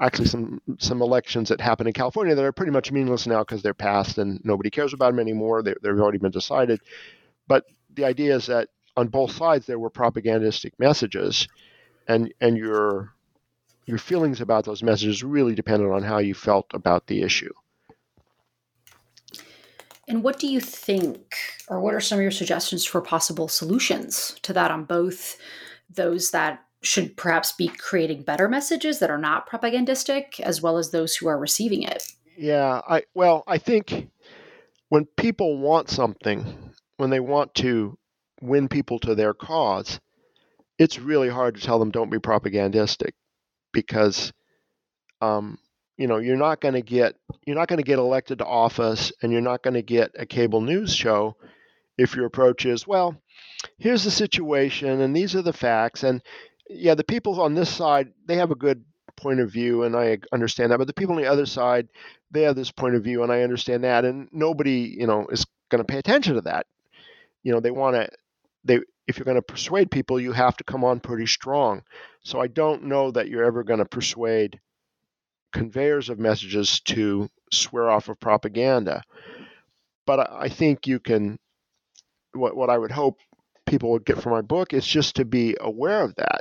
actually 0.00 0.26
some 0.26 0.60
some 0.78 1.02
elections 1.02 1.48
that 1.48 1.60
happen 1.60 1.86
in 1.86 1.92
California 1.92 2.34
that 2.34 2.44
are 2.44 2.52
pretty 2.52 2.72
much 2.72 2.92
meaningless 2.92 3.26
now 3.26 3.40
because 3.40 3.62
they're 3.62 3.74
past 3.74 4.18
and 4.18 4.40
nobody 4.44 4.70
cares 4.70 4.92
about 4.92 5.10
them 5.10 5.18
anymore. 5.18 5.62
They, 5.62 5.74
they've 5.82 5.98
already 5.98 6.18
been 6.18 6.30
decided. 6.30 6.80
But 7.46 7.64
the 7.94 8.04
idea 8.04 8.36
is 8.36 8.46
that 8.46 8.68
on 8.96 9.08
both 9.08 9.32
sides 9.32 9.66
there 9.66 9.78
were 9.78 9.90
propagandistic 9.90 10.78
messages, 10.78 11.48
and 12.06 12.32
and 12.40 12.56
your 12.56 13.12
your 13.86 13.98
feelings 13.98 14.40
about 14.40 14.64
those 14.64 14.82
messages 14.82 15.24
really 15.24 15.54
depended 15.54 15.90
on 15.90 16.02
how 16.02 16.18
you 16.18 16.34
felt 16.34 16.66
about 16.74 17.06
the 17.06 17.22
issue. 17.22 17.52
And 20.06 20.22
what 20.22 20.38
do 20.38 20.46
you 20.46 20.60
think, 20.60 21.36
or 21.68 21.80
what 21.80 21.94
are 21.94 22.00
some 22.00 22.18
of 22.18 22.22
your 22.22 22.30
suggestions 22.30 22.84
for 22.84 23.00
possible 23.00 23.48
solutions 23.48 24.38
to 24.42 24.52
that 24.54 24.70
on 24.70 24.84
both 24.84 25.38
those 25.90 26.30
that 26.30 26.64
should 26.82 27.16
perhaps 27.16 27.52
be 27.52 27.68
creating 27.68 28.22
better 28.22 28.48
messages 28.48 28.98
that 29.00 29.10
are 29.10 29.18
not 29.18 29.46
propagandistic, 29.46 30.40
as 30.40 30.62
well 30.62 30.78
as 30.78 30.90
those 30.90 31.16
who 31.16 31.26
are 31.28 31.38
receiving 31.38 31.82
it? 31.82 32.12
Yeah, 32.36 32.80
I 32.88 33.02
well, 33.14 33.42
I 33.46 33.58
think 33.58 34.08
when 34.88 35.06
people 35.16 35.58
want 35.58 35.90
something, 35.90 36.72
when 36.96 37.10
they 37.10 37.20
want 37.20 37.54
to 37.56 37.98
win 38.40 38.68
people 38.68 38.98
to 39.00 39.14
their 39.14 39.34
cause, 39.34 39.98
it's 40.78 40.98
really 40.98 41.28
hard 41.28 41.56
to 41.56 41.60
tell 41.60 41.78
them 41.78 41.90
don't 41.90 42.10
be 42.10 42.18
propagandistic 42.18 43.14
because 43.72 44.32
um, 45.20 45.58
you 45.96 46.06
know 46.06 46.18
you're 46.18 46.36
not 46.36 46.60
going 46.60 46.74
to 46.74 46.82
get 46.82 47.16
you're 47.44 47.56
not 47.56 47.68
going 47.68 47.78
to 47.78 47.82
get 47.82 47.98
elected 47.98 48.38
to 48.38 48.46
office 48.46 49.12
and 49.20 49.32
you're 49.32 49.40
not 49.40 49.62
going 49.62 49.74
to 49.74 49.82
get 49.82 50.12
a 50.16 50.26
cable 50.26 50.60
news 50.60 50.94
show 50.94 51.36
if 51.98 52.14
your 52.14 52.26
approach 52.26 52.64
is, 52.64 52.86
well, 52.86 53.20
here's 53.76 54.04
the 54.04 54.10
situation 54.10 55.00
and 55.00 55.14
these 55.14 55.34
are 55.34 55.42
the 55.42 55.52
facts, 55.52 56.04
and 56.04 56.22
yeah, 56.68 56.94
the 56.94 57.04
people 57.04 57.40
on 57.40 57.54
this 57.54 57.70
side, 57.70 58.12
they 58.26 58.36
have 58.36 58.50
a 58.50 58.56
good 58.56 58.84
point 59.16 59.40
of 59.40 59.50
view 59.50 59.82
and 59.82 59.96
I 59.96 60.18
understand 60.32 60.70
that, 60.70 60.78
but 60.78 60.86
the 60.86 60.92
people 60.92 61.16
on 61.16 61.22
the 61.22 61.30
other 61.30 61.46
side, 61.46 61.88
they 62.30 62.42
have 62.42 62.56
this 62.56 62.70
point 62.70 62.94
of 62.94 63.02
view 63.02 63.22
and 63.22 63.32
I 63.32 63.42
understand 63.42 63.84
that, 63.84 64.04
and 64.04 64.28
nobody, 64.32 64.96
you 64.98 65.06
know, 65.06 65.26
is 65.28 65.46
going 65.70 65.80
to 65.80 65.84
pay 65.84 65.98
attention 65.98 66.34
to 66.34 66.40
that. 66.42 66.66
You 67.42 67.52
know, 67.52 67.60
they 67.60 67.70
want 67.70 67.96
to, 67.96 68.08
they, 68.64 68.80
if 69.06 69.16
you're 69.18 69.24
going 69.24 69.36
to 69.36 69.42
persuade 69.42 69.90
people, 69.90 70.20
you 70.20 70.32
have 70.32 70.56
to 70.58 70.64
come 70.64 70.84
on 70.84 71.00
pretty 71.00 71.26
strong. 71.26 71.82
So 72.22 72.40
I 72.40 72.46
don't 72.46 72.84
know 72.84 73.10
that 73.10 73.28
you're 73.28 73.44
ever 73.44 73.64
going 73.64 73.78
to 73.78 73.86
persuade 73.86 74.60
conveyors 75.52 76.10
of 76.10 76.18
messages 76.18 76.80
to 76.80 77.28
swear 77.50 77.88
off 77.88 78.08
of 78.08 78.20
propaganda. 78.20 79.02
But 80.06 80.30
I 80.30 80.48
think 80.48 80.86
you 80.86 81.00
can, 81.00 81.38
what, 82.34 82.54
what 82.56 82.70
I 82.70 82.76
would 82.76 82.90
hope 82.90 83.18
people 83.68 83.90
would 83.92 84.04
get 84.04 84.20
from 84.20 84.32
my 84.32 84.40
book 84.40 84.72
is 84.72 84.86
just 84.86 85.16
to 85.16 85.24
be 85.24 85.56
aware 85.60 86.02
of 86.02 86.14
that, 86.16 86.40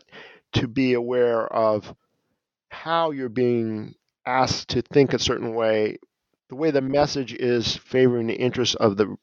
to 0.54 0.68
be 0.68 0.94
aware 0.94 1.46
of 1.48 1.94
how 2.70 3.12
you're 3.12 3.30
being 3.30 3.94
asked 4.26 4.70
to 4.70 4.82
think 4.82 5.14
a 5.14 5.20
certain 5.20 5.54
way, 5.54 5.98
the 6.50 6.56
way 6.56 6.72
the 6.72 6.82
message 6.82 7.34
is 7.34 7.76
favoring 7.76 8.28
the 8.28 8.36
interests 8.36 8.76
of 8.76 8.98
the 8.98 9.16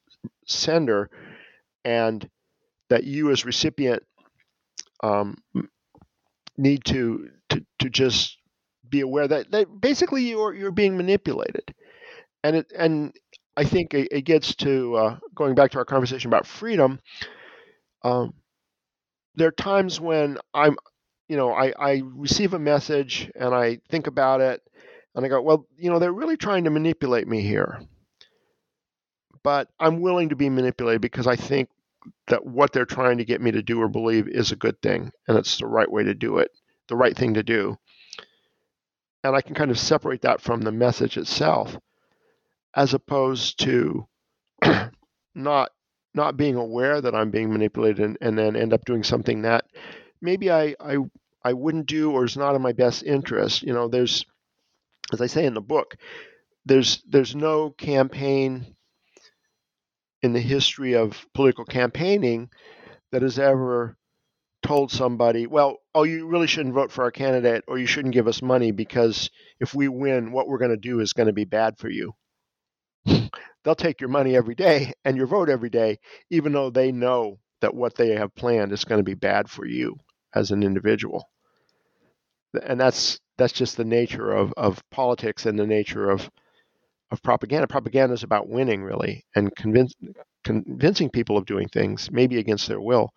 sender, 0.47 1.11
and 1.85 2.29
that 2.91 3.05
you 3.05 3.31
as 3.31 3.45
recipient 3.45 4.03
um, 5.03 5.37
need 6.57 6.85
to, 6.85 7.29
to 7.49 7.65
to 7.79 7.91
just 7.91 8.39
be 8.89 9.01
aware 9.01 9.27
that, 9.27 9.51
that 9.51 9.81
basically 9.81 10.23
you're 10.23 10.55
you're 10.55 10.71
being 10.71 10.97
manipulated, 10.97 11.75
and 12.43 12.57
it 12.57 12.73
and 12.77 13.13
I 13.57 13.65
think 13.65 13.95
it, 13.95 14.09
it 14.11 14.23
gets 14.23 14.55
to 14.57 14.95
uh, 14.97 15.19
going 15.35 15.55
back 15.55 15.71
to 15.73 15.79
our 15.79 15.85
conversation 15.85 16.29
about 16.29 16.47
freedom. 16.47 17.01
Um, 18.05 18.35
there 19.35 19.49
are 19.49 19.53
times 19.53 20.01
when 20.01 20.39
I'm, 20.53 20.77
you 21.29 21.37
know, 21.37 21.53
I, 21.53 21.73
I 21.79 22.03
receive 22.05 22.55
a 22.55 22.59
message 22.59 23.31
and 23.35 23.55
I 23.55 23.79
think 23.89 24.07
about 24.07 24.41
it 24.41 24.63
and 25.15 25.25
I 25.25 25.29
go, 25.29 25.43
well, 25.43 25.67
you 25.77 25.91
know, 25.91 25.99
they're 25.99 26.13
really 26.13 26.37
trying 26.37 26.65
to 26.65 26.71
manipulate 26.71 27.27
me 27.27 27.41
here. 27.41 27.83
But 29.43 29.69
I'm 29.81 30.01
willing 30.01 30.31
to 30.31 30.37
be 30.37 30.49
manipulated 30.51 31.03
because 31.03 31.27
I 31.27 31.37
think 31.37 31.69
that 32.29 32.47
what 32.47 32.73
they're 32.73 32.87
trying 32.87 33.19
to 33.19 33.25
get 33.25 33.41
me 33.41 33.51
to 33.53 33.63
do 33.63 33.81
or 33.81 33.89
believe 33.89 34.29
is 34.29 34.53
a 34.53 34.57
good 34.57 34.81
thing 34.83 35.11
and 35.27 35.39
it's 35.39 35.59
the 35.59 35.67
right 35.67 35.91
way 35.91 36.05
to 36.05 36.15
do 36.15 36.39
it, 36.39 36.51
the 36.89 36.97
right 36.97 37.17
thing 37.17 37.35
to 37.35 37.43
do 37.43 37.79
and 39.25 39.35
I 39.35 39.41
can 39.41 39.55
kind 39.55 39.71
of 39.71 39.79
separate 39.79 40.23
that 40.23 40.43
from 40.43 40.61
the 40.61 40.71
message 40.71 41.17
itself, 41.17 41.77
as 42.77 42.93
opposed 42.93 43.59
to 43.61 44.07
not 45.35 45.71
not 46.15 46.37
being 46.37 46.57
aware 46.57 47.01
that 47.01 47.15
I'm 47.15 47.31
being 47.31 47.51
manipulated 47.51 48.01
and, 48.01 48.19
and, 48.21 48.39
then 48.39 48.57
end 48.57 48.73
up 48.73 48.85
doing 48.85 49.03
something 49.03 49.43
that 49.43 49.65
maybe 50.21 50.51
I, 50.51 50.75
I 50.81 50.99
I 51.43 51.53
wouldn't 51.53 51.87
do 51.87 52.13
or 52.13 52.25
is 52.25 52.37
not 52.37 52.55
in 52.55 52.63
my 52.63 52.73
best 52.73 53.03
interest. 53.03 53.63
You 53.63 53.75
know, 53.75 53.89
there's 53.89 54.25
as 55.13 55.21
I 55.21 55.27
say 55.27 55.45
in 55.45 55.55
the 55.55 55.61
book, 55.61 55.97
there's 56.65 57.03
there's 57.09 57.35
no 57.35 57.71
campaign 57.71 58.75
in 60.23 60.33
the 60.33 60.41
history 60.41 60.95
of 60.95 61.27
political 61.35 61.67
campaigning 61.67 62.49
that 63.13 63.23
has 63.23 63.39
ever 63.39 63.97
told 64.65 64.91
somebody, 64.91 65.47
well, 65.47 65.77
oh, 65.95 66.05
you 66.05 66.27
really 66.27 66.47
shouldn't 66.47 66.75
vote 66.75 66.91
for 66.91 67.05
our 67.05 67.11
candidate 67.11 67.63
or 67.69 67.79
you 67.79 67.87
shouldn't 67.87 68.15
give 68.15 68.27
us 68.27 68.41
money 68.41 68.73
because 68.73 69.31
if 69.61 69.75
we 69.75 69.89
win, 69.89 70.33
what 70.33 70.49
we're 70.49 70.59
going 70.59 70.71
to 70.71 70.77
do 70.79 71.01
is 71.01 71.13
going 71.13 71.27
to 71.27 71.35
be 71.35 71.45
bad 71.45 71.79
for 71.79 71.91
you. 71.91 72.15
They'll 73.65 73.77
take 73.77 74.01
your 74.01 74.11
money 74.11 74.37
every 74.37 74.55
day 74.57 74.93
and 75.05 75.17
your 75.17 75.27
vote 75.27 75.51
every 75.51 75.71
day, 75.71 75.99
even 76.31 76.53
though 76.53 76.71
they 76.71 76.93
know 76.93 77.39
that 77.63 77.75
what 77.75 77.97
they 77.97 78.11
have 78.17 78.35
planned 78.37 78.73
is 78.73 78.85
going 78.85 79.01
to 79.01 79.05
be 79.05 79.15
bad 79.15 79.51
for 79.51 79.67
you 79.67 79.97
as 80.35 80.51
an 80.53 80.63
individual. 80.63 81.29
And 82.65 82.81
that's 82.81 83.21
that's 83.39 83.53
just 83.55 83.77
the 83.77 83.85
nature 83.85 84.33
of, 84.33 84.53
of 84.57 84.83
politics 84.91 85.47
and 85.47 85.59
the 85.59 85.67
nature 85.67 86.11
of 86.11 86.31
of 87.11 87.23
propaganda. 87.23 87.69
Propaganda 87.69 88.15
is 88.15 88.25
about 88.25 88.49
winning, 88.49 88.83
really, 88.83 89.25
and 89.37 89.55
convince, 89.57 89.95
convincing 90.45 91.11
people 91.11 91.39
of 91.39 91.47
doing 91.47 91.69
things, 91.69 92.11
maybe 92.13 92.39
against 92.39 92.69
their 92.69 92.81
will 92.81 93.11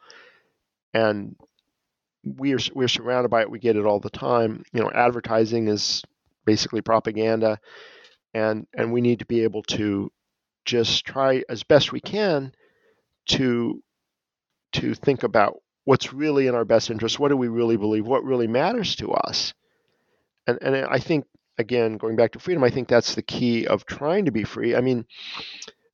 and 0.93 1.36
we 2.24 2.54
are 2.56 2.60
we're 2.76 2.89
surrounded 2.89 3.30
by 3.30 3.43
it. 3.43 3.52
We 3.52 3.60
get 3.60 3.78
it 3.78 3.86
all 3.88 4.02
the 4.02 4.12
time. 4.12 4.64
You 4.74 4.82
know, 4.84 4.91
advertising 4.91 5.70
is 5.70 6.04
basically 6.45 6.82
propaganda, 6.82 7.60
and 8.34 8.68
and 8.76 8.93
we 8.93 9.02
need 9.02 9.20
to 9.20 9.26
be 9.26 9.43
able 9.43 9.64
to 9.64 10.12
just 10.68 11.05
try 11.05 11.43
as 11.49 11.63
best 11.63 11.91
we 11.91 11.99
can 11.99 12.51
to 13.30 13.82
to 14.74 14.93
think 14.93 15.24
about 15.24 15.55
what's 15.86 16.13
really 16.13 16.45
in 16.45 16.53
our 16.53 16.65
best 16.65 16.91
interest. 16.91 17.18
What 17.18 17.30
do 17.30 17.38
we 17.38 17.47
really 17.47 17.78
believe? 17.78 18.05
What 18.05 18.24
really 18.24 18.47
matters 18.47 18.95
to 18.97 19.11
us? 19.13 19.53
And 20.45 20.59
and 20.61 20.76
I 20.76 20.99
think 20.99 21.26
again, 21.57 21.97
going 21.97 22.15
back 22.15 22.34
to 22.34 22.39
freedom, 22.39 22.63
I 22.63 22.70
think 22.70 22.88
that's 22.88 23.15
the 23.15 23.24
key 23.24 23.65
of 23.65 23.86
trying 23.86 24.26
to 24.26 24.32
be 24.32 24.43
free. 24.43 24.76
I 24.76 24.82
mean, 24.82 25.05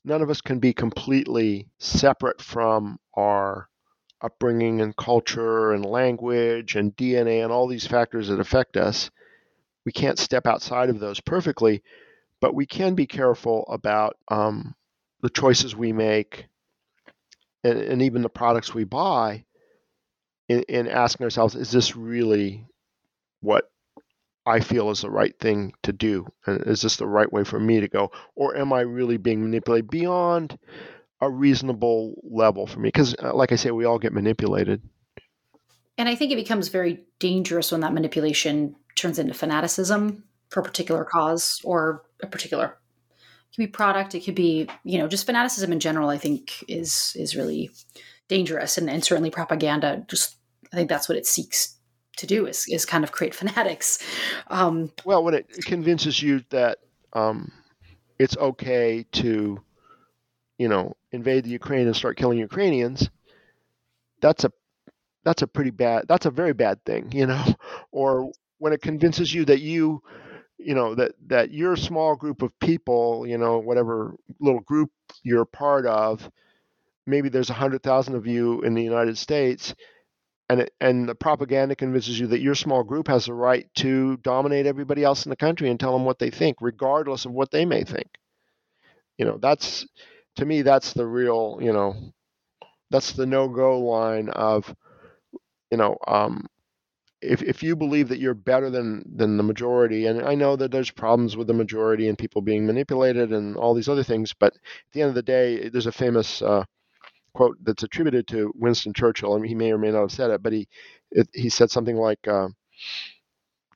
none 0.04 0.22
of 0.22 0.30
us 0.30 0.42
can 0.42 0.60
be 0.60 0.74
completely 0.74 1.70
separate 1.80 2.42
from 2.42 3.00
our 3.14 3.70
upbringing 4.22 4.82
and 4.82 4.96
culture 4.96 5.72
and 5.72 5.86
language 5.86 6.76
and 6.76 6.96
DNA 6.96 7.44
and 7.44 7.52
all 7.52 7.68
these 7.68 7.88
factors 7.88 8.30
that 8.30 8.40
affect 8.40 8.78
us. 8.78 9.12
We 9.86 9.92
can't 9.92 10.20
step 10.20 10.48
outside 10.48 10.90
of 10.90 11.00
those 11.00 11.20
perfectly, 11.20 11.84
but 12.44 12.54
we 12.54 12.66
can 12.66 12.94
be 12.94 13.08
careful 13.08 13.64
about 13.70 14.18
um, 14.28 14.76
the 15.22 15.30
choices 15.30 15.78
we 15.78 15.94
make 15.94 16.48
and, 17.64 17.80
and, 17.80 18.02
even 18.02 18.22
the 18.22 18.28
products 18.28 18.74
we 18.74 18.84
buy 18.84 19.46
in, 20.50 20.62
in 20.64 20.90
asking 20.90 21.24
ourselves, 21.24 21.56
is 21.56 21.72
this 21.72 21.96
really 21.96 22.68
what 23.40 23.72
I 24.46 24.60
feel 24.60 24.90
is 24.90 25.04
the 25.04 25.10
right 25.10 25.34
thing 25.40 25.72
to 25.84 25.94
do? 25.94 26.28
And 26.46 26.68
is 26.68 26.82
this 26.82 26.98
the 26.98 27.08
right 27.08 27.32
way 27.32 27.46
for 27.46 27.62
me 27.62 27.80
to 27.80 27.88
go? 27.88 28.12
Or 28.36 28.58
am 28.58 28.74
I 28.74 28.82
really 28.82 29.16
being 29.16 29.42
manipulated 29.42 29.90
beyond 29.90 30.60
a 31.22 31.30
reasonable 31.30 32.22
level 32.30 32.68
for 32.68 32.82
me 32.82 32.90
because 32.90 33.16
uh, 33.24 33.34
like 33.34 33.54
i 33.54 33.56
say 33.56 33.72
we 33.72 33.86
all 33.86 33.98
get 33.98 34.12
manipulated 34.12 34.82
and 35.98 36.10
i 36.10 36.16
think 36.16 36.34
it 36.34 36.36
becomes 36.36 36.68
very 36.68 37.06
dangerous 37.20 37.72
when 37.72 37.80
that 37.80 37.94
manipulation 37.94 38.76
turns 38.96 39.18
into 39.18 39.34
fanaticism 39.34 40.26
for 40.50 40.60
a 40.60 40.64
particular 40.64 41.06
cause 41.06 41.62
or 41.64 42.04
a 42.24 42.28
particular 42.28 42.66
it 42.66 43.56
could 43.56 43.64
be 43.64 43.68
product 43.68 44.16
it 44.16 44.24
could 44.24 44.36
be 44.36 44.68
you 44.84 44.98
know 44.98 45.08
just 45.08 45.26
fanaticism 45.26 45.72
in 45.72 45.80
general 45.80 46.10
i 46.10 46.18
think 46.18 46.64
is 46.68 47.16
is 47.18 47.36
really 47.36 47.70
dangerous 48.28 48.78
and, 48.78 48.90
and 48.90 49.04
certainly 49.04 49.30
propaganda 49.30 50.06
just 50.08 50.38
i 50.72 50.76
think 50.76 50.90
that's 50.90 51.10
what 51.10 51.18
it 51.18 51.26
seeks 51.26 51.78
to 52.16 52.28
do 52.28 52.46
is, 52.46 52.68
is 52.70 52.86
kind 52.86 53.04
of 53.04 53.12
create 53.12 53.34
fanatics 53.42 54.00
um, 54.48 54.92
well 55.06 55.24
when 55.24 55.34
it 55.34 55.48
convinces 55.66 56.22
you 56.22 56.44
that 56.50 56.80
um, 57.14 57.52
it's 58.20 58.38
okay 58.38 59.06
to 59.12 59.60
you 60.58 60.68
know, 60.68 60.96
invade 61.12 61.44
the 61.44 61.50
Ukraine 61.50 61.88
and 61.88 61.96
start 61.96 62.18
killing 62.18 62.38
Ukrainians, 62.38 63.10
that's 64.22 64.44
a 64.44 64.52
that's 65.26 65.42
a 65.42 65.48
pretty 65.48 65.72
bad 65.72 66.06
that's 66.08 66.26
a 66.26 66.32
very 66.32 66.54
bad 66.54 66.84
thing, 66.86 67.12
you 67.12 67.26
know. 67.26 67.44
Or 67.92 68.32
when 68.58 68.74
it 68.74 68.82
convinces 68.82 69.34
you 69.34 69.46
that 69.46 69.62
you 69.62 70.02
you 70.58 70.76
know 70.76 70.96
that 70.96 71.14
that 71.28 71.52
your 71.52 71.76
small 71.76 72.16
group 72.16 72.42
of 72.42 72.58
people, 72.60 73.26
you 73.28 73.38
know, 73.38 73.60
whatever 73.60 74.16
little 74.40 74.62
group 74.62 74.92
you're 75.24 75.46
part 75.46 75.86
of, 75.86 76.30
maybe 77.08 77.30
there's 77.30 77.50
a 77.50 77.54
hundred 77.56 77.84
thousand 77.84 78.16
of 78.16 78.28
you 78.28 78.62
in 78.62 78.74
the 78.74 78.84
United 78.84 79.18
States, 79.18 79.76
and 80.50 80.62
it, 80.62 80.74
and 80.82 81.08
the 81.10 81.16
propaganda 81.16 81.76
convinces 81.76 82.20
you 82.20 82.28
that 82.28 82.42
your 82.42 82.56
small 82.56 82.84
group 82.84 83.08
has 83.08 83.26
the 83.26 83.34
right 83.34 83.68
to 83.76 84.18
dominate 84.18 84.66
everybody 84.68 85.04
else 85.04 85.26
in 85.26 85.30
the 85.32 85.36
country 85.36 85.70
and 85.70 85.80
tell 85.80 85.94
them 85.94 86.06
what 86.06 86.20
they 86.20 86.30
think, 86.30 86.58
regardless 86.62 87.26
of 87.26 87.32
what 87.34 87.52
they 87.52 87.66
may 87.66 87.84
think. 87.84 88.10
You 89.18 89.26
know, 89.26 89.38
that's 89.42 89.86
to 90.38 90.46
me, 90.46 90.62
that's 90.64 90.94
the 90.94 91.06
real, 91.08 91.60
you 91.62 91.74
know, 91.74 91.96
that's 92.92 93.14
the 93.14 93.26
no-go 93.26 93.80
line 93.82 94.30
of, 94.30 94.74
you 95.72 95.78
know, 95.78 95.98
um, 96.08 96.48
if 97.24 97.44
if 97.44 97.64
you 97.64 97.76
believe 97.76 98.10
that 98.10 98.20
you're 98.20 98.36
better 98.36 98.70
than 98.72 99.04
than 99.18 99.38
the 99.38 99.44
majority, 99.44 100.08
and 100.08 100.24
I 100.24 100.36
know 100.36 100.56
that 100.58 100.72
there's 100.72 100.92
problems 100.92 101.38
with 101.38 101.48
the 101.48 101.54
majority 101.56 102.10
and 102.10 102.18
people 102.20 102.42
being 102.44 102.68
manipulated 102.68 103.34
and 103.34 103.58
all 103.58 103.76
these 103.76 103.90
other 103.90 104.04
things, 104.04 104.34
but 104.34 104.56
at 104.56 104.62
the 104.94 105.02
end 105.04 105.10
of 105.10 105.16
the 105.16 105.24
day, 105.24 105.70
there's 105.70 105.88
a 105.88 105.94
famous 105.94 106.42
uh, 106.44 106.66
quote 107.36 107.58
that's 107.64 107.84
attributed 107.84 108.28
to 108.30 108.54
Winston 108.56 108.94
Churchill. 108.94 109.38
Mean, 109.40 109.50
he 109.50 109.56
may 109.56 109.72
or 109.74 109.78
may 109.80 109.92
not 109.92 110.02
have 110.02 110.12
said 110.14 110.32
it, 110.32 110.44
but 110.44 110.54
he 110.54 110.68
it, 111.12 111.30
he 111.34 111.50
said 111.50 111.72
something 111.72 111.98
like, 111.98 112.28
uh, 112.28 112.50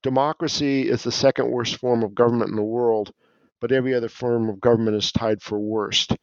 "Democracy 0.04 0.90
is 0.90 1.04
the 1.04 1.12
second 1.14 1.52
worst 1.52 1.78
form 1.78 2.04
of 2.04 2.16
government 2.16 2.52
in 2.52 2.58
the 2.58 2.64
world, 2.64 3.14
but 3.62 3.72
every 3.74 3.94
other 3.96 4.10
form 4.10 4.50
of 4.50 4.62
government 4.62 4.98
is 4.98 5.12
tied 5.12 5.42
for 5.42 5.60
worst." 5.60 6.16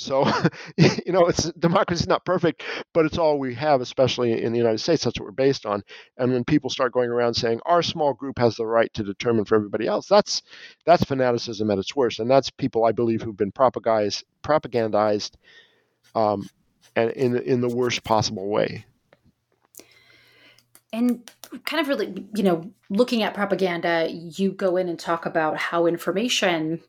So, 0.00 0.24
you 0.78 1.12
know, 1.12 1.26
it's 1.26 1.52
democracy 1.52 2.04
is 2.04 2.08
not 2.08 2.24
perfect, 2.24 2.62
but 2.94 3.04
it's 3.04 3.18
all 3.18 3.38
we 3.38 3.54
have, 3.56 3.82
especially 3.82 4.42
in 4.42 4.52
the 4.52 4.58
United 4.58 4.78
States. 4.78 5.04
That's 5.04 5.20
what 5.20 5.26
we're 5.26 5.32
based 5.32 5.66
on. 5.66 5.82
And 6.16 6.32
when 6.32 6.42
people 6.42 6.70
start 6.70 6.92
going 6.92 7.10
around 7.10 7.34
saying 7.34 7.60
our 7.66 7.82
small 7.82 8.14
group 8.14 8.38
has 8.38 8.56
the 8.56 8.64
right 8.64 8.92
to 8.94 9.02
determine 9.02 9.44
for 9.44 9.56
everybody 9.56 9.86
else, 9.86 10.08
that's 10.08 10.40
that's 10.86 11.04
fanaticism 11.04 11.70
at 11.70 11.78
its 11.78 11.94
worst. 11.94 12.18
And 12.18 12.30
that's 12.30 12.48
people 12.48 12.86
I 12.86 12.92
believe 12.92 13.20
who've 13.20 13.36
been 13.36 13.52
propagandized, 13.52 14.24
propagandized 14.42 15.32
um, 16.14 16.48
and 16.96 17.10
in 17.10 17.36
in 17.36 17.60
the 17.60 17.68
worst 17.68 18.02
possible 18.02 18.48
way. 18.48 18.86
And 20.94 21.30
kind 21.66 21.80
of 21.80 21.88
really, 21.88 22.26
you 22.34 22.42
know, 22.42 22.72
looking 22.88 23.22
at 23.22 23.34
propaganda, 23.34 24.08
you 24.10 24.52
go 24.52 24.78
in 24.78 24.88
and 24.88 24.98
talk 24.98 25.26
about 25.26 25.58
how 25.58 25.86
information 25.86 26.80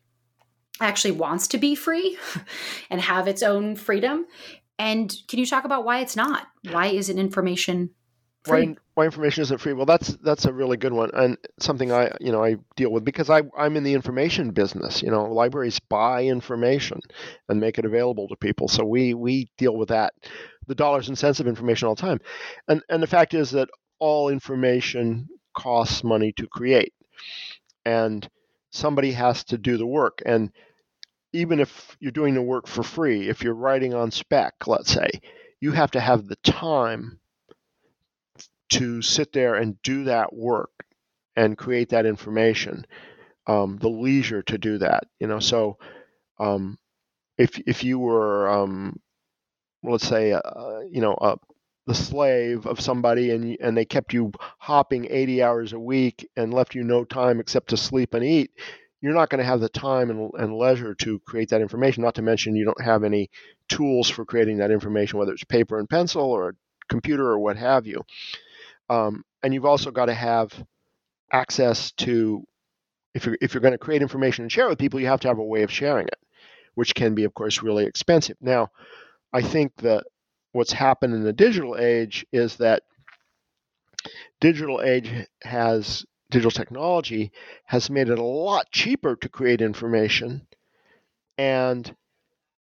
actually 0.79 1.11
wants 1.11 1.47
to 1.49 1.57
be 1.57 1.75
free 1.75 2.17
and 2.89 3.01
have 3.01 3.27
its 3.27 3.43
own 3.43 3.75
freedom. 3.75 4.25
And 4.79 5.13
can 5.27 5.39
you 5.39 5.45
talk 5.45 5.65
about 5.65 5.85
why 5.85 5.99
it's 5.99 6.15
not? 6.15 6.47
Why 6.71 6.87
isn't 6.87 7.19
information 7.19 7.91
free? 8.43 8.67
Why, 8.67 8.75
why 8.95 9.05
information 9.05 9.43
isn't 9.43 9.59
free? 9.59 9.73
Well, 9.73 9.85
that's 9.85 10.17
that's 10.23 10.45
a 10.45 10.53
really 10.53 10.77
good 10.77 10.93
one 10.93 11.11
and 11.13 11.37
something 11.59 11.91
I 11.91 12.11
you 12.19 12.31
know 12.31 12.43
I 12.43 12.55
deal 12.75 12.91
with 12.91 13.05
because 13.05 13.29
I 13.29 13.43
I'm 13.57 13.77
in 13.77 13.83
the 13.83 13.93
information 13.93 14.51
business. 14.51 15.03
You 15.03 15.11
know, 15.11 15.25
libraries 15.25 15.79
buy 15.79 16.23
information 16.23 16.99
and 17.47 17.59
make 17.59 17.77
it 17.77 17.85
available 17.85 18.27
to 18.29 18.35
people. 18.35 18.67
So 18.67 18.83
we 18.83 19.13
we 19.13 19.51
deal 19.57 19.75
with 19.75 19.89
that, 19.89 20.13
the 20.67 20.75
dollars 20.75 21.07
and 21.09 21.17
cents 21.17 21.39
of 21.39 21.47
information 21.47 21.87
all 21.87 21.95
the 21.95 22.01
time. 22.01 22.19
And 22.67 22.81
and 22.89 23.03
the 23.03 23.07
fact 23.07 23.33
is 23.33 23.51
that 23.51 23.69
all 23.99 24.29
information 24.29 25.27
costs 25.55 26.03
money 26.03 26.33
to 26.37 26.47
create, 26.47 26.93
and 27.85 28.27
somebody 28.71 29.11
has 29.13 29.43
to 29.45 29.57
do 29.57 29.77
the 29.77 29.85
work 29.85 30.21
and 30.25 30.51
even 31.33 31.59
if 31.59 31.97
you're 31.99 32.11
doing 32.11 32.33
the 32.33 32.41
work 32.41 32.67
for 32.67 32.83
free, 32.83 33.29
if 33.29 33.43
you're 33.43 33.53
writing 33.53 33.93
on 33.93 34.11
spec, 34.11 34.53
let's 34.67 34.91
say, 34.91 35.09
you 35.61 35.71
have 35.71 35.91
to 35.91 35.99
have 35.99 36.27
the 36.27 36.37
time 36.37 37.19
to 38.69 39.01
sit 39.01 39.33
there 39.33 39.55
and 39.55 39.81
do 39.81 40.05
that 40.05 40.33
work 40.33 40.71
and 41.35 41.57
create 41.57 41.89
that 41.89 42.05
information, 42.05 42.85
um, 43.47 43.77
the 43.79 43.89
leisure 43.89 44.41
to 44.43 44.57
do 44.57 44.77
that. 44.79 45.05
You 45.19 45.27
know, 45.27 45.39
so 45.39 45.77
um, 46.39 46.77
if 47.37 47.59
if 47.67 47.83
you 47.83 47.99
were, 47.99 48.49
um, 48.49 48.99
let's 49.83 50.07
say, 50.07 50.33
uh, 50.33 50.79
you 50.91 51.01
know, 51.01 51.13
uh, 51.15 51.35
the 51.91 51.95
slave 51.95 52.65
of 52.65 52.79
somebody 52.79 53.31
and 53.31 53.57
and 53.59 53.75
they 53.75 53.83
kept 53.83 54.13
you 54.13 54.31
hopping 54.59 55.07
80 55.09 55.43
hours 55.43 55.73
a 55.73 55.79
week 55.79 56.29
and 56.37 56.53
left 56.53 56.73
you 56.73 56.85
no 56.85 57.03
time 57.03 57.41
except 57.41 57.69
to 57.71 57.77
sleep 57.77 58.13
and 58.13 58.23
eat 58.23 58.51
you're 59.01 59.13
not 59.13 59.29
going 59.29 59.39
to 59.39 59.45
have 59.45 59.59
the 59.59 59.67
time 59.67 60.09
and, 60.09 60.31
and, 60.35 60.55
leisure 60.55 60.93
to 60.93 61.19
create 61.21 61.49
that 61.49 61.59
information. 61.59 62.03
Not 62.03 62.13
to 62.15 62.21
mention, 62.21 62.55
you 62.55 62.65
don't 62.65 62.81
have 62.81 63.03
any 63.03 63.31
tools 63.67 64.07
for 64.07 64.25
creating 64.25 64.57
that 64.57 64.69
information, 64.69 65.17
whether 65.17 65.33
it's 65.33 65.43
paper 65.43 65.79
and 65.79 65.89
pencil 65.89 66.21
or 66.21 66.49
a 66.49 66.53
computer 66.87 67.27
or 67.27 67.39
what 67.39 67.57
have 67.57 67.87
you. 67.87 68.03
Um, 68.91 69.25
and 69.41 69.55
you've 69.55 69.65
also 69.65 69.89
got 69.89 70.05
to 70.05 70.13
have 70.13 70.53
access 71.31 71.91
to, 71.93 72.45
if 73.15 73.25
you're, 73.25 73.39
if 73.41 73.55
you're 73.55 73.61
going 73.61 73.71
to 73.71 73.79
create 73.79 74.03
information 74.03 74.43
and 74.43 74.51
share 74.51 74.67
it 74.67 74.69
with 74.69 74.77
people, 74.77 74.99
you 74.99 75.07
have 75.07 75.21
to 75.21 75.29
have 75.29 75.39
a 75.39 75.43
way 75.43 75.63
of 75.63 75.71
sharing 75.71 76.05
it, 76.05 76.19
which 76.75 76.93
can 76.93 77.15
be, 77.15 77.23
of 77.23 77.33
course, 77.33 77.63
really 77.63 77.85
expensive. 77.85 78.37
Now, 78.39 78.69
I 79.33 79.41
think 79.41 79.75
that 79.77 80.03
what's 80.51 80.73
happened 80.73 81.13
in 81.13 81.23
the 81.23 81.33
digital 81.33 81.77
age 81.77 82.25
is 82.31 82.57
that 82.57 82.83
digital 84.39 84.81
age 84.81 85.27
has 85.43 86.05
digital 86.29 86.51
technology 86.51 87.31
has 87.65 87.89
made 87.89 88.09
it 88.09 88.17
a 88.17 88.23
lot 88.23 88.71
cheaper 88.71 89.15
to 89.17 89.29
create 89.29 89.61
information 89.61 90.47
and 91.37 91.93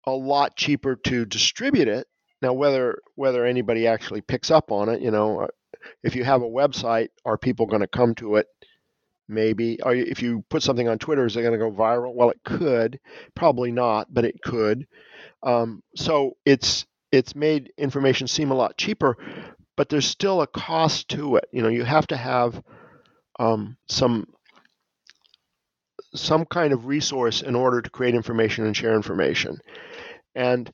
a 0.06 0.12
lot 0.12 0.56
cheaper 0.56 0.96
to 0.96 1.26
distribute 1.26 1.88
it. 1.88 2.08
Now, 2.42 2.54
whether 2.54 3.00
whether 3.16 3.46
anybody 3.46 3.88
actually 3.88 4.22
picks 4.22 4.50
up 4.50 4.72
on 4.72 4.90
it, 4.90 5.02
you 5.02 5.12
know, 5.12 5.42
uh, 5.42 5.48
if 6.04 6.16
you 6.16 6.24
have 6.24 6.42
a 6.42 6.46
website, 6.48 7.10
are 7.26 7.38
people 7.38 7.66
going 7.66 7.82
to 7.82 7.88
come 7.88 8.16
to 8.16 8.36
it? 8.36 8.48
Maybe. 9.28 9.80
Or 9.84 9.94
if 9.94 10.22
you 10.22 10.44
put 10.50 10.64
something 10.64 10.88
on 10.88 10.98
Twitter, 10.98 11.26
is 11.26 11.38
it 11.38 11.42
going 11.42 11.54
to 11.54 11.60
go 11.60 11.72
viral? 11.72 12.16
Well, 12.16 12.32
it 12.32 12.40
could. 12.44 13.00
Probably 13.36 13.72
not, 13.72 14.12
but 14.12 14.26
it 14.26 14.42
could. 14.42 14.88
Um, 15.44 15.84
so 15.96 16.38
it's 16.46 16.86
it's 17.12 17.36
made 17.36 17.72
information 17.78 18.28
seem 18.28 18.52
a 18.52 18.56
lot 18.56 18.78
cheaper, 18.78 19.18
but 19.76 19.90
there's 19.90 20.06
still 20.06 20.42
a 20.42 20.48
cost 20.48 21.10
to 21.10 21.38
it. 21.38 21.46
You 21.52 21.62
know, 21.62 21.70
you 21.70 21.84
have 21.84 22.08
to 22.08 22.18
have 22.18 22.62
um, 23.40 23.78
some 23.88 24.28
some 26.14 26.46
kind 26.46 26.74
of 26.74 26.86
resource 26.86 27.42
in 27.42 27.56
order 27.56 27.82
to 27.82 27.90
create 27.90 28.16
information 28.16 28.66
and 28.66 28.76
share 28.76 28.96
information. 28.96 29.60
And 30.36 30.72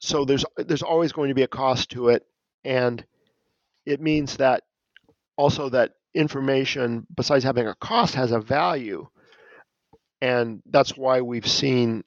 so 0.00 0.24
there's 0.24 0.44
there's 0.56 0.82
always 0.82 1.12
going 1.12 1.28
to 1.28 1.34
be 1.34 1.42
a 1.42 1.48
cost 1.48 1.90
to 1.90 2.08
it, 2.08 2.24
and 2.64 3.04
it 3.86 4.00
means 4.00 4.36
that 4.36 4.62
also 5.36 5.68
that 5.70 5.92
information, 6.14 7.06
besides 7.14 7.44
having 7.44 7.66
a 7.66 7.74
cost, 7.74 8.14
has 8.14 8.32
a 8.32 8.40
value, 8.40 9.06
and 10.20 10.62
that's 10.66 10.96
why 10.96 11.20
we've 11.20 11.46
seen, 11.46 12.04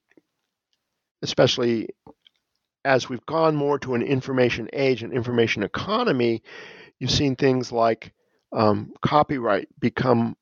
especially 1.22 1.90
as 2.86 3.10
we've 3.10 3.26
gone 3.26 3.56
more 3.56 3.80
to 3.80 3.96
an 3.96 4.02
information 4.02 4.70
age 4.74 5.04
and 5.04 5.14
information 5.14 5.64
economy, 5.64 6.42
you've 7.00 7.12
seen 7.12 7.36
things 7.36 7.72
like 7.72 8.14
um, 8.54 8.92
copyright 9.02 9.68
become 9.80 10.36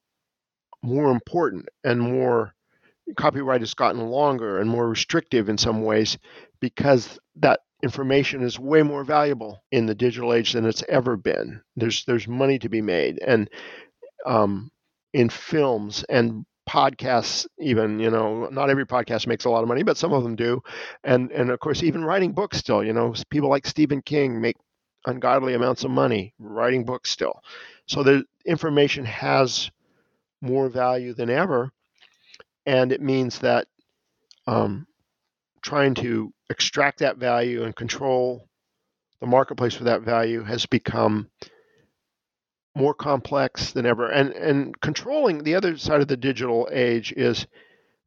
more 0.83 1.11
important 1.11 1.67
and 1.83 1.99
more 1.99 2.53
copyright 3.17 3.61
has 3.61 3.73
gotten 3.73 4.01
longer 4.07 4.59
and 4.59 4.69
more 4.69 4.87
restrictive 4.87 5.49
in 5.49 5.57
some 5.57 5.83
ways 5.83 6.17
because 6.59 7.19
that 7.35 7.61
information 7.83 8.41
is 8.43 8.59
way 8.59 8.83
more 8.83 9.03
valuable 9.03 9.63
in 9.71 9.85
the 9.85 9.95
digital 9.95 10.33
age 10.33 10.53
than 10.53 10.65
it's 10.65 10.83
ever 10.89 11.17
been. 11.17 11.61
There's 11.75 12.03
there's 12.05 12.27
money 12.27 12.59
to 12.59 12.69
be 12.69 12.81
made, 12.81 13.19
and 13.25 13.49
um, 14.25 14.71
in 15.13 15.29
films 15.29 16.03
and 16.09 16.45
podcasts, 16.69 17.47
even 17.59 17.99
you 17.99 18.11
know, 18.11 18.47
not 18.49 18.69
every 18.69 18.85
podcast 18.85 19.27
makes 19.27 19.45
a 19.45 19.49
lot 19.49 19.63
of 19.63 19.67
money, 19.67 19.83
but 19.83 19.97
some 19.97 20.13
of 20.13 20.23
them 20.23 20.35
do, 20.35 20.61
and 21.03 21.31
and 21.31 21.49
of 21.49 21.59
course 21.59 21.83
even 21.83 22.05
writing 22.05 22.33
books 22.33 22.57
still. 22.59 22.83
You 22.83 22.93
know, 22.93 23.15
people 23.31 23.49
like 23.49 23.65
Stephen 23.67 24.01
King 24.03 24.39
make 24.41 24.57
ungodly 25.07 25.55
amounts 25.55 25.83
of 25.83 25.91
money 25.91 26.33
writing 26.39 26.85
books 26.85 27.09
still. 27.11 27.41
So 27.87 28.03
the 28.03 28.23
information 28.45 29.05
has 29.05 29.71
more 30.41 30.69
value 30.69 31.13
than 31.13 31.29
ever, 31.31 31.71
and 32.65 32.91
it 32.91 33.01
means 33.01 33.39
that 33.39 33.67
um, 34.47 34.87
trying 35.63 35.95
to 35.95 36.33
extract 36.49 36.99
that 36.99 37.17
value 37.17 37.63
and 37.63 37.75
control 37.75 38.47
the 39.21 39.27
marketplace 39.27 39.75
for 39.75 39.85
that 39.85 40.01
value 40.01 40.43
has 40.43 40.65
become 40.65 41.29
more 42.75 42.93
complex 42.93 43.71
than 43.71 43.85
ever. 43.85 44.09
And 44.09 44.31
and 44.31 44.79
controlling 44.81 45.43
the 45.43 45.55
other 45.55 45.77
side 45.77 46.01
of 46.01 46.07
the 46.07 46.17
digital 46.17 46.69
age 46.71 47.11
is 47.15 47.47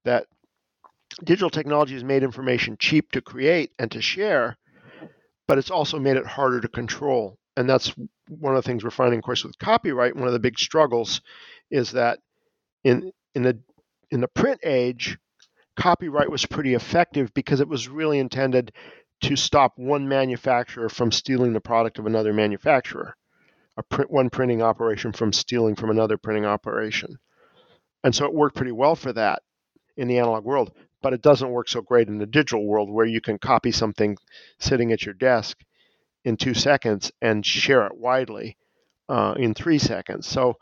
that 0.04 0.26
digital 1.24 1.50
technology 1.50 1.94
has 1.94 2.04
made 2.04 2.22
information 2.22 2.76
cheap 2.78 3.12
to 3.12 3.20
create 3.20 3.72
and 3.78 3.90
to 3.92 4.00
share, 4.00 4.56
but 5.46 5.58
it's 5.58 5.70
also 5.70 5.98
made 5.98 6.16
it 6.16 6.26
harder 6.26 6.60
to 6.60 6.68
control. 6.68 7.38
And 7.56 7.68
that's 7.68 7.92
one 8.28 8.56
of 8.56 8.62
the 8.62 8.66
things 8.66 8.82
we're 8.82 8.90
finding, 8.90 9.18
of 9.18 9.24
course, 9.24 9.44
with 9.44 9.58
copyright. 9.58 10.16
One 10.16 10.26
of 10.26 10.32
the 10.32 10.38
big 10.38 10.58
struggles 10.58 11.20
is 11.70 11.92
that 11.92 12.18
in 12.84 13.12
in 13.34 13.42
the 13.42 13.58
in 14.10 14.20
the 14.20 14.28
print 14.28 14.60
age, 14.64 15.18
copyright 15.76 16.30
was 16.30 16.46
pretty 16.46 16.74
effective 16.74 17.32
because 17.34 17.60
it 17.60 17.68
was 17.68 17.88
really 17.88 18.18
intended 18.18 18.72
to 19.22 19.36
stop 19.36 19.72
one 19.76 20.08
manufacturer 20.08 20.88
from 20.88 21.12
stealing 21.12 21.52
the 21.52 21.60
product 21.60 21.98
of 21.98 22.06
another 22.06 22.32
manufacturer, 22.32 23.16
a 23.76 23.82
print, 23.82 24.10
one 24.10 24.30
printing 24.30 24.62
operation 24.62 25.12
from 25.12 25.32
stealing 25.32 25.74
from 25.74 25.90
another 25.90 26.18
printing 26.18 26.44
operation. 26.44 27.18
And 28.04 28.14
so 28.14 28.26
it 28.26 28.34
worked 28.34 28.56
pretty 28.56 28.72
well 28.72 28.96
for 28.96 29.12
that 29.12 29.42
in 29.96 30.08
the 30.08 30.18
analog 30.18 30.44
world, 30.44 30.72
but 31.02 31.12
it 31.12 31.22
doesn't 31.22 31.50
work 31.50 31.68
so 31.68 31.80
great 31.80 32.08
in 32.08 32.18
the 32.18 32.26
digital 32.26 32.66
world 32.66 32.90
where 32.90 33.06
you 33.06 33.20
can 33.20 33.38
copy 33.38 33.70
something 33.70 34.16
sitting 34.58 34.92
at 34.92 35.04
your 35.04 35.14
desk 35.14 35.58
in 36.24 36.36
two 36.36 36.54
seconds 36.54 37.12
and 37.20 37.44
share 37.44 37.86
it 37.86 37.96
widely 37.96 38.56
uh, 39.08 39.34
in 39.36 39.54
three 39.54 39.78
seconds. 39.78 40.26
So 40.26 40.56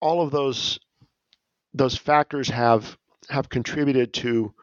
all 0.00 0.22
of 0.22 0.30
those 0.30 0.78
those 1.74 1.96
factors 1.96 2.48
have 2.48 2.96
have 3.28 3.48
contributed 3.48 4.12
to 4.14 4.54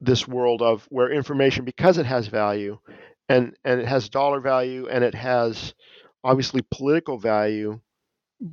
this 0.00 0.26
world 0.26 0.62
of 0.62 0.84
where 0.90 1.10
information 1.10 1.64
because 1.64 1.96
it 1.96 2.06
has 2.06 2.26
value 2.26 2.78
and 3.32 3.56
and 3.64 3.80
it 3.80 3.88
has 3.88 4.08
dollar 4.08 4.40
value 4.40 4.86
and 4.88 5.02
it 5.02 5.14
has 5.14 5.74
obviously 6.22 6.62
political 6.70 7.18
value 7.18 7.80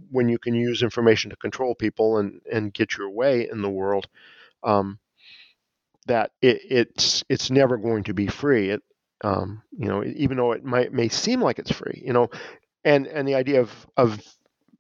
when 0.10 0.30
you 0.30 0.40
can 0.40 0.54
use 0.54 0.84
information 0.84 1.30
to 1.30 1.36
control 1.36 1.76
people 1.76 2.18
and 2.18 2.42
and 2.52 2.74
get 2.74 2.98
your 2.98 3.10
way 3.10 3.48
in 3.52 3.62
the 3.62 3.70
world 3.70 4.08
um, 4.64 5.00
that 6.08 6.32
it, 6.42 6.62
it's 6.70 7.24
it's 7.30 7.52
never 7.52 7.78
going 7.78 8.04
to 8.06 8.14
be 8.14 8.28
free. 8.28 8.70
It 8.70 8.82
um, 9.24 9.62
you 9.78 9.88
know 9.90 10.04
even 10.04 10.38
though 10.38 10.54
it 10.54 10.64
might 10.64 10.94
may 10.94 11.10
seem 11.10 11.42
like 11.42 11.60
it's 11.60 11.72
free, 11.72 12.02
you 12.06 12.14
know, 12.14 12.30
and 12.86 13.06
and 13.08 13.28
the 13.28 13.36
idea 13.36 13.62
of 13.62 13.88
of 13.98 14.22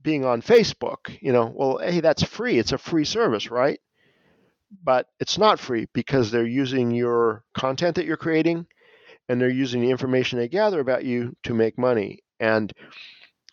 being 0.01 0.23
on 0.23 0.41
Facebook, 0.41 1.17
you 1.21 1.33
know, 1.33 1.51
well, 1.53 1.77
hey, 1.77 1.99
that's 1.99 2.23
free. 2.23 2.57
It's 2.57 2.71
a 2.71 2.77
free 2.77 3.03
service, 3.03 3.51
right? 3.51 3.81
But 4.81 5.07
it's 5.19 5.37
not 5.37 5.59
free 5.59 5.87
because 5.93 6.31
they're 6.31 6.45
using 6.45 6.91
your 6.91 7.43
content 7.53 7.95
that 7.95 8.05
you're 8.05 8.15
creating 8.15 8.65
and 9.29 9.39
they're 9.39 9.49
using 9.49 9.81
the 9.81 9.91
information 9.91 10.39
they 10.39 10.49
gather 10.49 10.79
about 10.79 11.05
you 11.05 11.35
to 11.43 11.53
make 11.53 11.77
money. 11.77 12.19
And 12.39 12.73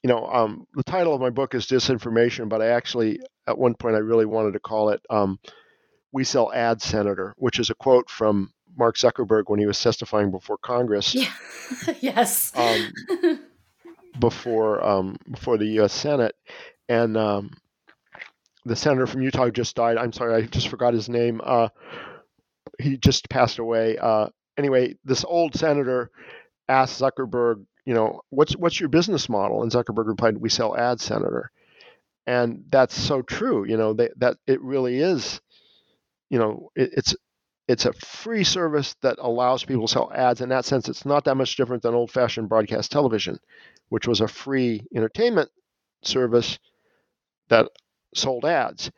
you 0.03 0.09
know, 0.09 0.27
um, 0.27 0.67
the 0.75 0.85
title 0.85 1.15
of 1.15 1.21
my 1.21 1.31
book 1.31 1.55
is 1.55 1.67
Disinformation, 1.67 2.49
but 2.49 2.63
I 2.63 2.69
actually, 2.69 3.21
at 3.47 3.59
one 3.59 3.75
point, 3.75 3.97
I 3.97 4.01
really 4.01 4.27
wanted 4.27 4.53
to 4.53 4.61
call 4.61 4.91
it 4.91 5.01
um, 5.11 5.39
we 6.13 6.25
sell 6.25 6.53
ad 6.53 6.81
senator, 6.81 7.35
which 7.37 7.59
is 7.59 7.71
a 7.71 7.75
quote 7.75 8.09
from 8.09 8.53
Mark 8.77 8.97
Zuckerberg 8.97 9.45
when 9.47 9.59
he 9.59 9.67
was 9.67 9.81
testifying 9.81 10.31
before 10.31 10.59
Congress. 10.59 11.15
Yeah. 11.15 11.31
yes. 12.01 12.53
Um, 12.55 13.41
before 14.19 14.83
um, 14.83 15.17
before 15.31 15.59
the 15.59 15.67
U.S. 15.81 15.93
Senate, 15.93 16.35
and 16.89 17.17
um, 17.17 17.51
the 18.65 18.77
senator 18.77 19.07
from 19.07 19.23
Utah 19.23 19.51
just 19.51 19.77
died. 19.77 19.97
I'm 19.97 20.13
sorry, 20.13 20.35
I 20.35 20.47
just 20.47 20.69
forgot 20.69 20.95
his 20.95 21.09
name. 21.09 21.41
Uh, 21.43 21.69
he 22.79 22.97
just 22.97 23.29
passed 23.29 23.59
away. 23.59 23.99
Uh, 23.99 24.29
anyway, 24.57 24.97
this 25.05 25.25
old 25.25 25.55
senator 25.55 26.11
asked 26.69 27.01
Zuckerberg, 27.01 27.65
you 27.85 27.95
know, 27.95 28.23
what's 28.31 28.57
what's 28.57 28.81
your 28.81 28.89
business 28.89 29.29
model? 29.29 29.63
And 29.63 29.73
Zuckerberg 29.73 30.07
replied, 30.07 30.39
"We 30.39 30.49
sell 30.49 30.77
ads, 30.77 31.05
Senator." 31.05 31.51
And 32.27 32.65
that's 32.71 32.95
so 33.01 33.23
true. 33.23 33.65
You 33.67 33.77
know, 33.77 33.93
they, 33.95 34.11
that 34.17 34.39
it 34.47 34.61
really 34.63 34.99
is. 34.99 35.41
You 36.31 36.39
know, 36.39 36.71
it, 36.77 36.91
it's 36.97 37.17
it's 37.69 37.87
a 37.87 37.93
free 37.95 38.45
service 38.45 38.95
that 39.03 39.19
allows 39.21 39.65
people 39.65 39.87
to 39.87 39.93
sell 39.93 40.13
ads. 40.15 40.41
In 40.41 40.49
that 40.51 40.65
sense, 40.65 40.89
it's 40.89 41.05
not 41.07 41.25
that 41.25 41.37
much 41.37 41.57
different 41.57 41.83
than 41.83 41.95
old 41.95 42.11
fashioned 42.11 42.49
broadcast 42.49 42.93
television, 42.93 43.39
which 43.89 44.09
was 44.09 44.21
a 44.21 44.29
free 44.29 44.87
entertainment 44.95 45.51
service 46.03 46.59
that 47.49 47.69
sold 48.15 48.45
ads. 48.45 48.91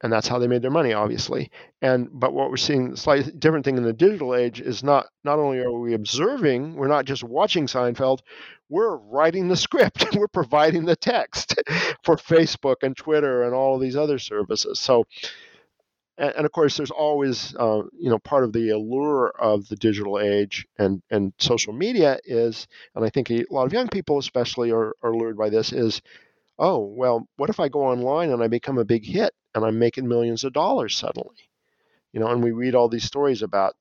And 0.00 0.12
that's 0.12 0.28
how 0.28 0.38
they 0.38 0.46
made 0.46 0.62
their 0.62 0.70
money, 0.70 0.92
obviously. 0.92 1.50
And 1.82 2.08
but 2.12 2.32
what 2.32 2.50
we're 2.50 2.56
seeing, 2.56 2.92
a 2.92 2.96
slightly 2.96 3.32
different 3.32 3.64
thing 3.64 3.76
in 3.76 3.82
the 3.82 3.92
digital 3.92 4.34
age 4.34 4.60
is 4.60 4.84
not 4.84 5.06
not 5.24 5.38
only 5.38 5.58
are 5.58 5.72
we 5.72 5.94
observing, 5.94 6.76
we're 6.76 6.86
not 6.88 7.04
just 7.04 7.24
watching 7.24 7.66
Seinfeld, 7.66 8.20
we're 8.68 8.96
writing 8.96 9.48
the 9.48 9.56
script, 9.56 10.06
we're 10.16 10.28
providing 10.28 10.84
the 10.84 10.96
text 10.96 11.60
for 12.04 12.16
Facebook 12.16 12.76
and 12.82 12.96
Twitter 12.96 13.42
and 13.42 13.54
all 13.54 13.74
of 13.74 13.80
these 13.80 13.96
other 13.96 14.18
services. 14.18 14.78
So 14.78 15.04
and, 16.18 16.32
and 16.36 16.46
of 16.46 16.52
course, 16.52 16.76
there's 16.76 16.90
always, 16.90 17.54
uh, 17.58 17.82
you 17.98 18.10
know, 18.10 18.18
part 18.18 18.44
of 18.44 18.52
the 18.52 18.70
allure 18.70 19.32
of 19.38 19.68
the 19.68 19.76
digital 19.76 20.18
age 20.18 20.66
and, 20.78 21.00
and 21.10 21.32
social 21.38 21.72
media 21.72 22.18
is, 22.24 22.66
and 22.94 23.04
I 23.04 23.10
think 23.10 23.30
a 23.30 23.44
lot 23.50 23.66
of 23.66 23.72
young 23.72 23.88
people 23.88 24.18
especially 24.18 24.72
are, 24.72 24.94
are 25.02 25.14
lured 25.14 25.38
by 25.38 25.48
this, 25.48 25.72
is, 25.72 26.02
oh, 26.58 26.78
well, 26.78 27.28
what 27.36 27.50
if 27.50 27.60
I 27.60 27.68
go 27.68 27.84
online 27.84 28.30
and 28.30 28.42
I 28.42 28.48
become 28.48 28.78
a 28.78 28.84
big 28.84 29.04
hit 29.04 29.32
and 29.54 29.64
I'm 29.64 29.78
making 29.78 30.08
millions 30.08 30.44
of 30.44 30.52
dollars 30.52 30.96
suddenly? 30.96 31.36
You 32.12 32.20
know, 32.20 32.28
and 32.28 32.42
we 32.42 32.52
read 32.52 32.74
all 32.74 32.88
these 32.88 33.04
stories 33.04 33.42
about, 33.42 33.74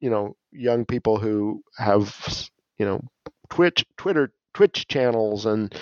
you 0.00 0.10
know, 0.10 0.36
young 0.50 0.84
people 0.84 1.18
who 1.18 1.62
have, 1.76 2.48
you 2.78 2.86
know, 2.86 3.00
Twitch, 3.50 3.84
Twitter, 3.96 4.32
Twitch 4.54 4.88
channels 4.88 5.46
and 5.46 5.74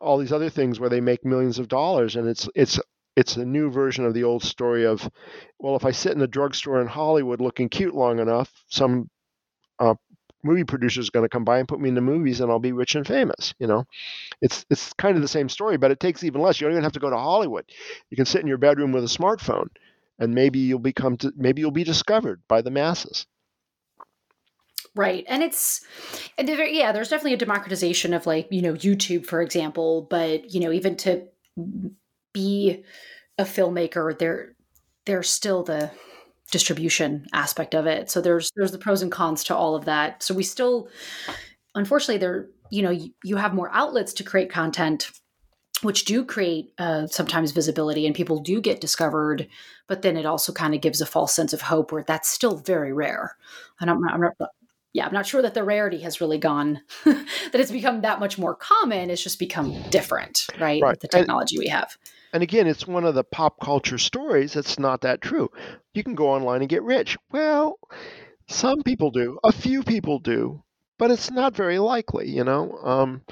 all 0.00 0.18
these 0.18 0.32
other 0.32 0.50
things 0.50 0.78
where 0.78 0.90
they 0.90 1.00
make 1.00 1.24
millions 1.24 1.58
of 1.58 1.68
dollars, 1.68 2.16
and 2.16 2.28
it's 2.28 2.48
it's 2.54 2.78
it's 3.16 3.36
a 3.36 3.44
new 3.44 3.70
version 3.70 4.04
of 4.04 4.14
the 4.14 4.24
old 4.24 4.42
story 4.42 4.84
of, 4.84 5.08
well, 5.58 5.74
if 5.74 5.84
I 5.86 5.90
sit 5.90 6.12
in 6.12 6.20
a 6.20 6.26
drugstore 6.26 6.80
in 6.82 6.86
Hollywood 6.86 7.40
looking 7.40 7.68
cute 7.70 7.94
long 7.94 8.18
enough, 8.18 8.52
some 8.68 9.08
uh, 9.78 9.94
movie 10.46 10.64
producer 10.64 11.00
is 11.00 11.10
going 11.10 11.24
to 11.24 11.28
come 11.28 11.44
by 11.44 11.58
and 11.58 11.68
put 11.68 11.80
me 11.80 11.88
in 11.88 11.94
the 11.94 12.00
movies, 12.00 12.40
and 12.40 12.50
I'll 12.50 12.58
be 12.58 12.72
rich 12.72 12.94
and 12.94 13.06
famous. 13.06 13.52
You 13.58 13.66
know, 13.66 13.84
it's 14.40 14.64
it's 14.70 14.92
kind 14.94 15.16
of 15.16 15.22
the 15.22 15.28
same 15.28 15.48
story, 15.48 15.76
but 15.76 15.90
it 15.90 16.00
takes 16.00 16.24
even 16.24 16.40
less. 16.40 16.60
You 16.60 16.66
don't 16.66 16.74
even 16.74 16.84
have 16.84 16.92
to 16.92 17.00
go 17.00 17.10
to 17.10 17.16
Hollywood. 17.16 17.64
You 18.10 18.16
can 18.16 18.26
sit 18.26 18.40
in 18.40 18.46
your 18.46 18.58
bedroom 18.58 18.92
with 18.92 19.04
a 19.04 19.08
smartphone, 19.08 19.68
and 20.18 20.34
maybe 20.34 20.60
you'll 20.60 20.78
become 20.78 21.16
to, 21.18 21.32
maybe 21.36 21.60
you'll 21.60 21.70
be 21.70 21.84
discovered 21.84 22.40
by 22.48 22.62
the 22.62 22.70
masses. 22.70 23.26
Right. 24.94 25.26
And 25.28 25.42
it's, 25.42 25.84
and 26.38 26.48
yeah, 26.48 26.90
there's 26.90 27.10
definitely 27.10 27.34
a 27.34 27.38
democratization 27.38 28.14
of 28.14 28.24
like, 28.24 28.48
you 28.50 28.62
know, 28.62 28.72
YouTube, 28.72 29.26
for 29.26 29.42
example, 29.42 30.06
but, 30.08 30.54
you 30.54 30.58
know, 30.58 30.72
even 30.72 30.96
to 30.96 31.28
be 32.32 32.82
a 33.36 33.44
filmmaker, 33.44 34.18
there 34.18 34.54
there's 35.04 35.28
still 35.28 35.62
the 35.62 35.90
distribution 36.50 37.26
aspect 37.32 37.74
of 37.74 37.86
it. 37.86 38.10
So 38.10 38.20
there's 38.20 38.50
there's 38.56 38.72
the 38.72 38.78
pros 38.78 39.02
and 39.02 39.12
cons 39.12 39.44
to 39.44 39.56
all 39.56 39.74
of 39.74 39.84
that. 39.86 40.22
So 40.22 40.34
we 40.34 40.42
still 40.42 40.88
unfortunately 41.74 42.18
there 42.18 42.48
you 42.70 42.82
know 42.82 42.90
you, 42.90 43.10
you 43.22 43.36
have 43.36 43.54
more 43.54 43.70
outlets 43.72 44.12
to 44.14 44.24
create 44.24 44.50
content 44.50 45.10
which 45.82 46.06
do 46.06 46.24
create 46.24 46.72
uh, 46.78 47.06
sometimes 47.06 47.52
visibility 47.52 48.06
and 48.06 48.14
people 48.14 48.40
do 48.40 48.60
get 48.60 48.80
discovered 48.80 49.46
but 49.86 50.02
then 50.02 50.16
it 50.16 50.26
also 50.26 50.52
kind 50.52 50.74
of 50.74 50.80
gives 50.80 51.00
a 51.00 51.06
false 51.06 51.32
sense 51.32 51.52
of 51.52 51.60
hope 51.60 51.92
where 51.92 52.02
that's 52.02 52.28
still 52.28 52.56
very 52.56 52.92
rare 52.92 53.36
and 53.80 53.90
I'm, 53.90 54.02
I'm 54.08 54.20
not, 54.20 54.50
yeah 54.92 55.06
i'm 55.06 55.12
not 55.12 55.26
sure 55.26 55.42
that 55.42 55.54
the 55.54 55.62
rarity 55.62 56.00
has 56.00 56.20
really 56.20 56.38
gone 56.38 56.80
that 57.04 57.54
it's 57.54 57.70
become 57.70 58.00
that 58.00 58.20
much 58.20 58.38
more 58.38 58.54
common 58.54 59.10
it's 59.10 59.22
just 59.22 59.38
become 59.38 59.80
different 59.90 60.46
right, 60.58 60.82
right. 60.82 60.98
the 60.98 61.08
technology 61.08 61.56
and, 61.56 61.60
we 61.60 61.68
have 61.68 61.96
and 62.36 62.42
again, 62.42 62.66
it's 62.66 62.86
one 62.86 63.06
of 63.06 63.14
the 63.14 63.24
pop 63.24 63.58
culture 63.58 63.96
stories 63.96 64.52
that's 64.52 64.78
not 64.78 65.00
that 65.00 65.22
true. 65.22 65.50
You 65.94 66.04
can 66.04 66.14
go 66.14 66.28
online 66.28 66.60
and 66.60 66.68
get 66.68 66.82
rich. 66.82 67.16
Well, 67.32 67.78
some 68.46 68.82
people 68.82 69.10
do, 69.10 69.38
a 69.42 69.52
few 69.52 69.82
people 69.82 70.18
do, 70.18 70.62
but 70.98 71.10
it's 71.10 71.30
not 71.30 71.56
very 71.56 71.78
likely, 71.78 72.28
you 72.28 72.44
know. 72.44 72.76
Um, 72.84 73.22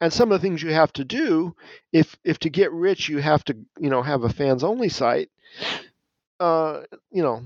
and 0.00 0.10
some 0.10 0.32
of 0.32 0.40
the 0.40 0.48
things 0.48 0.62
you 0.62 0.72
have 0.72 0.94
to 0.94 1.04
do, 1.04 1.54
if 1.92 2.16
if 2.24 2.38
to 2.38 2.48
get 2.48 2.72
rich 2.72 3.06
you 3.06 3.18
have 3.18 3.44
to, 3.44 3.56
you 3.78 3.90
know, 3.90 4.00
have 4.00 4.24
a 4.24 4.30
fans 4.30 4.64
only 4.64 4.88
site. 4.88 5.28
Uh, 6.40 6.84
you 7.10 7.22
know, 7.22 7.42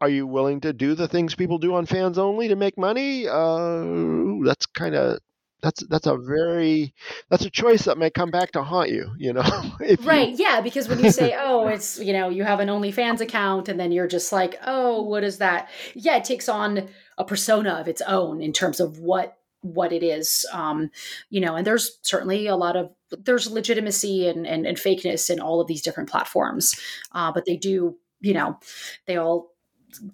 are 0.00 0.08
you 0.08 0.26
willing 0.26 0.60
to 0.62 0.72
do 0.72 0.94
the 0.94 1.06
things 1.06 1.34
people 1.34 1.58
do 1.58 1.74
on 1.74 1.84
fans 1.84 2.18
only 2.18 2.48
to 2.48 2.56
make 2.56 2.78
money? 2.78 3.28
Uh, 3.28 4.38
that's 4.42 4.64
kind 4.66 4.94
of 4.94 5.18
that's 5.64 5.82
that's 5.86 6.06
a 6.06 6.16
very 6.18 6.94
that's 7.30 7.44
a 7.44 7.50
choice 7.50 7.84
that 7.86 7.96
may 7.96 8.10
come 8.10 8.30
back 8.30 8.52
to 8.52 8.62
haunt 8.62 8.90
you 8.90 9.10
you 9.16 9.32
know 9.32 9.42
right 10.02 10.30
you... 10.30 10.36
yeah 10.38 10.60
because 10.60 10.88
when 10.88 11.02
you 11.02 11.10
say 11.10 11.34
oh 11.38 11.66
it's 11.66 11.98
you 11.98 12.12
know 12.12 12.28
you 12.28 12.44
have 12.44 12.60
an 12.60 12.68
onlyfans 12.68 13.20
account 13.20 13.68
and 13.68 13.80
then 13.80 13.90
you're 13.90 14.06
just 14.06 14.30
like 14.30 14.58
oh 14.66 15.00
what 15.02 15.24
is 15.24 15.38
that? 15.38 15.70
Yeah 15.94 16.16
it 16.16 16.24
takes 16.24 16.48
on 16.48 16.88
a 17.16 17.24
persona 17.24 17.70
of 17.70 17.88
its 17.88 18.02
own 18.02 18.42
in 18.42 18.52
terms 18.52 18.78
of 18.78 18.98
what 18.98 19.38
what 19.62 19.92
it 19.92 20.02
is 20.02 20.44
um 20.52 20.90
you 21.30 21.40
know 21.40 21.56
and 21.56 21.66
there's 21.66 21.98
certainly 22.02 22.46
a 22.46 22.56
lot 22.56 22.76
of 22.76 22.90
there's 23.10 23.50
legitimacy 23.50 24.28
and 24.28 24.46
and, 24.46 24.66
and 24.66 24.76
fakeness 24.76 25.30
in 25.30 25.40
all 25.40 25.62
of 25.62 25.66
these 25.66 25.80
different 25.80 26.10
platforms 26.10 26.78
uh 27.12 27.32
but 27.32 27.46
they 27.46 27.56
do 27.56 27.96
you 28.20 28.34
know 28.34 28.58
they 29.06 29.16
all 29.16 29.53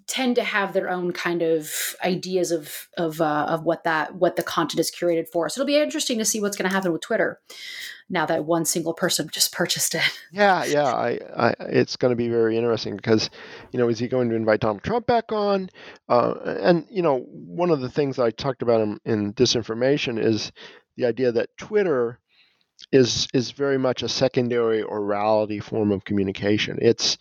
tend 0.07 0.35
to 0.35 0.43
have 0.43 0.73
their 0.73 0.89
own 0.89 1.11
kind 1.11 1.41
of 1.41 1.95
ideas 2.03 2.51
of 2.51 2.87
of 2.97 3.21
uh, 3.21 3.45
of 3.49 3.63
what 3.63 3.83
that 3.83 4.15
what 4.15 4.35
the 4.35 4.43
content 4.43 4.79
is 4.79 4.91
curated 4.91 5.27
for. 5.27 5.49
So 5.49 5.61
it'll 5.61 5.67
be 5.67 5.77
interesting 5.77 6.17
to 6.17 6.25
see 6.25 6.39
what's 6.39 6.57
going 6.57 6.69
to 6.69 6.75
happen 6.75 6.91
with 6.91 7.01
Twitter 7.01 7.39
now 8.11 8.25
that 8.25 8.45
one 8.45 8.65
single 8.65 8.93
person 8.93 9.29
just 9.31 9.53
purchased 9.53 9.95
it. 9.95 10.01
Yeah, 10.33 10.63
yeah, 10.63 10.85
I, 10.85 11.19
I 11.35 11.55
it's 11.59 11.97
going 11.97 12.11
to 12.11 12.15
be 12.15 12.29
very 12.29 12.55
interesting 12.57 12.95
because 12.95 13.29
you 13.71 13.79
know 13.79 13.89
is 13.89 13.99
he 13.99 14.07
going 14.07 14.29
to 14.29 14.35
invite 14.35 14.61
Donald 14.61 14.83
Trump 14.83 15.05
back 15.05 15.31
on? 15.31 15.69
Uh, 16.07 16.35
and 16.61 16.85
you 16.89 17.01
know 17.01 17.19
one 17.19 17.69
of 17.69 17.81
the 17.81 17.89
things 17.89 18.17
I 18.17 18.31
talked 18.31 18.61
about 18.61 18.81
in, 18.81 18.99
in 19.05 19.33
disinformation 19.33 20.23
is 20.23 20.51
the 20.95 21.05
idea 21.05 21.31
that 21.33 21.57
Twitter 21.57 22.19
is 22.91 23.27
is 23.33 23.51
very 23.51 23.77
much 23.77 24.03
a 24.03 24.09
secondary 24.09 24.83
orality 24.83 25.61
form 25.61 25.91
of 25.91 26.05
communication. 26.05 26.79
It's 26.81 27.17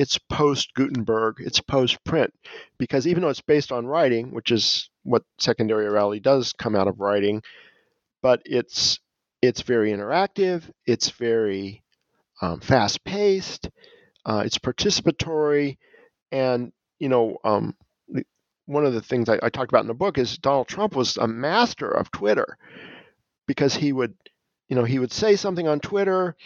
it's 0.00 0.16
post 0.30 0.72
Gutenberg, 0.72 1.36
it's 1.40 1.60
post 1.60 2.02
print, 2.04 2.32
because 2.78 3.06
even 3.06 3.22
though 3.22 3.28
it's 3.28 3.42
based 3.42 3.70
on 3.70 3.86
writing, 3.86 4.32
which 4.32 4.50
is 4.50 4.88
what 5.02 5.24
secondary 5.38 5.84
orality 5.84 6.22
does 6.22 6.54
come 6.54 6.74
out 6.74 6.88
of 6.88 7.00
writing, 7.00 7.42
but 8.22 8.40
it's 8.46 8.98
it's 9.42 9.60
very 9.60 9.90
interactive, 9.92 10.62
it's 10.86 11.10
very 11.10 11.82
um, 12.40 12.60
fast 12.60 13.04
paced, 13.04 13.68
uh, 14.24 14.42
it's 14.42 14.56
participatory, 14.56 15.76
and 16.32 16.72
you 16.98 17.10
know 17.10 17.36
um, 17.44 17.76
one 18.64 18.86
of 18.86 18.94
the 18.94 19.02
things 19.02 19.28
I, 19.28 19.38
I 19.42 19.50
talked 19.50 19.70
about 19.70 19.82
in 19.82 19.88
the 19.88 19.92
book 19.92 20.16
is 20.16 20.38
Donald 20.38 20.68
Trump 20.68 20.96
was 20.96 21.18
a 21.18 21.28
master 21.28 21.90
of 21.90 22.10
Twitter 22.10 22.56
because 23.46 23.74
he 23.74 23.92
would 23.92 24.14
you 24.70 24.76
know 24.76 24.84
he 24.84 24.98
would 24.98 25.12
say 25.12 25.36
something 25.36 25.68
on 25.68 25.78
Twitter 25.78 26.36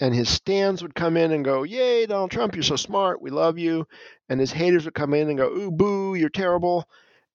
and 0.00 0.14
his 0.14 0.28
stands 0.28 0.82
would 0.82 0.94
come 0.94 1.16
in 1.16 1.32
and 1.32 1.44
go, 1.44 1.62
"Yay, 1.62 2.06
Donald 2.06 2.30
Trump, 2.30 2.54
you're 2.54 2.62
so 2.62 2.76
smart, 2.76 3.22
we 3.22 3.30
love 3.30 3.58
you," 3.58 3.86
and 4.28 4.40
his 4.40 4.52
haters 4.52 4.84
would 4.84 4.94
come 4.94 5.14
in 5.14 5.28
and 5.28 5.38
go, 5.38 5.48
"Ooh, 5.50 5.70
boo, 5.70 6.14
you're 6.14 6.28
terrible," 6.28 6.88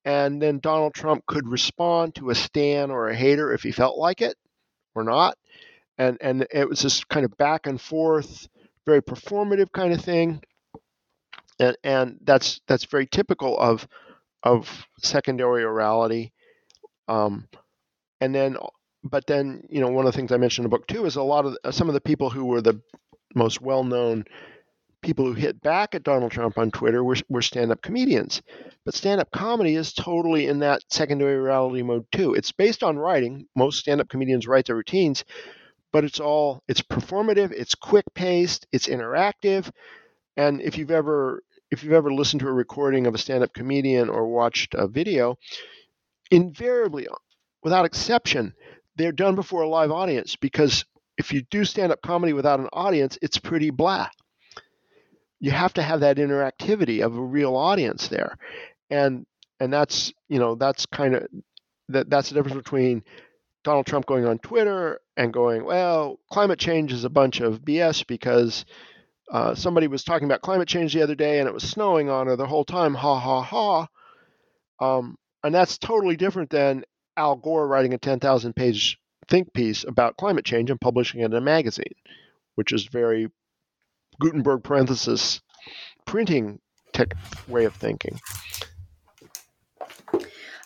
and 0.05 0.41
then 0.41 0.59
Donald 0.59 0.93
Trump 0.93 1.25
could 1.27 1.47
respond 1.47 2.15
to 2.15 2.29
a 2.29 2.35
stan 2.35 2.91
or 2.91 3.09
a 3.09 3.15
hater 3.15 3.53
if 3.53 3.63
he 3.63 3.71
felt 3.71 3.97
like 3.97 4.21
it 4.21 4.35
or 4.95 5.03
not, 5.03 5.37
and 5.97 6.17
and 6.21 6.47
it 6.51 6.67
was 6.69 6.81
this 6.81 7.03
kind 7.05 7.25
of 7.25 7.37
back 7.37 7.67
and 7.67 7.81
forth, 7.81 8.47
very 8.85 9.01
performative 9.01 9.71
kind 9.71 9.93
of 9.93 10.01
thing, 10.01 10.41
and 11.59 11.77
and 11.83 12.17
that's 12.23 12.61
that's 12.67 12.85
very 12.85 13.07
typical 13.07 13.57
of 13.59 13.87
of 14.43 14.87
secondary 14.99 15.63
orality. 15.63 16.31
Um, 17.07 17.47
and 18.21 18.33
then 18.33 18.57
but 19.03 19.25
then 19.27 19.63
you 19.69 19.81
know 19.81 19.89
one 19.89 20.05
of 20.05 20.11
the 20.11 20.17
things 20.17 20.31
I 20.31 20.37
mentioned 20.37 20.65
in 20.65 20.71
the 20.71 20.77
book 20.77 20.87
too 20.87 21.05
is 21.05 21.15
a 21.15 21.23
lot 21.23 21.45
of 21.45 21.57
uh, 21.63 21.71
some 21.71 21.87
of 21.87 21.93
the 21.93 22.01
people 22.01 22.29
who 22.29 22.45
were 22.45 22.61
the 22.61 22.81
most 23.35 23.61
well-known 23.61 24.25
people 25.01 25.25
who 25.25 25.33
hit 25.33 25.61
back 25.61 25.95
at 25.95 26.03
Donald 26.03 26.31
Trump 26.31 26.57
on 26.57 26.69
Twitter 26.69 27.03
were, 27.03 27.15
were 27.27 27.41
stand-up 27.41 27.81
comedians. 27.81 28.41
But 28.85 28.93
stand-up 28.93 29.31
comedy 29.31 29.75
is 29.75 29.93
totally 29.93 30.47
in 30.47 30.59
that 30.59 30.81
secondary 30.89 31.37
orality 31.37 31.83
mode 31.83 32.05
too. 32.11 32.35
It's 32.35 32.51
based 32.51 32.83
on 32.83 32.97
writing. 32.97 33.47
Most 33.55 33.79
stand-up 33.79 34.09
comedians 34.09 34.47
write 34.47 34.65
their 34.67 34.75
routines, 34.75 35.23
but 35.91 36.03
it's 36.03 36.19
all 36.19 36.63
it's 36.67 36.81
performative, 36.81 37.51
it's 37.51 37.75
quick-paced, 37.75 38.67
it's 38.71 38.87
interactive. 38.87 39.69
And 40.37 40.61
if 40.61 40.77
you've 40.77 40.91
ever 40.91 41.43
if 41.71 41.83
you've 41.83 41.93
ever 41.93 42.13
listened 42.13 42.41
to 42.41 42.47
a 42.47 42.53
recording 42.53 43.07
of 43.07 43.15
a 43.15 43.17
stand-up 43.17 43.53
comedian 43.53 44.09
or 44.09 44.27
watched 44.27 44.73
a 44.73 44.87
video, 44.87 45.37
invariably, 46.29 47.07
without 47.63 47.85
exception, 47.85 48.53
they're 49.01 49.11
done 49.11 49.35
before 49.35 49.63
a 49.63 49.69
live 49.69 49.91
audience 49.91 50.35
because 50.35 50.85
if 51.17 51.33
you 51.33 51.41
do 51.49 51.65
stand-up 51.65 52.01
comedy 52.01 52.33
without 52.33 52.59
an 52.59 52.69
audience, 52.73 53.17
it's 53.21 53.37
pretty 53.37 53.69
blah. 53.69 54.07
You 55.39 55.51
have 55.51 55.73
to 55.73 55.81
have 55.81 56.01
that 56.01 56.17
interactivity 56.17 57.03
of 57.03 57.15
a 57.17 57.21
real 57.21 57.55
audience 57.55 58.07
there, 58.07 58.37
and 58.89 59.25
and 59.59 59.73
that's 59.73 60.13
you 60.29 60.39
know 60.39 60.55
that's 60.55 60.85
kind 60.85 61.15
of 61.15 61.27
that 61.89 62.09
that's 62.09 62.29
the 62.29 62.35
difference 62.35 62.57
between 62.57 63.03
Donald 63.63 63.85
Trump 63.85 64.05
going 64.05 64.25
on 64.25 64.39
Twitter 64.39 64.99
and 65.17 65.33
going, 65.33 65.63
well, 65.63 66.19
climate 66.31 66.59
change 66.59 66.91
is 66.91 67.03
a 67.03 67.09
bunch 67.09 67.41
of 67.41 67.61
BS 67.61 68.05
because 68.07 68.65
uh, 69.31 69.55
somebody 69.55 69.87
was 69.87 70.03
talking 70.03 70.25
about 70.25 70.41
climate 70.41 70.67
change 70.67 70.93
the 70.93 71.01
other 71.01 71.15
day 71.15 71.39
and 71.39 71.47
it 71.47 71.53
was 71.53 71.63
snowing 71.63 72.09
on 72.09 72.27
her 72.27 72.35
the 72.35 72.47
whole 72.47 72.65
time, 72.65 72.93
ha 72.93 73.19
ha 73.19 73.41
ha. 73.41 73.87
Um, 74.79 75.15
and 75.43 75.53
that's 75.53 75.77
totally 75.77 76.15
different 76.15 76.49
than 76.49 76.83
Al 77.17 77.35
Gore 77.35 77.67
writing 77.67 77.93
a 77.93 77.97
10,000 77.97 78.53
page 78.55 78.99
think 79.27 79.53
piece 79.53 79.83
about 79.83 80.17
climate 80.17 80.45
change 80.45 80.69
and 80.69 80.79
publishing 80.79 81.21
it 81.21 81.25
in 81.25 81.33
a 81.33 81.41
magazine, 81.41 81.93
which 82.55 82.71
is 82.71 82.85
very 82.85 83.29
Gutenberg 84.19 84.63
parenthesis 84.63 85.41
printing 86.05 86.59
tech 86.93 87.13
way 87.47 87.65
of 87.65 87.75
thinking. 87.75 88.19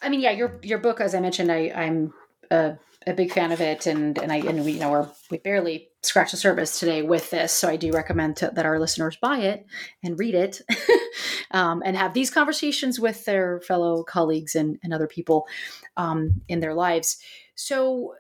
I 0.01 0.09
mean, 0.09 0.19
yeah, 0.21 0.31
your 0.31 0.59
your 0.61 0.77
book, 0.77 1.01
as 1.01 1.15
I 1.15 1.19
mentioned, 1.19 1.51
I, 1.51 1.71
I'm 1.75 2.13
a, 2.51 2.77
a 3.07 3.13
big 3.13 3.31
fan 3.31 3.51
of 3.51 3.61
it, 3.61 3.87
and 3.87 4.17
and 4.17 4.31
I 4.31 4.37
and 4.37 4.63
we 4.63 4.73
you 4.73 4.79
know 4.79 4.91
we're, 4.91 5.09
we 5.31 5.37
barely 5.39 5.89
scratched 6.03 6.31
the 6.31 6.37
surface 6.37 6.79
today 6.79 7.01
with 7.01 7.31
this, 7.31 7.51
so 7.51 7.67
I 7.67 7.75
do 7.75 7.91
recommend 7.91 8.37
to, 8.37 8.51
that 8.53 8.65
our 8.65 8.79
listeners 8.79 9.17
buy 9.19 9.39
it 9.39 9.65
and 10.03 10.19
read 10.19 10.35
it, 10.35 10.61
um, 11.51 11.81
and 11.85 11.95
have 11.97 12.13
these 12.13 12.29
conversations 12.29 12.99
with 12.99 13.25
their 13.25 13.59
fellow 13.61 14.03
colleagues 14.03 14.55
and, 14.55 14.77
and 14.83 14.93
other 14.93 15.07
people 15.07 15.47
um, 15.97 16.41
in 16.47 16.59
their 16.59 16.73
lives. 16.73 17.17
So, 17.55 18.15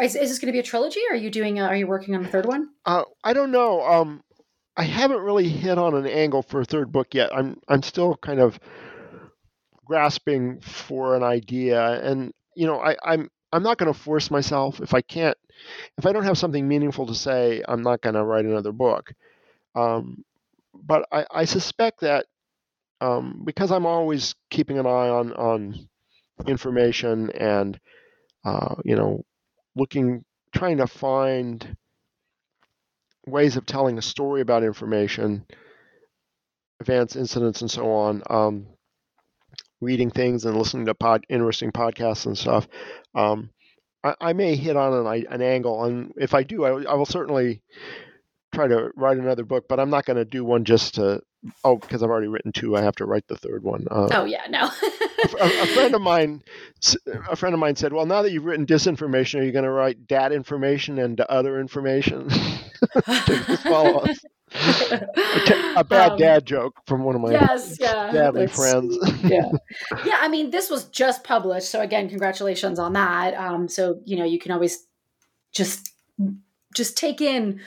is, 0.00 0.14
is 0.14 0.30
this 0.30 0.38
going 0.38 0.46
to 0.46 0.52
be 0.52 0.60
a 0.60 0.64
trilogy? 0.64 1.00
Are 1.10 1.16
you 1.16 1.30
doing? 1.30 1.58
A, 1.58 1.64
are 1.64 1.76
you 1.76 1.86
working 1.86 2.14
on 2.14 2.22
the 2.22 2.28
third 2.28 2.46
one? 2.46 2.70
Uh, 2.86 3.04
I 3.24 3.32
don't 3.32 3.50
know. 3.50 3.82
Um, 3.82 4.22
I 4.76 4.84
haven't 4.84 5.20
really 5.20 5.48
hit 5.48 5.78
on 5.78 5.94
an 5.94 6.06
angle 6.06 6.42
for 6.42 6.60
a 6.60 6.64
third 6.64 6.92
book 6.92 7.14
yet. 7.14 7.34
I'm 7.34 7.60
I'm 7.68 7.82
still 7.82 8.16
kind 8.16 8.40
of 8.40 8.58
grasping 9.84 10.60
for 10.60 11.16
an 11.16 11.22
idea, 11.22 12.00
and 12.02 12.32
you 12.54 12.66
know, 12.66 12.80
I, 12.80 12.96
I'm 13.02 13.28
I'm 13.52 13.62
not 13.62 13.78
going 13.78 13.92
to 13.92 13.98
force 13.98 14.30
myself 14.30 14.80
if 14.80 14.94
I 14.94 15.00
can't 15.00 15.36
if 15.98 16.06
I 16.06 16.12
don't 16.12 16.24
have 16.24 16.38
something 16.38 16.66
meaningful 16.66 17.06
to 17.06 17.14
say, 17.14 17.62
I'm 17.66 17.82
not 17.82 18.00
going 18.00 18.14
to 18.14 18.24
write 18.24 18.44
another 18.44 18.72
book. 18.72 19.12
Um, 19.74 20.24
but 20.74 21.06
I, 21.12 21.26
I, 21.30 21.44
suspect 21.44 22.00
that 22.00 22.26
um, 23.00 23.42
because 23.44 23.70
I'm 23.70 23.86
always 23.86 24.34
keeping 24.50 24.78
an 24.78 24.86
eye 24.86 25.08
on 25.08 25.32
on 25.32 25.88
information 26.46 27.30
and 27.30 27.78
uh, 28.44 28.76
you 28.84 28.96
know 28.96 29.24
looking 29.76 30.24
trying 30.52 30.78
to 30.78 30.86
find 30.86 31.76
ways 33.26 33.56
of 33.56 33.66
telling 33.66 33.98
a 33.98 34.02
story 34.02 34.40
about 34.40 34.64
information 34.64 35.46
events 36.80 37.14
incidents 37.16 37.60
and 37.60 37.70
so 37.70 37.90
on 37.90 38.22
um, 38.30 38.66
reading 39.80 40.10
things 40.10 40.44
and 40.44 40.56
listening 40.56 40.86
to 40.86 40.94
pod, 40.94 41.24
interesting 41.28 41.72
podcasts 41.72 42.26
and 42.26 42.36
stuff. 42.36 42.68
Um, 43.14 43.50
I, 44.02 44.32
may 44.32 44.56
hit 44.56 44.76
on 44.76 44.94
an, 44.94 45.26
an, 45.28 45.42
angle, 45.42 45.84
and 45.84 46.12
if 46.16 46.32
I 46.32 46.42
do, 46.42 46.64
I, 46.64 46.84
I, 46.84 46.94
will 46.94 47.04
certainly 47.04 47.60
try 48.54 48.66
to 48.66 48.90
write 48.96 49.18
another 49.18 49.44
book. 49.44 49.66
But 49.68 49.78
I'm 49.78 49.90
not 49.90 50.06
going 50.06 50.16
to 50.16 50.24
do 50.24 50.42
one 50.42 50.64
just 50.64 50.94
to 50.94 51.20
oh 51.64 51.76
because 51.76 52.02
I've 52.02 52.10
already 52.10 52.28
written 52.28 52.52
two. 52.52 52.76
I 52.76 52.82
have 52.82 52.96
to 52.96 53.06
write 53.06 53.26
the 53.28 53.36
third 53.36 53.62
one. 53.62 53.86
Uh, 53.90 54.08
oh 54.12 54.24
yeah, 54.24 54.46
no. 54.48 54.70
a, 55.40 55.62
a, 55.62 55.66
friend 55.66 55.94
of 55.94 56.00
mine, 56.00 56.42
a 57.28 57.36
friend 57.36 57.54
of 57.54 57.60
mine 57.60 57.76
said, 57.76 57.92
"Well, 57.92 58.06
now 58.06 58.22
that 58.22 58.32
you've 58.32 58.44
written 58.44 58.66
disinformation, 58.66 59.40
are 59.40 59.44
you 59.44 59.52
going 59.52 59.64
to 59.64 59.70
write 59.70 60.06
dat 60.06 60.32
information 60.32 60.98
and 60.98 61.20
other 61.20 61.60
information 61.60 62.30
follow 63.62 64.00
us?" 64.00 64.18
a 64.52 65.84
bad 65.84 66.12
um, 66.12 66.18
dad 66.18 66.44
joke 66.44 66.74
from 66.84 67.04
one 67.04 67.14
of 67.14 67.20
my 67.20 67.30
yes, 67.30 67.76
yeah, 67.80 68.10
dadly 68.12 68.50
friends. 68.50 68.98
yeah, 69.22 69.50
yeah. 70.04 70.18
I 70.20 70.28
mean, 70.28 70.50
this 70.50 70.68
was 70.68 70.84
just 70.86 71.22
published, 71.22 71.70
so 71.70 71.80
again, 71.80 72.08
congratulations 72.08 72.78
on 72.78 72.92
that. 72.94 73.34
Um, 73.34 73.68
so 73.68 74.00
you 74.04 74.16
know, 74.16 74.24
you 74.24 74.38
can 74.38 74.52
always 74.52 74.86
just 75.52 75.92
just 76.74 76.96
take 76.96 77.20
in 77.20 77.60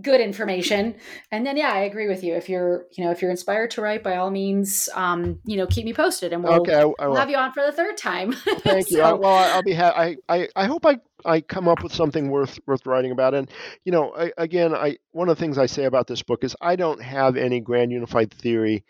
good 0.00 0.20
information. 0.20 0.96
And 1.30 1.46
then 1.46 1.56
yeah 1.56 1.72
i 1.72 1.80
agree 1.80 2.08
with 2.08 2.24
you. 2.24 2.34
If 2.34 2.48
you're 2.48 2.86
you 2.92 3.04
know 3.04 3.10
if 3.10 3.22
you're 3.22 3.30
inspired 3.30 3.70
to 3.72 3.80
write 3.80 4.02
by 4.02 4.16
all 4.16 4.30
means 4.30 4.88
um 4.94 5.40
you 5.44 5.56
know 5.56 5.66
keep 5.66 5.84
me 5.84 5.92
posted 5.92 6.32
and 6.32 6.42
we'll, 6.42 6.60
okay, 6.60 6.74
I, 6.74 6.92
I 6.98 7.08
we'll 7.08 7.16
have 7.16 7.30
you 7.30 7.36
on 7.36 7.52
for 7.52 7.64
the 7.64 7.72
third 7.72 7.96
time. 7.96 8.32
Thank 8.58 8.88
so. 8.88 8.96
you 8.96 9.02
I, 9.02 9.12
well 9.12 9.54
i'll 9.54 9.62
be 9.62 9.74
ha- 9.74 9.94
I, 9.94 10.16
I 10.28 10.48
i 10.56 10.66
hope 10.66 10.86
i 10.86 10.98
i 11.24 11.40
come 11.40 11.68
up 11.68 11.82
with 11.82 11.94
something 11.94 12.30
worth 12.30 12.58
worth 12.66 12.86
writing 12.86 13.12
about. 13.12 13.34
And 13.34 13.50
you 13.84 13.92
know 13.92 14.14
I, 14.14 14.32
again 14.36 14.74
i 14.74 14.98
one 15.12 15.28
of 15.28 15.36
the 15.36 15.40
things 15.40 15.58
i 15.58 15.66
say 15.66 15.84
about 15.84 16.06
this 16.06 16.22
book 16.22 16.44
is 16.44 16.56
i 16.60 16.76
don't 16.76 17.02
have 17.02 17.36
any 17.36 17.60
grand 17.60 17.92
unified 17.92 18.32
theory 18.32 18.84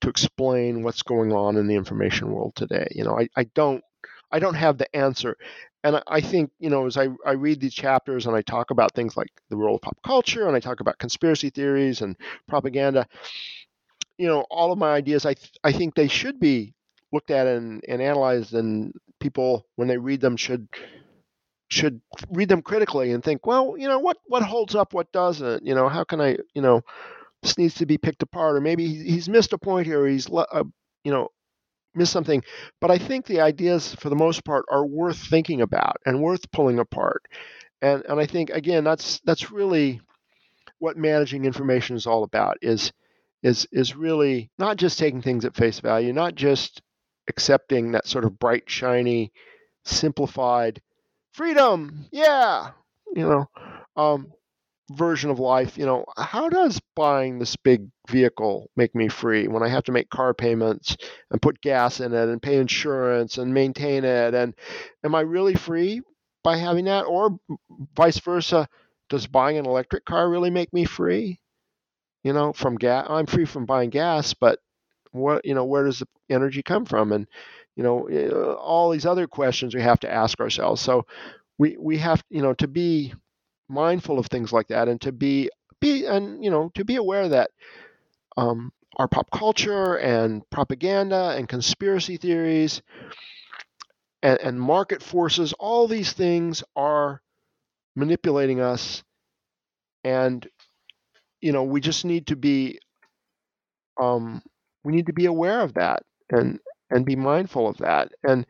to 0.00 0.08
explain 0.08 0.82
what's 0.82 1.02
going 1.02 1.32
on 1.32 1.56
in 1.56 1.66
the 1.66 1.76
information 1.76 2.30
world 2.30 2.54
today. 2.54 2.88
You 2.92 3.04
know 3.04 3.18
i, 3.18 3.28
I 3.36 3.44
don't 3.44 3.82
I 4.30 4.38
don't 4.38 4.54
have 4.54 4.78
the 4.78 4.94
answer 4.96 5.36
and 5.84 6.02
I 6.08 6.20
think 6.20 6.50
you 6.58 6.70
know 6.70 6.86
as 6.86 6.96
I, 6.98 7.08
I 7.26 7.32
read 7.32 7.60
these 7.60 7.74
chapters 7.74 8.26
and 8.26 8.36
I 8.36 8.42
talk 8.42 8.70
about 8.70 8.94
things 8.94 9.16
like 9.16 9.30
the 9.50 9.56
role 9.56 9.76
of 9.76 9.82
pop 9.82 9.98
culture 10.04 10.48
and 10.48 10.56
I 10.56 10.60
talk 10.60 10.80
about 10.80 10.98
conspiracy 10.98 11.50
theories 11.50 12.02
and 12.02 12.16
propaganda, 12.48 13.06
you 14.18 14.26
know 14.26 14.44
all 14.50 14.72
of 14.72 14.78
my 14.78 14.92
ideas 14.94 15.26
I 15.26 15.34
th- 15.34 15.52
I 15.62 15.72
think 15.72 15.94
they 15.94 16.08
should 16.08 16.38
be 16.40 16.74
looked 17.12 17.30
at 17.30 17.46
and, 17.46 17.82
and 17.88 18.02
analyzed 18.02 18.54
and 18.54 18.92
people 19.20 19.66
when 19.76 19.88
they 19.88 19.98
read 19.98 20.20
them 20.20 20.36
should 20.36 20.68
should 21.68 22.00
read 22.30 22.48
them 22.48 22.62
critically 22.62 23.10
and 23.12 23.24
think 23.24 23.46
well 23.46 23.74
you 23.78 23.88
know 23.88 23.98
what 23.98 24.18
what 24.26 24.42
holds 24.42 24.74
up 24.74 24.92
what 24.92 25.10
doesn't? 25.12 25.64
You 25.66 25.74
know 25.74 25.88
how 25.88 26.04
can 26.04 26.20
I 26.20 26.36
you 26.54 26.62
know 26.62 26.82
this 27.42 27.58
needs 27.58 27.74
to 27.76 27.86
be 27.86 27.98
picked 27.98 28.22
apart? 28.22 28.56
Or 28.56 28.60
maybe 28.60 28.86
he's 28.88 29.28
missed 29.28 29.52
a 29.52 29.58
point 29.58 29.86
here 29.86 30.06
he's 30.06 30.28
uh, 30.32 30.64
you 31.04 31.12
know 31.12 31.28
miss 31.94 32.10
something. 32.10 32.42
But 32.80 32.90
I 32.90 32.98
think 32.98 33.26
the 33.26 33.40
ideas, 33.40 33.94
for 33.94 34.08
the 34.08 34.16
most 34.16 34.44
part, 34.44 34.64
are 34.70 34.86
worth 34.86 35.18
thinking 35.18 35.60
about 35.60 35.96
and 36.06 36.22
worth 36.22 36.50
pulling 36.50 36.78
apart. 36.78 37.26
And 37.82 38.04
and 38.08 38.20
I 38.20 38.26
think 38.26 38.50
again, 38.50 38.84
that's 38.84 39.20
that's 39.24 39.50
really 39.50 40.00
what 40.78 40.96
managing 40.96 41.44
information 41.44 41.96
is 41.96 42.06
all 42.06 42.24
about. 42.24 42.58
Is 42.62 42.92
is 43.42 43.66
is 43.72 43.94
really 43.96 44.50
not 44.58 44.76
just 44.76 44.98
taking 44.98 45.22
things 45.22 45.44
at 45.44 45.56
face 45.56 45.80
value, 45.80 46.12
not 46.12 46.34
just 46.34 46.82
accepting 47.28 47.92
that 47.92 48.06
sort 48.06 48.24
of 48.24 48.38
bright, 48.38 48.64
shiny, 48.68 49.32
simplified 49.84 50.80
freedom. 51.32 52.06
Yeah, 52.10 52.70
you 53.14 53.28
know. 53.28 53.48
Um, 53.96 54.32
version 54.92 55.30
of 55.30 55.38
life, 55.38 55.78
you 55.78 55.86
know, 55.86 56.04
how 56.16 56.48
does 56.48 56.80
buying 56.94 57.38
this 57.38 57.56
big 57.56 57.88
vehicle 58.08 58.70
make 58.76 58.94
me 58.94 59.08
free 59.08 59.48
when 59.48 59.62
I 59.62 59.68
have 59.68 59.84
to 59.84 59.92
make 59.92 60.10
car 60.10 60.34
payments 60.34 60.96
and 61.30 61.40
put 61.40 61.60
gas 61.60 62.00
in 62.00 62.12
it 62.12 62.28
and 62.28 62.42
pay 62.42 62.56
insurance 62.58 63.38
and 63.38 63.54
maintain 63.54 64.04
it? 64.04 64.34
And 64.34 64.54
am 65.02 65.14
I 65.14 65.20
really 65.20 65.54
free 65.54 66.02
by 66.42 66.56
having 66.58 66.84
that? 66.84 67.02
Or 67.02 67.38
vice 67.96 68.18
versa, 68.18 68.68
does 69.08 69.26
buying 69.26 69.56
an 69.56 69.66
electric 69.66 70.04
car 70.04 70.28
really 70.28 70.50
make 70.50 70.72
me 70.72 70.84
free? 70.84 71.40
You 72.22 72.32
know, 72.32 72.52
from 72.52 72.76
gas, 72.76 73.06
I'm 73.08 73.26
free 73.26 73.44
from 73.44 73.66
buying 73.66 73.90
gas, 73.90 74.34
but 74.34 74.58
what, 75.12 75.44
you 75.44 75.54
know, 75.54 75.64
where 75.64 75.84
does 75.84 76.00
the 76.00 76.08
energy 76.28 76.62
come 76.62 76.84
from? 76.84 77.12
And, 77.12 77.26
you 77.76 77.82
know, 77.82 78.06
eh, 78.06 78.30
all 78.30 78.90
these 78.90 79.06
other 79.06 79.26
questions 79.26 79.74
we 79.74 79.82
have 79.82 80.00
to 80.00 80.12
ask 80.12 80.40
ourselves. 80.40 80.80
So 80.80 81.06
we, 81.58 81.76
we 81.78 81.98
have, 81.98 82.22
you 82.30 82.42
know, 82.42 82.54
to 82.54 82.66
be 82.66 83.14
mindful 83.68 84.18
of 84.18 84.26
things 84.26 84.52
like 84.52 84.68
that 84.68 84.88
and 84.88 85.00
to 85.00 85.12
be 85.12 85.50
be 85.80 86.06
and 86.06 86.44
you 86.44 86.50
know 86.50 86.70
to 86.74 86.84
be 86.84 86.96
aware 86.96 87.28
that 87.28 87.50
um, 88.36 88.72
our 88.96 89.08
pop 89.08 89.30
culture 89.30 89.96
and 89.96 90.48
propaganda 90.50 91.34
and 91.36 91.48
conspiracy 91.48 92.16
theories 92.16 92.82
and, 94.22 94.40
and 94.40 94.60
market 94.60 95.02
forces 95.02 95.52
all 95.54 95.88
these 95.88 96.12
things 96.12 96.64
are 96.76 97.22
manipulating 97.96 98.60
us 98.60 99.02
and 100.04 100.48
you 101.40 101.52
know 101.52 101.64
we 101.64 101.80
just 101.80 102.04
need 102.04 102.28
to 102.28 102.36
be 102.36 102.78
um, 104.00 104.42
we 104.84 104.92
need 104.92 105.06
to 105.06 105.12
be 105.12 105.26
aware 105.26 105.60
of 105.60 105.74
that 105.74 106.02
and 106.30 106.58
and 106.90 107.04
be 107.06 107.16
mindful 107.16 107.68
of 107.68 107.76
that. 107.78 108.12
And 108.24 108.46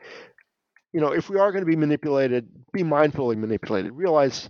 you 0.93 1.01
know 1.01 1.13
if 1.13 1.29
we 1.31 1.39
are 1.39 1.53
going 1.53 1.65
to 1.65 1.71
be 1.71 1.77
manipulated 1.77 2.49
be 2.73 2.83
mindfully 2.83 3.37
manipulated. 3.37 3.93
Realize 3.95 4.49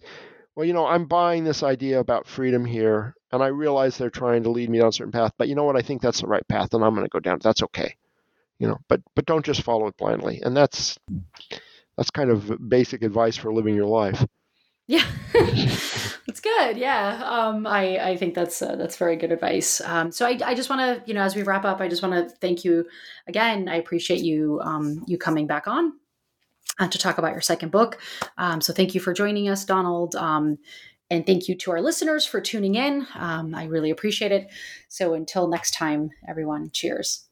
well, 0.56 0.66
you 0.66 0.72
know, 0.72 0.86
I'm 0.86 1.06
buying 1.06 1.44
this 1.44 1.62
idea 1.62 1.98
about 1.98 2.26
freedom 2.26 2.64
here, 2.64 3.14
and 3.32 3.42
I 3.42 3.48
realize 3.48 3.96
they're 3.96 4.10
trying 4.10 4.44
to 4.44 4.50
lead 4.50 4.70
me 4.70 4.78
down 4.78 4.88
a 4.88 4.92
certain 4.92 5.12
path, 5.12 5.32
but 5.36 5.48
you 5.48 5.54
know 5.54 5.64
what? 5.64 5.76
I 5.76 5.82
think 5.82 6.00
that's 6.00 6.20
the 6.20 6.28
right 6.28 6.46
path, 6.46 6.74
and 6.74 6.84
I'm 6.84 6.94
going 6.94 7.06
to 7.06 7.10
go 7.10 7.20
down. 7.20 7.40
That's 7.42 7.62
okay, 7.64 7.96
you 8.58 8.68
know. 8.68 8.78
But 8.88 9.00
but 9.16 9.26
don't 9.26 9.44
just 9.44 9.62
follow 9.62 9.88
it 9.88 9.96
blindly, 9.96 10.40
and 10.42 10.56
that's 10.56 10.98
that's 11.96 12.10
kind 12.10 12.30
of 12.30 12.68
basic 12.68 13.02
advice 13.02 13.36
for 13.36 13.52
living 13.52 13.74
your 13.74 13.86
life. 13.86 14.24
Yeah, 14.86 15.06
that's 15.32 16.40
good. 16.40 16.76
Yeah, 16.76 17.22
um, 17.24 17.66
I 17.66 18.10
I 18.10 18.16
think 18.16 18.34
that's 18.34 18.62
uh, 18.62 18.76
that's 18.76 18.96
very 18.96 19.16
good 19.16 19.32
advice. 19.32 19.80
Um, 19.80 20.12
so 20.12 20.24
I 20.24 20.38
I 20.44 20.54
just 20.54 20.70
want 20.70 20.80
to 20.80 21.02
you 21.08 21.14
know 21.14 21.22
as 21.22 21.34
we 21.34 21.42
wrap 21.42 21.64
up, 21.64 21.80
I 21.80 21.88
just 21.88 22.02
want 22.02 22.14
to 22.14 22.36
thank 22.36 22.64
you 22.64 22.86
again. 23.26 23.68
I 23.68 23.76
appreciate 23.76 24.20
you 24.20 24.60
um, 24.62 25.02
you 25.08 25.18
coming 25.18 25.48
back 25.48 25.66
on 25.66 25.94
uh, 26.78 26.88
to 26.88 26.98
talk 26.98 27.18
about 27.18 27.32
your 27.32 27.40
second 27.40 27.70
book. 27.70 28.00
Um, 28.38 28.60
so 28.60 28.72
thank 28.72 28.94
you 28.94 29.00
for 29.00 29.12
joining 29.12 29.48
us, 29.48 29.64
Donald. 29.64 30.14
Um, 30.16 30.58
and 31.10 31.26
thank 31.26 31.48
you 31.48 31.56
to 31.58 31.70
our 31.70 31.82
listeners 31.82 32.24
for 32.24 32.40
tuning 32.40 32.74
in. 32.76 33.06
Um, 33.14 33.54
I 33.54 33.64
really 33.64 33.90
appreciate 33.90 34.32
it. 34.32 34.48
So 34.88 35.14
until 35.14 35.48
next 35.48 35.72
time, 35.72 36.10
everyone, 36.28 36.70
cheers. 36.72 37.28